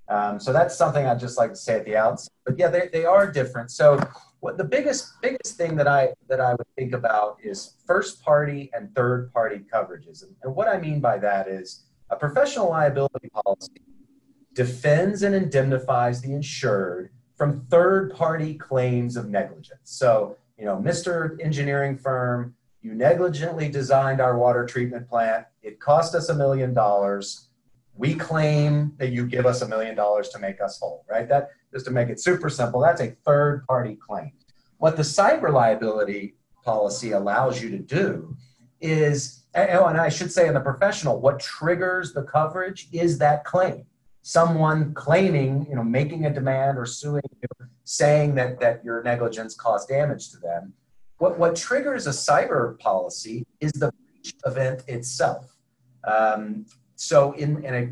Um, 0.09 0.41
so 0.41 0.53
that's 0.53 0.77
something 0.77 1.07
I'd 1.07 1.21
just 1.21 1.39
like 1.39 1.51
to 1.51 1.57
say 1.57 1.77
at 1.77 1.85
the 1.85 1.97
outset. 1.97 2.33
But 2.45 2.59
yeah, 2.59 2.69
they, 2.69 2.89
they 2.93 3.05
are 3.05 3.31
different. 3.31 3.71
So 3.71 4.01
what 4.41 4.59
the 4.59 4.65
biggest 4.65 5.21
biggest 5.23 5.57
thing 5.57 5.77
that 5.77 5.87
I 5.87 6.13
that 6.29 6.41
I 6.41 6.55
would 6.55 6.67
think 6.77 6.95
about 6.95 7.39
is 7.43 7.75
first 7.87 8.23
party 8.23 8.71
and 8.73 8.95
third 8.95 9.33
party 9.33 9.61
coverages. 9.73 10.25
And, 10.25 10.35
and 10.43 10.55
what 10.55 10.69
I 10.69 10.79
mean 10.79 11.01
by 11.01 11.19
that 11.19 11.47
is 11.47 11.85
a 12.11 12.17
professional 12.17 12.69
liability 12.69 13.29
policy 13.29 13.83
defends 14.55 15.23
and 15.23 15.35
indemnifies 15.35 16.21
the 16.21 16.33
insured 16.33 17.11
from 17.41 17.59
third 17.71 18.13
party 18.13 18.53
claims 18.53 19.17
of 19.17 19.31
negligence. 19.31 19.81
So, 19.85 20.37
you 20.59 20.67
know, 20.67 20.77
Mr. 20.77 21.43
Engineering 21.43 21.97
firm, 21.97 22.55
you 22.83 22.93
negligently 22.93 23.71
designed 23.71 24.21
our 24.21 24.37
water 24.37 24.67
treatment 24.67 25.09
plant. 25.09 25.47
It 25.63 25.81
cost 25.81 26.15
us 26.15 26.29
a 26.29 26.35
million 26.35 26.75
dollars. 26.75 27.49
We 27.95 28.15
claim 28.15 28.93
that 28.99 29.13
you 29.13 29.27
give 29.27 29.47
us 29.47 29.63
a 29.63 29.69
million 29.69 29.95
dollars 29.97 30.29
to 30.31 30.39
make 30.39 30.61
us 30.61 30.79
whole, 30.79 31.07
right? 31.09 31.27
That 31.31 31.49
just 31.73 31.87
to 31.87 31.91
make 31.91 32.11
it 32.11 32.21
super 32.21 32.51
simple, 32.51 32.79
that's 32.79 33.01
a 33.01 33.17
third 33.25 33.67
party 33.67 33.97
claim. 33.97 34.33
What 34.77 34.99
the 34.99 35.03
cyber 35.03 35.51
liability 35.51 36.35
policy 36.63 37.13
allows 37.13 37.63
you 37.63 37.71
to 37.71 37.79
do 37.79 38.37
is, 38.83 39.45
oh, 39.55 39.87
and 39.87 39.97
I 39.97 40.11
should 40.11 40.31
say 40.31 40.47
in 40.47 40.53
the 40.53 40.61
professional, 40.61 41.19
what 41.23 41.41
triggers 41.41 42.13
the 42.13 42.25
coverage 42.25 42.89
is 42.93 43.17
that 43.17 43.45
claim 43.45 43.87
someone 44.23 44.95
claiming, 44.95 45.67
you 45.69 45.77
know, 45.77 45.85
making 45.85 46.27
a 46.27 46.33
demand 46.33 46.79
or 46.79 46.87
suing 46.87 47.23
you, 47.43 47.67
saying 47.85 48.35
that, 48.35 48.61
that 48.61 48.85
your 48.85 49.03
negligence 49.03 49.55
caused 49.55 49.89
damage 49.89 50.31
to 50.31 50.39
them. 50.39 50.73
What, 51.19 51.39
what 51.39 51.57
triggers 51.57 52.07
a 52.07 52.11
cyber 52.11 52.79
policy 52.79 53.47
is 53.61 53.73
the 53.73 53.93
breach 53.93 54.35
event 54.47 54.83
itself. 54.89 55.57
Um, 56.05 56.67
so 56.97 57.33
in, 57.33 57.65
in 57.65 57.75
a 57.75 57.91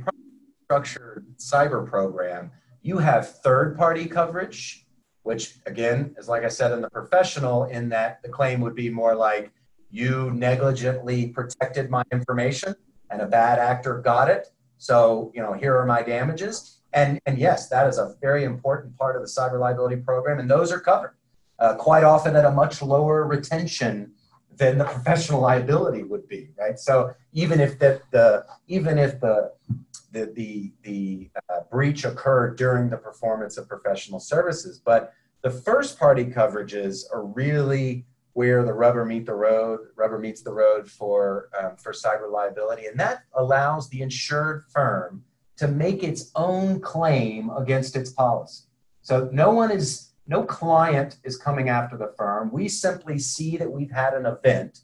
structured 0.64 1.26
cyber 1.38 1.86
program, 1.86 2.50
you 2.82 2.98
have 2.98 3.36
third 3.40 3.76
party 3.76 4.06
coverage, 4.06 4.86
which 5.22 5.56
again 5.66 6.14
is 6.18 6.28
like 6.28 6.44
I 6.44 6.48
said 6.48 6.72
in 6.72 6.80
the 6.80 6.90
professional, 6.90 7.64
in 7.64 7.88
that 7.90 8.22
the 8.22 8.28
claim 8.28 8.60
would 8.60 8.74
be 8.74 8.88
more 8.88 9.14
like 9.14 9.52
you 9.90 10.30
negligently 10.34 11.28
protected 11.28 11.90
my 11.90 12.02
information 12.12 12.74
and 13.10 13.22
a 13.22 13.26
bad 13.26 13.58
actor 13.58 14.00
got 14.00 14.28
it 14.28 14.48
so, 14.78 15.32
you 15.34 15.42
know, 15.42 15.52
here 15.52 15.76
are 15.76 15.84
my 15.84 16.02
damages. 16.02 16.78
And, 16.92 17.20
and 17.26 17.38
yes, 17.38 17.68
that 17.68 17.86
is 17.86 17.98
a 17.98 18.14
very 18.20 18.44
important 18.44 18.96
part 18.96 19.16
of 19.16 19.22
the 19.22 19.28
cyber 19.28 19.60
liability 19.60 19.96
program, 19.96 20.38
and 20.38 20.50
those 20.50 20.72
are 20.72 20.80
covered 20.80 21.14
uh, 21.58 21.74
quite 21.74 22.04
often 22.04 22.36
at 22.36 22.44
a 22.44 22.50
much 22.50 22.80
lower 22.80 23.24
retention 23.26 24.12
than 24.56 24.78
the 24.78 24.84
professional 24.96 25.40
liability 25.40 26.02
would 26.02 26.28
be, 26.28 26.50
right? 26.58 26.78
So 26.78 27.14
even 27.32 27.60
if 27.60 27.78
the, 27.78 28.00
the 28.10 28.46
even 28.66 28.98
if 28.98 29.20
the 29.20 29.52
the 30.12 30.26
the, 30.34 30.72
the 30.82 31.30
uh, 31.50 31.60
breach 31.70 32.04
occurred 32.04 32.56
during 32.56 32.88
the 32.88 32.96
performance 32.96 33.58
of 33.58 33.68
professional 33.68 34.20
services, 34.20 34.80
but 34.82 35.12
the 35.42 35.50
first 35.50 35.98
party 35.98 36.24
coverages 36.24 37.04
are 37.12 37.24
really 37.24 38.06
where 38.38 38.62
the 38.62 38.72
rubber 38.72 39.04
meet 39.04 39.26
the 39.26 39.34
road, 39.34 39.80
rubber 39.96 40.16
meets 40.16 40.42
the 40.42 40.52
road 40.52 40.88
for 40.88 41.48
um, 41.58 41.74
for 41.74 41.92
cyber 41.92 42.30
liability, 42.30 42.86
and 42.86 42.96
that 43.00 43.24
allows 43.34 43.88
the 43.88 44.00
insured 44.00 44.62
firm 44.72 45.24
to 45.56 45.66
make 45.66 46.04
its 46.04 46.30
own 46.36 46.78
claim 46.78 47.50
against 47.50 47.96
its 47.96 48.12
policy. 48.12 48.62
So 49.02 49.28
no 49.32 49.50
one 49.50 49.72
is 49.72 50.12
no 50.28 50.44
client 50.44 51.16
is 51.24 51.36
coming 51.36 51.68
after 51.68 51.96
the 51.96 52.12
firm. 52.16 52.52
We 52.52 52.68
simply 52.68 53.18
see 53.18 53.56
that 53.56 53.72
we've 53.72 53.90
had 53.90 54.14
an 54.14 54.24
event, 54.24 54.82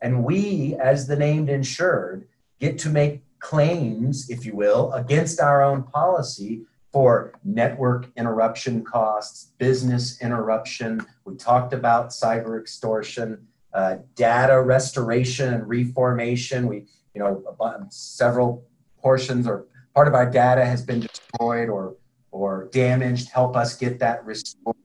and 0.00 0.24
we, 0.24 0.74
as 0.76 1.06
the 1.06 1.16
named 1.16 1.50
insured, 1.50 2.26
get 2.58 2.78
to 2.78 2.88
make 2.88 3.22
claims, 3.38 4.30
if 4.30 4.46
you 4.46 4.56
will, 4.56 4.90
against 4.94 5.42
our 5.42 5.62
own 5.62 5.82
policy 5.82 6.62
for 6.94 7.32
network 7.42 8.06
interruption 8.16 8.84
costs, 8.84 9.50
business 9.58 10.22
interruption. 10.22 11.04
We 11.24 11.34
talked 11.34 11.72
about 11.72 12.10
cyber 12.10 12.60
extortion. 12.60 13.48
uh, 13.74 13.96
data 14.14 14.62
restoration 14.62 15.52
and 15.52 15.68
reformation. 15.68 16.68
We, 16.68 16.86
you 17.12 17.20
know, 17.20 17.42
several 17.90 18.64
portions 18.98 19.48
or 19.48 19.66
part 19.94 20.06
of 20.06 20.14
our 20.14 20.30
data 20.30 20.64
has 20.64 20.84
been 20.84 21.00
destroyed 21.00 21.68
or 21.68 21.96
or 22.30 22.68
damaged. 22.72 23.30
Help 23.30 23.56
us 23.56 23.76
get 23.76 23.98
that 23.98 24.24
restored. 24.24 24.76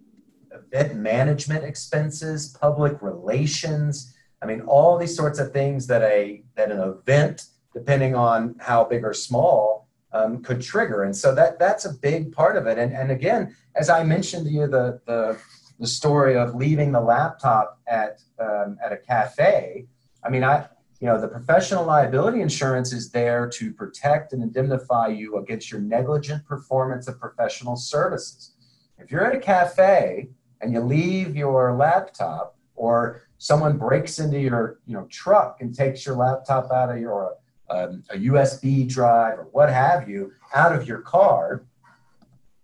Event 0.51 0.95
management 0.95 1.63
expenses, 1.63 2.57
public 2.59 3.01
relations. 3.01 4.15
I 4.41 4.47
mean, 4.47 4.61
all 4.61 4.97
these 4.97 5.15
sorts 5.15 5.37
of 5.37 5.53
things 5.53 5.85
that 5.87 6.01
a 6.01 6.43
that 6.55 6.71
an 6.71 6.79
event, 6.79 7.45
depending 7.73 8.15
on 8.15 8.55
how 8.59 8.83
big 8.83 9.03
or 9.03 9.13
small, 9.13 9.78
um, 10.11 10.41
could 10.41 10.61
trigger. 10.61 11.03
And 11.03 11.15
so 11.15 11.33
that 11.35 11.59
that's 11.59 11.85
a 11.85 11.93
big 11.93 12.31
part 12.31 12.57
of 12.57 12.67
it. 12.67 12.77
And 12.77 12.93
and 12.93 13.11
again, 13.11 13.55
as 13.75 13.89
I 13.89 14.03
mentioned 14.03 14.45
to 14.45 14.51
you, 14.51 14.67
the 14.67 14.99
the 15.05 15.37
the 15.79 15.87
story 15.87 16.35
of 16.35 16.55
leaving 16.55 16.91
the 16.91 17.01
laptop 17.01 17.79
at 17.87 18.21
um, 18.39 18.77
at 18.83 18.91
a 18.91 18.97
cafe. 18.97 19.85
I 20.23 20.29
mean, 20.29 20.43
I 20.43 20.67
you 20.99 21.07
know 21.07 21.19
the 21.19 21.27
professional 21.27 21.85
liability 21.85 22.41
insurance 22.41 22.91
is 22.91 23.11
there 23.11 23.47
to 23.47 23.73
protect 23.73 24.33
and 24.33 24.43
indemnify 24.43 25.07
you 25.07 25.37
against 25.37 25.71
your 25.71 25.81
negligent 25.81 26.45
performance 26.45 27.07
of 27.07 27.19
professional 27.19 27.75
services. 27.75 28.53
If 28.97 29.11
you're 29.11 29.25
at 29.25 29.35
a 29.35 29.39
cafe 29.39 30.29
and 30.61 30.73
you 30.73 30.81
leave 30.81 31.37
your 31.37 31.73
laptop, 31.73 32.57
or 32.75 33.21
someone 33.37 33.77
breaks 33.77 34.19
into 34.19 34.39
your 34.39 34.79
you 34.85 34.93
know 34.93 35.05
truck 35.09 35.61
and 35.61 35.73
takes 35.73 36.05
your 36.05 36.15
laptop 36.15 36.71
out 36.71 36.89
of 36.89 36.99
your 36.99 37.35
um, 37.69 38.03
a 38.09 38.17
USB 38.17 38.87
drive 38.87 39.39
or 39.39 39.47
what 39.51 39.69
have 39.69 40.09
you 40.09 40.31
out 40.53 40.73
of 40.73 40.87
your 40.87 40.99
car, 40.99 41.63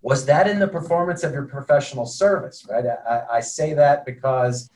was 0.01 0.25
that 0.25 0.47
in 0.47 0.59
the 0.59 0.67
performance 0.67 1.23
of 1.23 1.33
your 1.33 1.45
professional 1.45 2.05
service 2.05 2.65
right? 2.69 2.85
I, 2.85 3.37
I, 3.37 3.39
say 3.39 3.73
that 3.73 4.05
because 4.05 4.69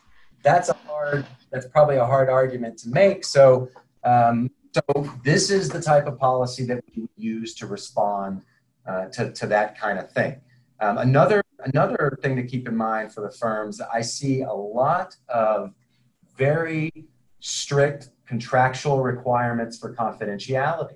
that's 0.44 0.70
a 0.70 0.74
hard 0.88 1.26
that's 1.52 1.68
probably 1.68 1.98
a 1.98 2.06
hard 2.06 2.30
argument 2.30 2.78
to 2.80 2.90
make. 2.90 3.24
So 3.24 3.70
um, 4.04 4.50
so 4.74 5.10
this 5.24 5.50
is 5.50 5.70
the 5.70 5.82
type 5.82 6.08
of 6.08 6.18
policy 6.18 6.64
that 6.66 6.84
we 6.96 7.08
use 7.16 7.56
to 7.56 7.68
respond 7.68 8.44
uh, 8.88 9.06
to, 9.08 9.32
to 9.32 9.48
that 9.48 9.78
kind 9.78 10.00
of 10.00 10.12
thing. 10.12 10.40
Um, 10.80 10.98
another 11.00 11.44
another 11.66 12.18
thing 12.22 12.36
to 12.36 12.44
keep 12.44 12.68
in 12.68 12.76
mind 12.76 13.14
for 13.14 13.22
the 13.22 13.32
firms 13.32 13.82
i 13.94 14.02
see 14.02 14.42
a 14.42 14.52
lot 14.52 15.16
of 15.28 15.74
very 16.38 16.92
strict 17.40 18.10
contractual 18.30 19.02
requirements 19.02 19.78
for 19.78 19.94
confidentiality 19.94 20.96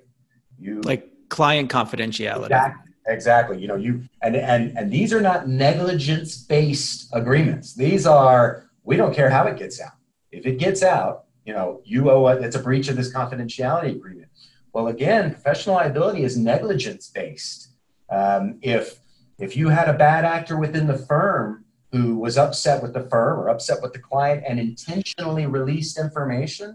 you 0.58 0.80
like 0.82 1.10
client 1.28 1.70
confidentiality 1.70 2.46
exactly 2.46 2.84
Exactly. 3.06 3.60
You 3.60 3.68
know, 3.68 3.76
you 3.76 4.02
and 4.22 4.34
and 4.34 4.76
and 4.78 4.90
these 4.90 5.12
are 5.12 5.20
not 5.20 5.46
negligence 5.46 6.38
based 6.38 7.08
agreements. 7.12 7.74
These 7.74 8.06
are 8.06 8.64
we 8.82 8.96
don't 8.96 9.14
care 9.14 9.28
how 9.28 9.46
it 9.46 9.58
gets 9.58 9.80
out. 9.80 9.92
If 10.30 10.46
it 10.46 10.58
gets 10.58 10.82
out, 10.82 11.24
you 11.44 11.52
know, 11.52 11.82
you 11.84 12.10
owe 12.10 12.26
it. 12.28 12.42
It's 12.42 12.56
a 12.56 12.60
breach 12.60 12.88
of 12.88 12.96
this 12.96 13.12
confidentiality 13.12 13.94
agreement. 13.94 14.28
Well, 14.72 14.88
again, 14.88 15.32
professional 15.32 15.76
liability 15.76 16.24
is 16.24 16.36
negligence 16.36 17.10
based. 17.10 17.68
Um, 18.10 18.58
if 18.62 18.98
if 19.38 19.54
you 19.56 19.68
had 19.68 19.88
a 19.88 19.94
bad 19.94 20.24
actor 20.24 20.56
within 20.56 20.86
the 20.86 20.96
firm 20.96 21.66
who 21.92 22.16
was 22.16 22.38
upset 22.38 22.82
with 22.82 22.94
the 22.94 23.02
firm 23.08 23.38
or 23.38 23.50
upset 23.50 23.82
with 23.82 23.92
the 23.92 23.98
client 23.98 24.44
and 24.48 24.58
intentionally 24.58 25.46
released 25.46 25.98
information, 25.98 26.74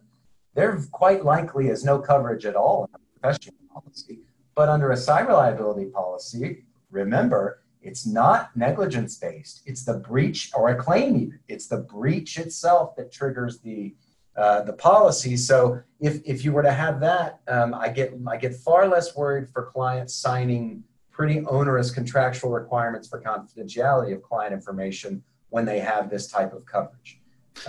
there 0.60 0.80
quite 0.92 1.24
likely 1.24 1.70
is 1.70 1.84
no 1.84 2.00
coverage 2.00 2.46
at 2.46 2.56
all 2.56 2.78
in 2.86 2.96
a 2.96 3.20
professional 3.20 3.56
policy 3.74 4.20
but 4.60 4.68
under 4.68 4.92
a 4.92 4.96
cyber 4.96 5.30
liability 5.30 5.86
policy, 5.86 6.66
remember, 6.92 7.64
it's 7.82 8.06
not 8.06 8.54
negligence 8.58 9.16
based. 9.16 9.62
It's 9.66 9.86
the 9.86 9.94
breach 9.94 10.52
or 10.54 10.68
a 10.68 10.76
claim 10.76 11.16
even. 11.16 11.40
It's 11.48 11.68
the 11.68 11.78
breach 11.78 12.38
itself 12.38 12.94
that 12.98 13.10
triggers 13.10 13.60
the 13.60 13.96
uh, 14.36 14.64
the 14.64 14.74
policy. 14.74 15.38
So 15.38 15.82
if 16.02 16.20
if 16.26 16.44
you 16.44 16.52
were 16.52 16.62
to 16.62 16.74
have 16.74 17.00
that, 17.00 17.40
um, 17.48 17.74
I 17.74 17.88
get 17.88 18.14
I 18.28 18.36
get 18.36 18.54
far 18.54 18.86
less 18.86 19.16
worried 19.16 19.50
for 19.50 19.64
clients 19.64 20.14
signing 20.14 20.84
pretty 21.10 21.40
onerous 21.46 21.90
contractual 21.90 22.52
requirements 22.52 23.08
for 23.08 23.22
confidentiality 23.22 24.14
of 24.14 24.22
client 24.22 24.54
information 24.54 25.24
when 25.52 25.64
they 25.64 25.80
have 25.80 26.10
this 26.10 26.28
type 26.28 26.52
of 26.52 26.66
coverage. 26.66 27.19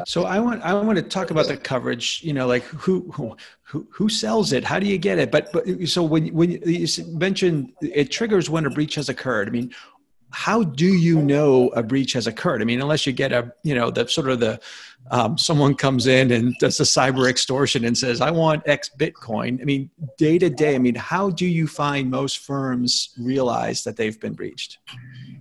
So 0.06 0.24
I 0.24 0.38
want 0.38 0.62
I 0.62 0.74
want 0.74 0.96
to 0.96 1.02
talk 1.02 1.30
about 1.30 1.46
the 1.48 1.56
coverage. 1.56 2.20
You 2.22 2.32
know, 2.32 2.46
like 2.46 2.64
who 2.64 3.10
who 3.12 3.86
who 3.90 4.08
sells 4.08 4.52
it? 4.52 4.64
How 4.64 4.78
do 4.78 4.86
you 4.86 4.98
get 4.98 5.18
it? 5.18 5.30
But 5.30 5.52
but 5.52 5.64
so 5.86 6.02
when 6.02 6.28
when 6.28 6.50
you 6.50 6.86
mentioned 7.08 7.72
it 7.80 8.10
triggers 8.10 8.50
when 8.50 8.66
a 8.66 8.70
breach 8.70 8.96
has 8.96 9.08
occurred. 9.08 9.48
I 9.48 9.52
mean, 9.52 9.72
how 10.32 10.62
do 10.62 10.86
you 10.86 11.20
know 11.20 11.68
a 11.70 11.82
breach 11.82 12.12
has 12.12 12.26
occurred? 12.26 12.62
I 12.62 12.64
mean, 12.64 12.80
unless 12.80 13.06
you 13.06 13.12
get 13.12 13.32
a 13.32 13.52
you 13.62 13.74
know 13.74 13.90
the 13.90 14.06
sort 14.08 14.28
of 14.28 14.40
the 14.40 14.60
um, 15.10 15.36
someone 15.36 15.74
comes 15.74 16.06
in 16.06 16.30
and 16.30 16.54
does 16.58 16.78
a 16.78 16.84
cyber 16.84 17.28
extortion 17.28 17.84
and 17.84 17.96
says 17.96 18.20
I 18.20 18.30
want 18.30 18.62
X 18.66 18.90
Bitcoin. 18.96 19.60
I 19.60 19.64
mean, 19.64 19.90
day 20.18 20.38
to 20.38 20.48
day. 20.50 20.74
I 20.74 20.78
mean, 20.78 20.94
how 20.94 21.30
do 21.30 21.46
you 21.46 21.66
find 21.66 22.10
most 22.10 22.38
firms 22.38 23.10
realize 23.18 23.82
that 23.84 23.96
they've 23.96 24.18
been 24.18 24.34
breached? 24.34 24.78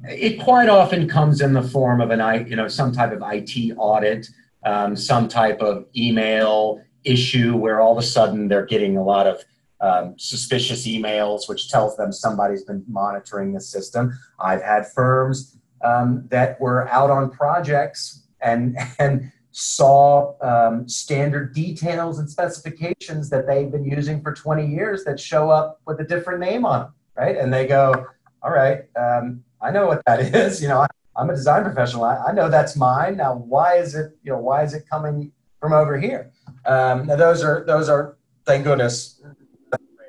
It 0.03 0.39
quite 0.39 0.69
often 0.69 1.07
comes 1.07 1.41
in 1.41 1.53
the 1.53 1.61
form 1.61 1.99
of 1.99 2.11
an 2.11 2.47
you 2.47 2.55
know 2.55 2.67
some 2.67 2.91
type 2.91 3.11
of 3.11 3.21
IT 3.25 3.75
audit 3.77 4.27
um, 4.63 4.95
some 4.95 5.27
type 5.27 5.61
of 5.61 5.85
email 5.95 6.81
issue 7.03 7.55
where 7.55 7.79
all 7.79 7.93
of 7.93 7.97
a 7.97 8.05
sudden 8.05 8.47
they're 8.47 8.65
getting 8.65 8.97
a 8.97 9.03
lot 9.03 9.27
of 9.27 9.43
um, 9.81 10.15
suspicious 10.17 10.85
emails, 10.85 11.47
which 11.47 11.69
tells 11.69 11.95
them 11.95 12.11
somebody's 12.11 12.63
been 12.63 12.83
monitoring 12.87 13.53
the 13.53 13.61
system. 13.61 14.17
I've 14.39 14.61
had 14.61 14.87
firms 14.91 15.57
um, 15.83 16.25
that 16.29 16.59
were 16.59 16.89
out 16.89 17.09
on 17.09 17.29
projects 17.29 18.27
and 18.41 18.77
and 18.99 19.31
saw 19.51 20.35
um, 20.41 20.87
standard 20.87 21.53
details 21.53 22.19
and 22.19 22.29
specifications 22.29 23.29
that 23.29 23.47
they've 23.47 23.71
been 23.71 23.83
using 23.83 24.21
for 24.21 24.33
20 24.33 24.65
years 24.65 25.03
that 25.03 25.19
show 25.19 25.49
up 25.49 25.81
with 25.87 25.99
a 25.99 26.03
different 26.03 26.39
name 26.39 26.65
on 26.65 26.81
them, 26.81 26.93
right? 27.17 27.35
And 27.35 27.51
they 27.51 27.65
go, 27.65 28.05
"All 28.43 28.51
right, 28.51 28.83
um, 28.95 29.43
I 29.61 29.71
know 29.71 29.87
what 29.87 30.03
that 30.05 30.19
is. 30.35 30.61
You 30.61 30.69
know, 30.69 30.85
I'm 31.15 31.29
a 31.29 31.35
design 31.35 31.63
professional. 31.63 32.05
I, 32.05 32.17
I, 32.27 32.31
know 32.31 32.49
that's 32.49 32.75
mine. 32.75 33.17
Now, 33.17 33.35
why 33.35 33.75
is 33.75 33.95
it, 33.95 34.17
you 34.23 34.31
know, 34.31 34.39
why 34.39 34.63
is 34.63 34.73
it 34.73 34.87
coming 34.89 35.31
from 35.59 35.73
over 35.73 35.97
here? 35.97 36.31
Um, 36.65 37.07
now, 37.07 37.15
those 37.15 37.43
are, 37.43 37.65
those 37.65 37.89
are, 37.89 38.17
thank 38.45 38.63
goodness, 38.63 39.21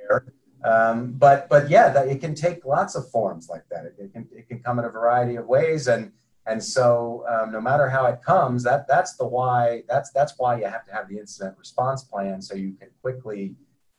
rare. 0.09 0.33
Um, 0.65 1.13
but, 1.13 1.49
but 1.49 1.69
yeah, 1.69 1.89
that, 1.89 2.09
it 2.09 2.21
can 2.21 2.35
take 2.35 2.65
lots 2.65 2.95
of 2.95 3.11
forms 3.11 3.49
like 3.49 3.65
that. 3.71 3.87
It, 3.87 3.95
it, 3.99 4.13
can, 4.13 4.29
it 4.31 4.49
can 4.49 4.61
come 4.61 4.79
in 4.79 4.85
a 4.85 4.91
variety 4.91 5.37
of 5.37 5.47
ways. 5.47 5.89
And, 5.89 6.13
and 6.47 6.63
so 6.63 7.25
um, 7.29 7.51
no 7.51 7.61
matter 7.61 7.89
how 7.89 8.07
it 8.07 8.23
comes, 8.23 8.63
that, 8.65 8.87
that's 8.87 9.17
the 9.17 9.27
why, 9.27 9.83
that's, 9.89 10.11
that's 10.11 10.35
why 10.37 10.59
you 10.59 10.67
have 10.67 10.87
to 10.87 10.93
have 10.93 11.09
the 11.09 11.19
incident 11.19 11.57
response 11.59 12.05
plan 12.05 12.41
so 12.41 12.55
you 12.55 12.75
can 12.75 12.89
quickly 13.03 13.57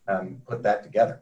um, 0.07 0.41
put 0.47 0.63
that 0.63 0.83
together. 0.83 1.21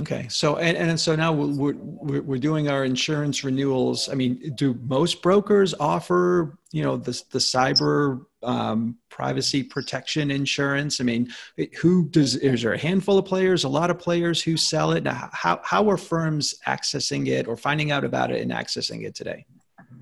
Okay, 0.00 0.26
so 0.28 0.56
and, 0.56 0.76
and 0.76 0.98
so 0.98 1.14
now 1.14 1.32
we're, 1.32 1.74
we're 1.74 2.38
doing 2.38 2.68
our 2.68 2.84
insurance 2.84 3.44
renewals. 3.44 4.08
I 4.08 4.14
mean, 4.14 4.52
do 4.56 4.74
most 4.82 5.22
brokers 5.22 5.72
offer 5.78 6.58
you 6.72 6.82
know 6.82 6.96
the 6.96 7.12
the 7.30 7.38
cyber 7.38 8.24
um, 8.42 8.96
privacy 9.08 9.62
protection 9.62 10.32
insurance? 10.32 11.00
I 11.00 11.04
mean, 11.04 11.32
who 11.80 12.08
does? 12.08 12.34
Is 12.34 12.62
there 12.62 12.72
a 12.72 12.78
handful 12.78 13.18
of 13.18 13.24
players, 13.24 13.62
a 13.62 13.68
lot 13.68 13.88
of 13.88 13.98
players 13.98 14.42
who 14.42 14.56
sell 14.56 14.90
it? 14.92 15.04
Now, 15.04 15.30
how 15.32 15.60
how 15.62 15.88
are 15.88 15.96
firms 15.96 16.56
accessing 16.66 17.28
it 17.28 17.46
or 17.46 17.56
finding 17.56 17.92
out 17.92 18.02
about 18.04 18.32
it 18.32 18.40
and 18.40 18.50
accessing 18.50 19.04
it 19.04 19.14
today? 19.14 19.46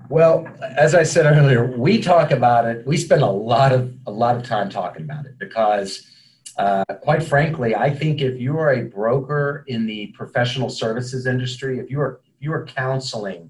Well, 0.09 0.47
as 0.75 0.95
I 0.95 1.03
said 1.03 1.25
earlier, 1.25 1.77
we 1.77 2.01
talk 2.01 2.31
about 2.31 2.65
it. 2.65 2.85
We 2.87 2.97
spend 2.97 3.21
a 3.21 3.27
lot 3.27 3.71
of 3.71 3.93
a 4.07 4.11
lot 4.11 4.35
of 4.35 4.43
time 4.43 4.69
talking 4.69 5.03
about 5.03 5.27
it 5.27 5.37
because 5.37 6.07
uh, 6.57 6.83
quite 7.01 7.23
frankly, 7.23 7.75
I 7.75 7.89
think 7.89 8.21
if 8.21 8.39
you 8.39 8.57
are 8.59 8.73
a 8.73 8.83
broker 8.83 9.63
in 9.67 9.85
the 9.85 10.07
professional 10.07 10.69
services 10.69 11.25
industry, 11.25 11.79
if 11.79 11.89
you 11.89 11.99
are 11.99 12.21
if 12.25 12.45
you 12.45 12.53
are 12.53 12.65
counseling 12.65 13.49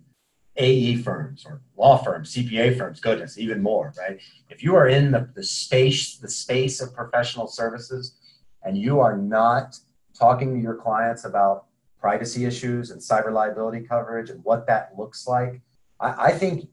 AE 0.56 0.98
firms 0.98 1.46
or 1.46 1.62
law 1.76 1.98
firms, 1.98 2.34
CPA 2.34 2.78
firms, 2.78 3.00
goodness, 3.00 3.38
even 3.38 3.62
more, 3.62 3.94
right? 3.98 4.20
If 4.50 4.64
you 4.64 4.76
are 4.76 4.88
in 4.88 5.12
the, 5.12 5.30
the 5.36 5.44
space 5.44 6.18
the 6.18 6.30
space 6.30 6.80
of 6.80 6.94
professional 6.94 7.48
services 7.48 8.16
and 8.64 8.78
you 8.78 9.00
are 9.00 9.18
not 9.18 9.78
talking 10.18 10.54
to 10.54 10.62
your 10.62 10.76
clients 10.76 11.26
about 11.26 11.66
privacy 12.00 12.46
issues 12.46 12.92
and 12.92 13.02
cyber 13.02 13.34
liability 13.34 13.82
coverage 13.82 14.30
and 14.30 14.44
what 14.44 14.68
that 14.68 14.92
looks 14.98 15.28
like, 15.28 15.62
I, 16.00 16.28
I 16.28 16.32
think 16.32 16.70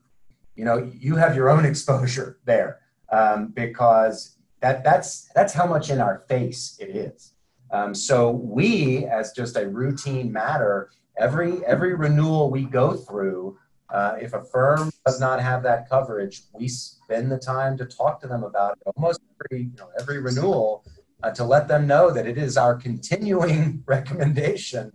you 0.54 0.64
know 0.64 0.90
you 0.96 1.16
have 1.16 1.34
your 1.34 1.50
own 1.50 1.64
exposure 1.72 2.38
there 2.44 2.80
um, 3.10 3.48
because 3.48 4.36
that 4.60 4.84
that's 4.84 5.30
that's 5.34 5.52
how 5.52 5.66
much 5.66 5.90
in 5.90 6.00
our 6.00 6.24
face 6.28 6.76
it 6.80 6.94
is. 6.94 7.34
Um, 7.72 7.94
so 7.94 8.30
we, 8.30 9.06
as 9.06 9.32
just 9.32 9.56
a 9.56 9.68
routine 9.68 10.32
matter, 10.32 10.90
every 11.18 11.64
every 11.66 11.94
renewal 11.94 12.50
we 12.50 12.64
go 12.64 12.94
through, 12.94 13.58
uh, 13.92 14.16
if 14.20 14.34
a 14.34 14.42
firm 14.42 14.90
does 15.06 15.20
not 15.20 15.40
have 15.40 15.62
that 15.62 15.88
coverage, 15.88 16.42
we 16.52 16.68
spend 16.68 17.30
the 17.30 17.38
time 17.38 17.76
to 17.78 17.86
talk 17.86 18.20
to 18.20 18.28
them 18.28 18.42
about 18.42 18.72
it 18.72 18.92
almost 18.96 19.20
every 19.44 19.64
you 19.64 19.76
know, 19.78 19.88
every 19.98 20.18
renewal 20.18 20.84
uh, 21.22 21.30
to 21.30 21.44
let 21.44 21.68
them 21.68 21.86
know 21.86 22.10
that 22.10 22.26
it 22.26 22.38
is 22.38 22.56
our 22.56 22.74
continuing 22.74 23.82
recommendation 23.86 24.92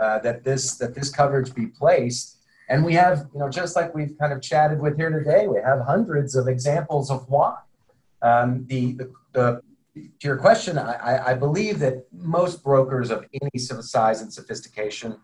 uh, 0.00 0.18
that 0.20 0.44
this 0.44 0.76
that 0.76 0.94
this 0.94 1.10
coverage 1.10 1.54
be 1.54 1.66
placed. 1.66 2.36
And 2.70 2.84
we 2.84 2.92
have, 2.94 3.26
you 3.32 3.40
know, 3.40 3.48
just 3.48 3.76
like 3.76 3.94
we've 3.94 4.14
kind 4.20 4.30
of 4.30 4.42
chatted 4.42 4.78
with 4.78 4.98
here 4.98 5.08
today, 5.10 5.46
we 5.46 5.58
have 5.64 5.80
hundreds 5.80 6.34
of 6.34 6.48
examples 6.48 7.10
of 7.10 7.26
why. 7.28 7.56
Um, 8.22 8.66
the, 8.66 8.92
the, 8.92 9.12
the, 9.32 9.62
to 9.94 10.26
your 10.26 10.36
question, 10.36 10.78
I, 10.78 11.30
I 11.30 11.34
believe 11.34 11.78
that 11.80 12.06
most 12.12 12.62
brokers 12.62 13.10
of 13.10 13.26
any 13.32 13.58
size 13.58 14.22
and 14.22 14.32
sophistication 14.32 15.16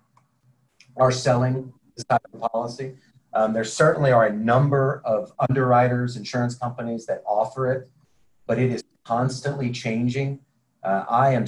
are 0.96 1.10
selling 1.10 1.72
this 1.96 2.04
type 2.04 2.22
of 2.32 2.52
policy. 2.52 2.94
Um, 3.32 3.52
there 3.52 3.64
certainly 3.64 4.12
are 4.12 4.26
a 4.26 4.32
number 4.32 5.02
of 5.04 5.32
underwriters, 5.48 6.16
insurance 6.16 6.54
companies 6.54 7.06
that 7.06 7.22
offer 7.26 7.72
it, 7.72 7.90
but 8.46 8.58
it 8.58 8.70
is 8.70 8.84
constantly 9.04 9.70
changing. 9.70 10.40
Uh, 10.82 11.04
I 11.08 11.32
am 11.32 11.46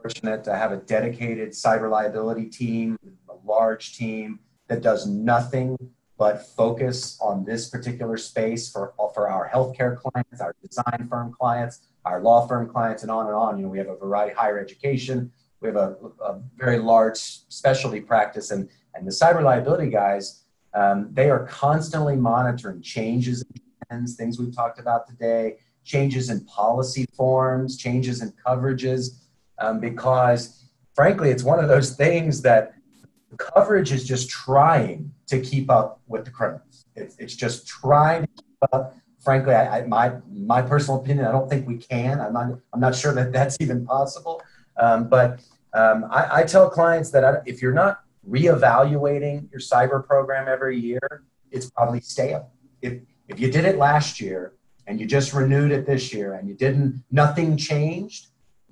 fortunate 0.00 0.42
to 0.44 0.56
have 0.56 0.72
a 0.72 0.76
dedicated 0.78 1.50
cyber 1.50 1.90
liability 1.90 2.46
team, 2.46 2.98
a 3.28 3.34
large 3.46 3.96
team 3.96 4.40
that 4.68 4.82
does 4.82 5.06
nothing 5.06 5.76
but 6.16 6.46
focus 6.46 7.18
on 7.20 7.44
this 7.44 7.68
particular 7.68 8.16
space 8.16 8.70
for, 8.70 8.94
for 9.14 9.28
our 9.28 9.50
healthcare 9.52 9.96
clients, 9.96 10.40
our 10.40 10.54
design 10.62 11.08
firm 11.08 11.32
clients, 11.32 11.88
our 12.04 12.20
law 12.20 12.46
firm 12.46 12.68
clients, 12.68 13.02
and 13.02 13.10
on 13.10 13.26
and 13.26 13.34
on. 13.34 13.58
You 13.58 13.64
know, 13.64 13.68
we 13.70 13.78
have 13.78 13.88
a 13.88 13.96
variety 13.96 14.34
higher 14.34 14.58
education, 14.58 15.32
we 15.60 15.68
have 15.68 15.76
a, 15.76 15.96
a 16.22 16.40
very 16.56 16.78
large 16.78 17.18
specialty 17.18 18.00
practice, 18.00 18.50
and 18.50 18.68
and 18.94 19.06
the 19.06 19.10
cyber 19.10 19.42
liability 19.42 19.90
guys, 19.90 20.44
um, 20.74 21.08
they 21.12 21.30
are 21.30 21.46
constantly 21.46 22.16
monitoring 22.16 22.80
changes 22.80 23.42
in 23.42 23.60
trends, 23.88 24.14
things 24.16 24.38
we've 24.38 24.54
talked 24.54 24.78
about 24.78 25.06
today, 25.08 25.56
changes 25.84 26.30
in 26.30 26.44
policy 26.44 27.06
forms, 27.16 27.76
changes 27.76 28.22
in 28.22 28.32
coverages, 28.46 29.18
um, 29.58 29.80
because 29.80 30.64
frankly, 30.94 31.30
it's 31.30 31.42
one 31.42 31.58
of 31.58 31.68
those 31.68 31.96
things 31.96 32.40
that 32.42 32.73
coverage 33.36 33.92
is 33.92 34.04
just 34.04 34.28
trying 34.28 35.12
to 35.26 35.40
keep 35.40 35.70
up 35.70 36.00
with 36.06 36.24
the 36.24 36.30
criminals. 36.30 36.86
It's, 36.96 37.16
it's 37.18 37.34
just 37.34 37.66
trying 37.66 38.22
to 38.22 38.28
keep 38.28 38.72
up. 38.72 38.96
Frankly, 39.20 39.54
I, 39.54 39.78
I, 39.78 39.86
my 39.86 40.16
my 40.30 40.60
personal 40.60 41.00
opinion, 41.00 41.26
I 41.26 41.32
don't 41.32 41.48
think 41.48 41.66
we 41.66 41.78
can. 41.78 42.20
I'm 42.20 42.32
not 42.32 42.58
I'm 42.72 42.80
not 42.80 42.94
sure 42.94 43.14
that 43.14 43.32
that's 43.32 43.56
even 43.60 43.86
possible. 43.86 44.42
Um, 44.76 45.08
but 45.08 45.40
um, 45.72 46.06
I, 46.10 46.40
I, 46.40 46.42
tell 46.42 46.68
clients 46.68 47.10
that 47.12 47.24
I, 47.24 47.36
if 47.46 47.62
you're 47.62 47.72
not 47.72 48.00
reevaluating 48.28 49.50
your 49.52 49.60
cyber 49.60 50.04
program 50.04 50.48
every 50.48 50.78
year, 50.78 51.24
it's 51.50 51.70
probably 51.70 52.00
stale. 52.00 52.50
If 52.82 53.00
if 53.28 53.40
you 53.40 53.50
did 53.50 53.64
it 53.64 53.78
last 53.78 54.20
year 54.20 54.52
and 54.86 55.00
you 55.00 55.06
just 55.06 55.32
renewed 55.32 55.72
it 55.72 55.86
this 55.86 56.12
year 56.12 56.34
and 56.34 56.48
you 56.48 56.54
didn't, 56.54 57.02
nothing 57.10 57.56
changed, 57.56 58.26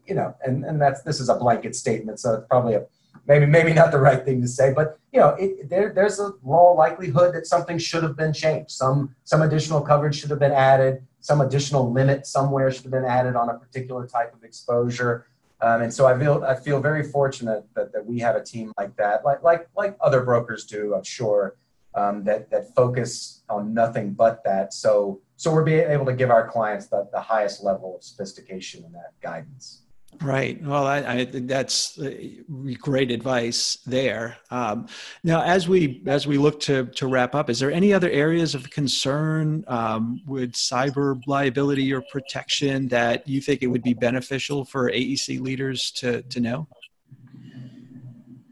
you 0.06 0.14
know, 0.14 0.34
and, 0.44 0.64
and 0.64 0.80
that's 0.80 1.02
this 1.02 1.20
is 1.20 1.28
a 1.28 1.34
blanket 1.34 1.74
statement, 1.74 2.20
so 2.20 2.34
it's 2.34 2.46
probably 2.48 2.74
a 2.74 2.84
maybe 3.26 3.46
maybe 3.46 3.72
not 3.72 3.90
the 3.92 3.98
right 3.98 4.24
thing 4.24 4.40
to 4.40 4.48
say, 4.48 4.72
but 4.72 4.98
you 5.12 5.20
know, 5.20 5.30
it, 5.38 5.68
there 5.68 5.92
there's 5.92 6.18
a 6.18 6.32
low 6.42 6.74
likelihood 6.74 7.34
that 7.34 7.46
something 7.46 7.78
should 7.78 8.02
have 8.02 8.16
been 8.16 8.32
changed. 8.32 8.72
Some 8.72 9.14
some 9.24 9.42
additional 9.42 9.80
coverage 9.80 10.18
should 10.18 10.30
have 10.30 10.38
been 10.38 10.52
added. 10.52 11.02
Some 11.20 11.40
additional 11.40 11.92
limit 11.92 12.26
somewhere 12.26 12.70
should 12.70 12.84
have 12.84 12.92
been 12.92 13.04
added 13.04 13.36
on 13.36 13.48
a 13.48 13.54
particular 13.54 14.06
type 14.06 14.34
of 14.34 14.42
exposure. 14.42 15.26
Um, 15.60 15.82
and 15.82 15.94
so 15.94 16.06
I 16.06 16.18
feel 16.18 16.42
I 16.44 16.56
feel 16.56 16.80
very 16.80 17.04
fortunate 17.04 17.64
that, 17.74 17.92
that 17.92 18.04
we 18.04 18.18
have 18.18 18.34
a 18.34 18.42
team 18.42 18.72
like 18.76 18.96
that, 18.96 19.24
like 19.24 19.42
like 19.42 19.68
like 19.76 19.96
other 20.00 20.22
brokers 20.22 20.64
do, 20.64 20.94
I'm 20.94 21.04
sure, 21.04 21.56
um, 21.94 22.24
that 22.24 22.50
that 22.50 22.74
focus 22.74 23.42
on 23.48 23.72
nothing 23.72 24.12
but 24.12 24.42
that. 24.44 24.74
So 24.74 25.20
so 25.36 25.52
we're 25.52 25.64
being 25.64 25.88
able 25.88 26.06
to 26.06 26.14
give 26.14 26.30
our 26.30 26.48
clients 26.48 26.86
the, 26.86 27.08
the 27.12 27.20
highest 27.20 27.62
level 27.62 27.96
of 27.96 28.02
sophistication 28.02 28.84
and 28.84 28.94
that 28.94 29.12
guidance. 29.20 29.81
Right. 30.20 30.62
Well, 30.62 30.86
I, 30.86 30.98
I 30.98 31.24
that's 31.24 31.98
uh, 31.98 32.12
great 32.78 33.10
advice 33.10 33.78
there. 33.86 34.36
Um, 34.50 34.86
now, 35.24 35.42
as 35.42 35.68
we 35.68 36.02
as 36.06 36.26
we 36.26 36.38
look 36.38 36.60
to 36.60 36.86
to 36.86 37.06
wrap 37.06 37.34
up, 37.34 37.48
is 37.50 37.58
there 37.58 37.72
any 37.72 37.92
other 37.92 38.10
areas 38.10 38.54
of 38.54 38.70
concern 38.70 39.64
um, 39.68 40.20
with 40.26 40.52
cyber 40.52 41.20
liability 41.26 41.92
or 41.92 42.02
protection 42.12 42.88
that 42.88 43.26
you 43.26 43.40
think 43.40 43.62
it 43.62 43.68
would 43.68 43.82
be 43.82 43.94
beneficial 43.94 44.64
for 44.64 44.90
AEC 44.90 45.40
leaders 45.40 45.90
to 45.92 46.22
to 46.22 46.40
know? 46.40 46.68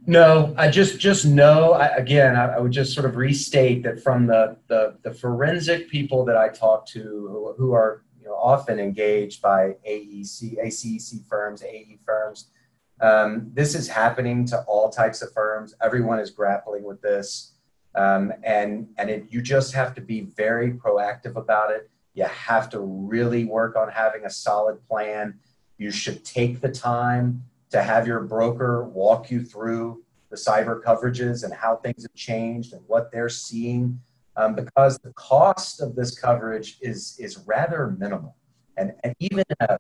No, 0.07 0.55
I 0.57 0.71
just 0.71 0.99
just 0.99 1.25
know. 1.25 1.75
I, 1.75 1.87
again, 1.89 2.35
I, 2.35 2.47
I, 2.55 2.59
would 2.59 2.73
just 2.73 2.95
sort 2.95 3.07
of 3.07 3.17
restate 3.17 3.85
that 3.85 4.03
from 4.03 4.27
the, 4.27 4.57
the 4.67 4.99
the 5.03 5.13
forensic 5.13 5.89
people 5.89 6.25
that 6.25 6.37
I 6.37 6.49
talk 6.49 6.87
to, 6.89 7.01
who, 7.01 7.55
who 7.57 7.73
are 7.75 8.03
know, 8.31 8.37
often 8.37 8.79
engaged 8.79 9.43
by 9.43 9.77
AEC, 9.89 10.59
ACEC 10.65 11.27
firms, 11.27 11.63
AE 11.63 11.99
firms. 12.05 12.51
Um, 13.01 13.51
this 13.55 13.75
is 13.75 13.89
happening 13.89 14.45
to 14.47 14.63
all 14.63 14.91
types 14.91 15.23
of 15.23 15.33
firms. 15.33 15.75
Everyone 15.83 16.19
is 16.19 16.31
grappling 16.31 16.85
with 16.85 17.01
this. 17.01 17.53
Um, 17.95 18.33
and 18.45 18.89
and 18.99 19.11
it, 19.11 19.27
you 19.31 19.43
just 19.43 19.73
have 19.73 19.95
to 19.95 20.01
be 20.01 20.21
very 20.21 20.73
proactive 20.73 21.37
about 21.37 21.71
it. 21.71 21.91
You 22.15 22.25
have 22.25 22.71
to 22.71 22.81
really 22.81 23.45
work 23.45 23.77
on 23.77 23.89
having 23.89 24.25
a 24.25 24.31
solid 24.31 24.87
plan. 24.87 25.39
You 25.79 25.91
should 25.91 26.25
take 26.25 26.61
the 26.61 26.71
time 26.71 27.43
to 27.71 27.83
have 27.83 28.07
your 28.07 28.21
broker 28.21 28.85
walk 28.85 29.31
you 29.31 29.43
through 29.43 30.05
the 30.29 30.37
cyber 30.37 30.81
coverages 30.83 31.43
and 31.45 31.53
how 31.53 31.77
things 31.77 32.03
have 32.03 32.15
changed 32.15 32.73
and 32.73 32.83
what 32.87 33.11
they're 33.11 33.29
seeing 33.29 34.01
um, 34.37 34.55
because 34.55 34.99
the 34.99 35.13
cost 35.15 35.81
of 35.81 35.95
this 35.95 36.19
coverage 36.19 36.79
is 36.81 37.17
is 37.19 37.39
rather 37.47 37.95
minimal, 37.99 38.37
and 38.77 38.93
and 39.05 39.15
even 39.21 39.45
a 39.61 39.79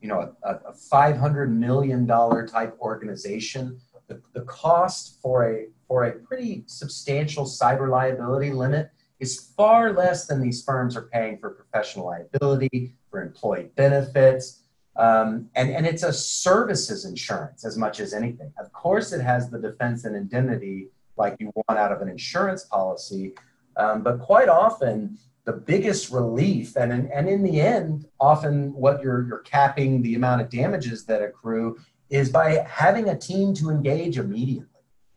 you 0.00 0.08
know 0.08 0.34
a, 0.42 0.52
a 0.52 0.72
500 0.72 1.52
million 1.52 2.06
dollar 2.06 2.46
type 2.46 2.76
organization, 2.80 3.80
the, 4.08 4.20
the 4.34 4.42
cost 4.42 5.18
for 5.20 5.50
a 5.50 5.66
for 5.86 6.04
a 6.04 6.12
pretty 6.20 6.64
substantial 6.66 7.44
cyber 7.44 7.88
liability 7.88 8.52
limit 8.52 8.90
is 9.20 9.52
far 9.56 9.92
less 9.92 10.26
than 10.26 10.40
these 10.40 10.62
firms 10.62 10.96
are 10.96 11.08
paying 11.12 11.38
for 11.38 11.50
professional 11.50 12.06
liability, 12.06 12.94
for 13.10 13.20
employee 13.20 13.70
benefits, 13.74 14.62
um, 14.98 15.48
and, 15.54 15.70
and 15.70 15.86
it's 15.86 16.02
a 16.02 16.12
services 16.12 17.04
insurance 17.04 17.64
as 17.64 17.76
much 17.76 18.00
as 18.00 18.12
anything. 18.12 18.52
Of 18.58 18.72
course, 18.72 19.12
it 19.12 19.20
has 19.20 19.48
the 19.48 19.58
defense 19.58 20.04
and 20.04 20.16
indemnity 20.16 20.88
like 21.16 21.36
you 21.38 21.52
want 21.54 21.78
out 21.78 21.92
of 21.92 22.00
an 22.00 22.08
insurance 22.08 22.64
policy, 22.64 23.34
um, 23.78 24.02
but 24.02 24.20
quite 24.20 24.48
often, 24.48 25.18
the 25.44 25.52
biggest 25.52 26.10
relief, 26.10 26.76
and 26.76 26.92
in, 26.92 27.10
and 27.10 27.28
in 27.28 27.42
the 27.42 27.60
end, 27.60 28.06
often 28.20 28.74
what 28.74 29.00
you're, 29.02 29.26
you're 29.26 29.38
capping 29.38 30.02
the 30.02 30.14
amount 30.14 30.42
of 30.42 30.50
damages 30.50 31.06
that 31.06 31.22
accrue 31.22 31.78
is 32.10 32.28
by 32.28 32.66
having 32.68 33.08
a 33.08 33.18
team 33.18 33.54
to 33.54 33.70
engage 33.70 34.18
immediately. 34.18 34.66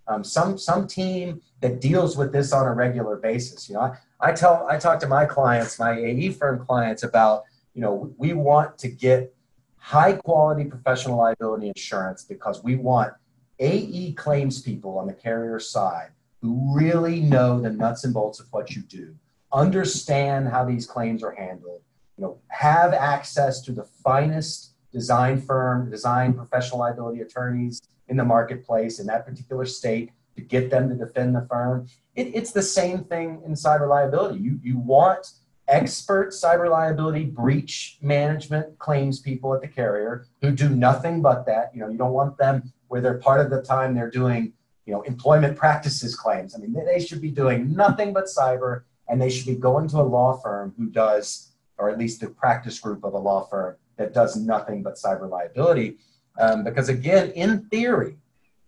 Um, 0.07 0.23
some 0.23 0.57
some 0.57 0.87
team 0.87 1.41
that 1.61 1.79
deals 1.79 2.17
with 2.17 2.31
this 2.31 2.53
on 2.53 2.65
a 2.65 2.73
regular 2.73 3.17
basis. 3.17 3.67
You 3.69 3.75
know, 3.75 3.81
I, 3.81 3.97
I 4.21 4.31
tell 4.31 4.67
I 4.69 4.77
talk 4.77 4.99
to 5.01 5.07
my 5.07 5.25
clients, 5.25 5.79
my 5.79 5.97
AE 5.97 6.29
firm 6.31 6.65
clients 6.65 7.03
about 7.03 7.43
you 7.73 7.81
know 7.81 8.13
we 8.17 8.33
want 8.33 8.77
to 8.79 8.87
get 8.87 9.33
high 9.77 10.13
quality 10.13 10.65
professional 10.65 11.17
liability 11.17 11.67
insurance 11.67 12.23
because 12.23 12.63
we 12.63 12.75
want 12.75 13.13
AE 13.59 14.13
claims 14.13 14.61
people 14.61 14.97
on 14.97 15.07
the 15.07 15.13
carrier 15.13 15.59
side 15.59 16.11
who 16.41 16.75
really 16.75 17.21
know 17.21 17.59
the 17.59 17.69
nuts 17.69 18.03
and 18.03 18.13
bolts 18.13 18.39
of 18.39 18.47
what 18.51 18.71
you 18.71 18.81
do, 18.81 19.15
understand 19.53 20.47
how 20.47 20.65
these 20.65 20.85
claims 20.85 21.23
are 21.23 21.31
handled, 21.31 21.81
you 22.17 22.23
know, 22.23 22.39
have 22.47 22.93
access 22.93 23.61
to 23.61 23.71
the 23.71 23.83
finest 23.83 24.73
design 24.91 25.39
firm, 25.39 25.89
design 25.89 26.33
professional 26.33 26.79
liability 26.79 27.21
attorneys 27.21 27.81
in 28.07 28.17
the 28.17 28.25
marketplace 28.25 28.99
in 28.99 29.07
that 29.07 29.25
particular 29.25 29.65
state 29.65 30.11
to 30.35 30.41
get 30.41 30.69
them 30.69 30.89
to 30.89 30.95
defend 30.95 31.35
the 31.35 31.45
firm. 31.49 31.87
It, 32.15 32.35
it's 32.35 32.51
the 32.51 32.61
same 32.61 33.03
thing 33.03 33.41
in 33.45 33.53
cyber 33.53 33.87
liability. 33.87 34.39
You, 34.39 34.59
you 34.61 34.77
want 34.77 35.31
expert 35.67 36.31
cyber 36.31 36.69
liability 36.69 37.25
breach 37.25 37.97
management 38.01 38.77
claims 38.79 39.19
people 39.19 39.53
at 39.53 39.61
the 39.61 39.67
carrier 39.67 40.25
who 40.41 40.51
do 40.51 40.69
nothing 40.69 41.21
but 41.21 41.45
that. 41.45 41.71
You 41.73 41.81
know, 41.81 41.89
you 41.89 41.97
don't 41.97 42.13
want 42.13 42.37
them 42.37 42.73
where 42.87 42.99
they're 42.99 43.17
part 43.17 43.39
of 43.39 43.49
the 43.49 43.61
time 43.61 43.95
they're 43.95 44.09
doing 44.09 44.53
you 44.91 44.97
know, 44.97 45.03
employment 45.03 45.55
practices 45.55 46.17
claims. 46.17 46.53
I 46.53 46.57
mean, 46.57 46.73
they 46.73 46.99
should 46.99 47.21
be 47.21 47.31
doing 47.31 47.73
nothing 47.73 48.11
but 48.11 48.25
cyber, 48.25 48.81
and 49.07 49.21
they 49.21 49.29
should 49.29 49.45
be 49.45 49.55
going 49.55 49.87
to 49.87 50.01
a 50.01 50.03
law 50.17 50.33
firm 50.33 50.73
who 50.77 50.87
does, 50.87 51.53
or 51.77 51.89
at 51.89 51.97
least 51.97 52.19
the 52.19 52.27
practice 52.27 52.77
group 52.77 53.05
of 53.05 53.13
a 53.13 53.17
law 53.17 53.47
firm 53.47 53.77
that 53.95 54.13
does 54.13 54.35
nothing 54.35 54.83
but 54.83 54.95
cyber 54.95 55.29
liability. 55.29 55.99
Um, 56.37 56.65
because 56.65 56.89
again, 56.89 57.31
in 57.31 57.69
theory, 57.69 58.17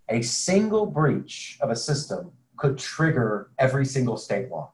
a 0.08 0.22
single 0.22 0.86
breach 0.86 1.58
of 1.60 1.70
a 1.72 1.76
system 1.76 2.32
could 2.56 2.78
trigger 2.78 3.50
every 3.60 3.86
single 3.86 4.16
state 4.16 4.48
law. 4.50 4.72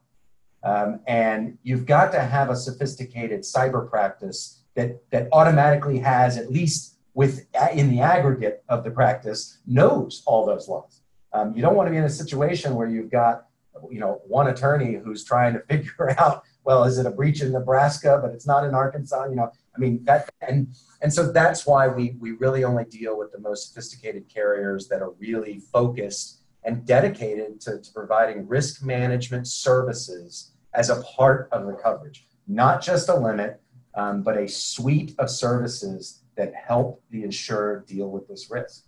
Um, 0.62 1.00
and 1.08 1.58
you've 1.64 1.84
got 1.84 2.12
to 2.12 2.20
have 2.20 2.50
a 2.50 2.54
sophisticated 2.54 3.40
cyber 3.40 3.90
practice 3.90 4.60
that, 4.76 5.02
that 5.10 5.26
automatically 5.32 5.98
has, 5.98 6.36
at 6.36 6.52
least 6.52 6.98
with 7.14 7.48
in 7.74 7.90
the 7.90 8.02
aggregate 8.02 8.62
of 8.68 8.84
the 8.84 8.90
practice, 8.92 9.58
knows 9.66 10.22
all 10.26 10.46
those 10.46 10.68
laws. 10.68 11.00
Um, 11.32 11.54
you 11.54 11.62
don't 11.62 11.74
want 11.74 11.86
to 11.86 11.90
be 11.90 11.96
in 11.96 12.04
a 12.04 12.10
situation 12.10 12.74
where 12.74 12.88
you've 12.88 13.10
got, 13.10 13.46
you 13.90 14.00
know, 14.00 14.20
one 14.26 14.48
attorney 14.48 14.94
who's 15.02 15.24
trying 15.24 15.54
to 15.54 15.60
figure 15.68 16.14
out, 16.18 16.42
well, 16.64 16.84
is 16.84 16.98
it 16.98 17.06
a 17.06 17.10
breach 17.10 17.42
in 17.42 17.52
Nebraska, 17.52 18.18
but 18.22 18.32
it's 18.32 18.46
not 18.46 18.64
in 18.64 18.74
Arkansas? 18.74 19.26
You 19.26 19.36
know, 19.36 19.50
I 19.74 19.78
mean 19.78 20.04
that, 20.04 20.28
and 20.46 20.68
and 21.00 21.12
so 21.12 21.32
that's 21.32 21.66
why 21.66 21.88
we 21.88 22.16
we 22.18 22.32
really 22.32 22.64
only 22.64 22.84
deal 22.84 23.16
with 23.16 23.32
the 23.32 23.38
most 23.38 23.68
sophisticated 23.68 24.28
carriers 24.28 24.88
that 24.88 25.02
are 25.02 25.12
really 25.18 25.60
focused 25.72 26.40
and 26.64 26.84
dedicated 26.84 27.60
to, 27.62 27.80
to 27.80 27.92
providing 27.92 28.46
risk 28.46 28.84
management 28.84 29.46
services 29.46 30.52
as 30.74 30.90
a 30.90 31.02
part 31.02 31.48
of 31.52 31.66
the 31.66 31.72
coverage, 31.72 32.26
not 32.46 32.82
just 32.82 33.08
a 33.08 33.14
limit, 33.14 33.60
um, 33.94 34.22
but 34.22 34.36
a 34.36 34.46
suite 34.46 35.14
of 35.18 35.30
services 35.30 36.22
that 36.36 36.52
help 36.54 37.02
the 37.10 37.24
insurer 37.24 37.84
deal 37.86 38.10
with 38.10 38.28
this 38.28 38.50
risk. 38.50 38.84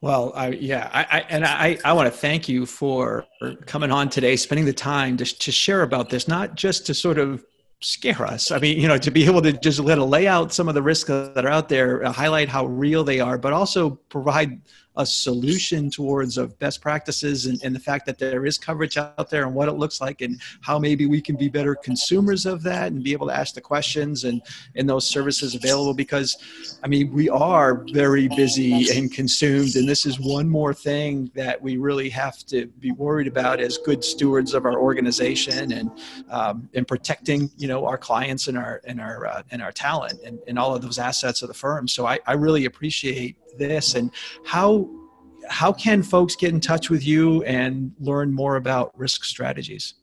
Well, 0.00 0.32
I, 0.34 0.48
yeah, 0.48 0.90
I, 0.92 1.18
I 1.18 1.20
and 1.28 1.44
I, 1.44 1.78
I 1.84 1.92
want 1.92 2.12
to 2.12 2.18
thank 2.18 2.48
you 2.48 2.66
for 2.66 3.26
coming 3.66 3.90
on 3.90 4.10
today, 4.10 4.36
spending 4.36 4.66
the 4.66 4.72
time 4.72 5.16
to, 5.16 5.24
to 5.24 5.52
share 5.52 5.82
about 5.82 6.10
this, 6.10 6.28
not 6.28 6.54
just 6.54 6.86
to 6.86 6.94
sort 6.94 7.18
of 7.18 7.44
scare 7.80 8.26
us. 8.26 8.50
I 8.50 8.58
mean, 8.58 8.80
you 8.80 8.88
know, 8.88 8.98
to 8.98 9.10
be 9.10 9.26
able 9.26 9.42
to 9.42 9.52
just 9.52 9.78
let 9.78 9.98
lay 9.98 10.26
out 10.26 10.52
some 10.52 10.68
of 10.68 10.74
the 10.74 10.82
risks 10.82 11.08
that 11.08 11.44
are 11.44 11.50
out 11.50 11.68
there, 11.68 12.02
highlight 12.04 12.48
how 12.48 12.66
real 12.66 13.04
they 13.04 13.20
are, 13.20 13.38
but 13.38 13.52
also 13.52 13.90
provide 13.90 14.60
a 14.96 15.06
solution 15.06 15.90
towards 15.90 16.38
of 16.38 16.58
best 16.58 16.80
practices 16.80 17.46
and, 17.46 17.62
and 17.64 17.74
the 17.74 17.80
fact 17.80 18.06
that 18.06 18.18
there 18.18 18.46
is 18.46 18.58
coverage 18.58 18.96
out 18.96 19.28
there 19.30 19.44
and 19.44 19.54
what 19.54 19.68
it 19.68 19.72
looks 19.72 20.00
like 20.00 20.20
and 20.20 20.40
how 20.60 20.78
maybe 20.78 21.06
we 21.06 21.20
can 21.20 21.36
be 21.36 21.48
better 21.48 21.74
consumers 21.74 22.46
of 22.46 22.62
that 22.62 22.92
and 22.92 23.02
be 23.02 23.12
able 23.12 23.26
to 23.26 23.34
ask 23.36 23.54
the 23.54 23.60
questions 23.60 24.24
and 24.24 24.42
and 24.76 24.88
those 24.88 25.06
services 25.06 25.54
available 25.54 25.94
because 25.94 26.76
I 26.82 26.88
mean 26.88 27.12
we 27.12 27.28
are 27.28 27.84
very 27.92 28.28
busy 28.28 28.96
and 28.96 29.12
consumed 29.12 29.74
and 29.76 29.88
this 29.88 30.06
is 30.06 30.20
one 30.20 30.48
more 30.48 30.72
thing 30.72 31.30
that 31.34 31.60
we 31.60 31.76
really 31.76 32.08
have 32.10 32.38
to 32.46 32.66
be 32.78 32.92
worried 32.92 33.26
about 33.26 33.60
as 33.60 33.78
good 33.78 34.04
stewards 34.04 34.54
of 34.54 34.64
our 34.64 34.78
organization 34.78 35.72
and 35.72 35.90
um, 36.30 36.68
and 36.74 36.86
protecting 36.86 37.50
you 37.56 37.68
know 37.68 37.84
our 37.86 37.98
clients 37.98 38.48
and 38.48 38.56
our 38.56 38.80
and 38.84 39.00
our 39.00 39.26
uh, 39.26 39.42
and 39.50 39.62
our 39.62 39.72
talent 39.72 40.20
and, 40.24 40.38
and 40.46 40.58
all 40.58 40.74
of 40.74 40.82
those 40.82 40.98
assets 40.98 41.42
of 41.42 41.48
the 41.48 41.54
firm. 41.54 41.88
So 41.88 42.06
I, 42.06 42.18
I 42.26 42.34
really 42.34 42.64
appreciate 42.66 43.36
this 43.58 43.94
and 43.94 44.10
how 44.44 44.88
how 45.48 45.72
can 45.72 46.02
folks 46.02 46.36
get 46.36 46.50
in 46.50 46.60
touch 46.60 46.88
with 46.88 47.06
you 47.06 47.42
and 47.44 47.92
learn 47.98 48.32
more 48.32 48.56
about 48.56 48.98
risk 48.98 49.24
strategies? 49.24 49.94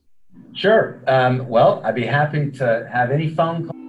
Sure. 0.54 1.04
Um, 1.08 1.48
well 1.48 1.82
i'd 1.84 1.96
be 1.96 2.06
happy 2.06 2.52
to 2.52 2.88
have 2.92 3.12
any 3.12 3.30
phone 3.30 3.68
call 3.68 3.82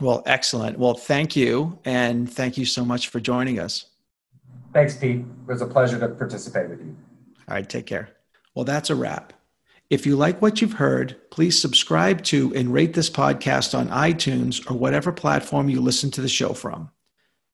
Well, 0.00 0.22
excellent. 0.26 0.78
Well, 0.78 0.94
thank 0.94 1.36
you. 1.36 1.78
And 1.84 2.30
thank 2.30 2.56
you 2.56 2.64
so 2.64 2.84
much 2.84 3.08
for 3.08 3.20
joining 3.20 3.58
us. 3.58 3.86
Thanks, 4.72 4.96
Pete. 4.96 5.20
It 5.20 5.26
was 5.46 5.62
a 5.62 5.66
pleasure 5.66 5.98
to 5.98 6.08
participate 6.08 6.68
with 6.70 6.80
you. 6.80 6.96
All 7.48 7.56
right, 7.56 7.68
take 7.68 7.86
care. 7.86 8.10
Well, 8.54 8.64
that's 8.64 8.90
a 8.90 8.94
wrap. 8.94 9.32
If 9.90 10.06
you 10.06 10.14
like 10.14 10.40
what 10.40 10.62
you've 10.62 10.74
heard, 10.74 11.16
please 11.30 11.60
subscribe 11.60 12.22
to 12.24 12.54
and 12.54 12.72
rate 12.72 12.94
this 12.94 13.10
podcast 13.10 13.76
on 13.76 13.88
iTunes 13.88 14.70
or 14.70 14.74
whatever 14.74 15.10
platform 15.10 15.68
you 15.68 15.80
listen 15.80 16.10
to 16.12 16.20
the 16.20 16.28
show 16.28 16.52
from. 16.52 16.90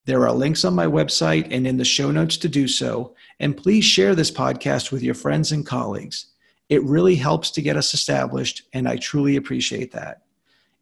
There 0.04 0.22
are 0.22 0.32
links 0.32 0.64
on 0.64 0.74
my 0.74 0.86
website 0.86 1.48
and 1.50 1.66
in 1.66 1.78
the 1.78 1.84
show 1.84 2.10
notes 2.10 2.36
to 2.38 2.48
do 2.48 2.68
so. 2.68 3.14
And 3.40 3.56
please 3.56 3.84
share 3.84 4.14
this 4.14 4.30
podcast 4.30 4.92
with 4.92 5.02
your 5.02 5.14
friends 5.14 5.50
and 5.50 5.64
colleagues. 5.64 6.26
It 6.68 6.82
really 6.82 7.14
helps 7.14 7.50
to 7.52 7.62
get 7.62 7.76
us 7.76 7.94
established, 7.94 8.62
and 8.72 8.88
I 8.88 8.96
truly 8.96 9.36
appreciate 9.36 9.92
that. 9.92 10.22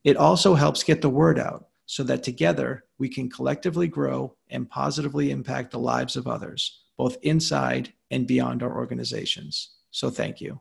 It 0.03 0.17
also 0.17 0.55
helps 0.55 0.83
get 0.83 1.03
the 1.03 1.11
word 1.11 1.39
out 1.39 1.69
so 1.87 2.03
that 2.05 2.23
together 2.23 2.85
we 2.99 3.09
can 3.09 3.29
collectively 3.29 3.89
grow 3.89 4.35
and 4.51 4.69
positively 4.69 5.31
impact 5.31 5.71
the 5.71 5.79
lives 5.79 6.17
of 6.17 6.27
others, 6.27 6.85
both 6.97 7.19
inside 7.23 7.93
and 8.11 8.27
beyond 8.27 8.63
our 8.63 8.75
organizations. 8.75 9.71
So, 9.91 10.11
thank 10.11 10.41
you. 10.41 10.61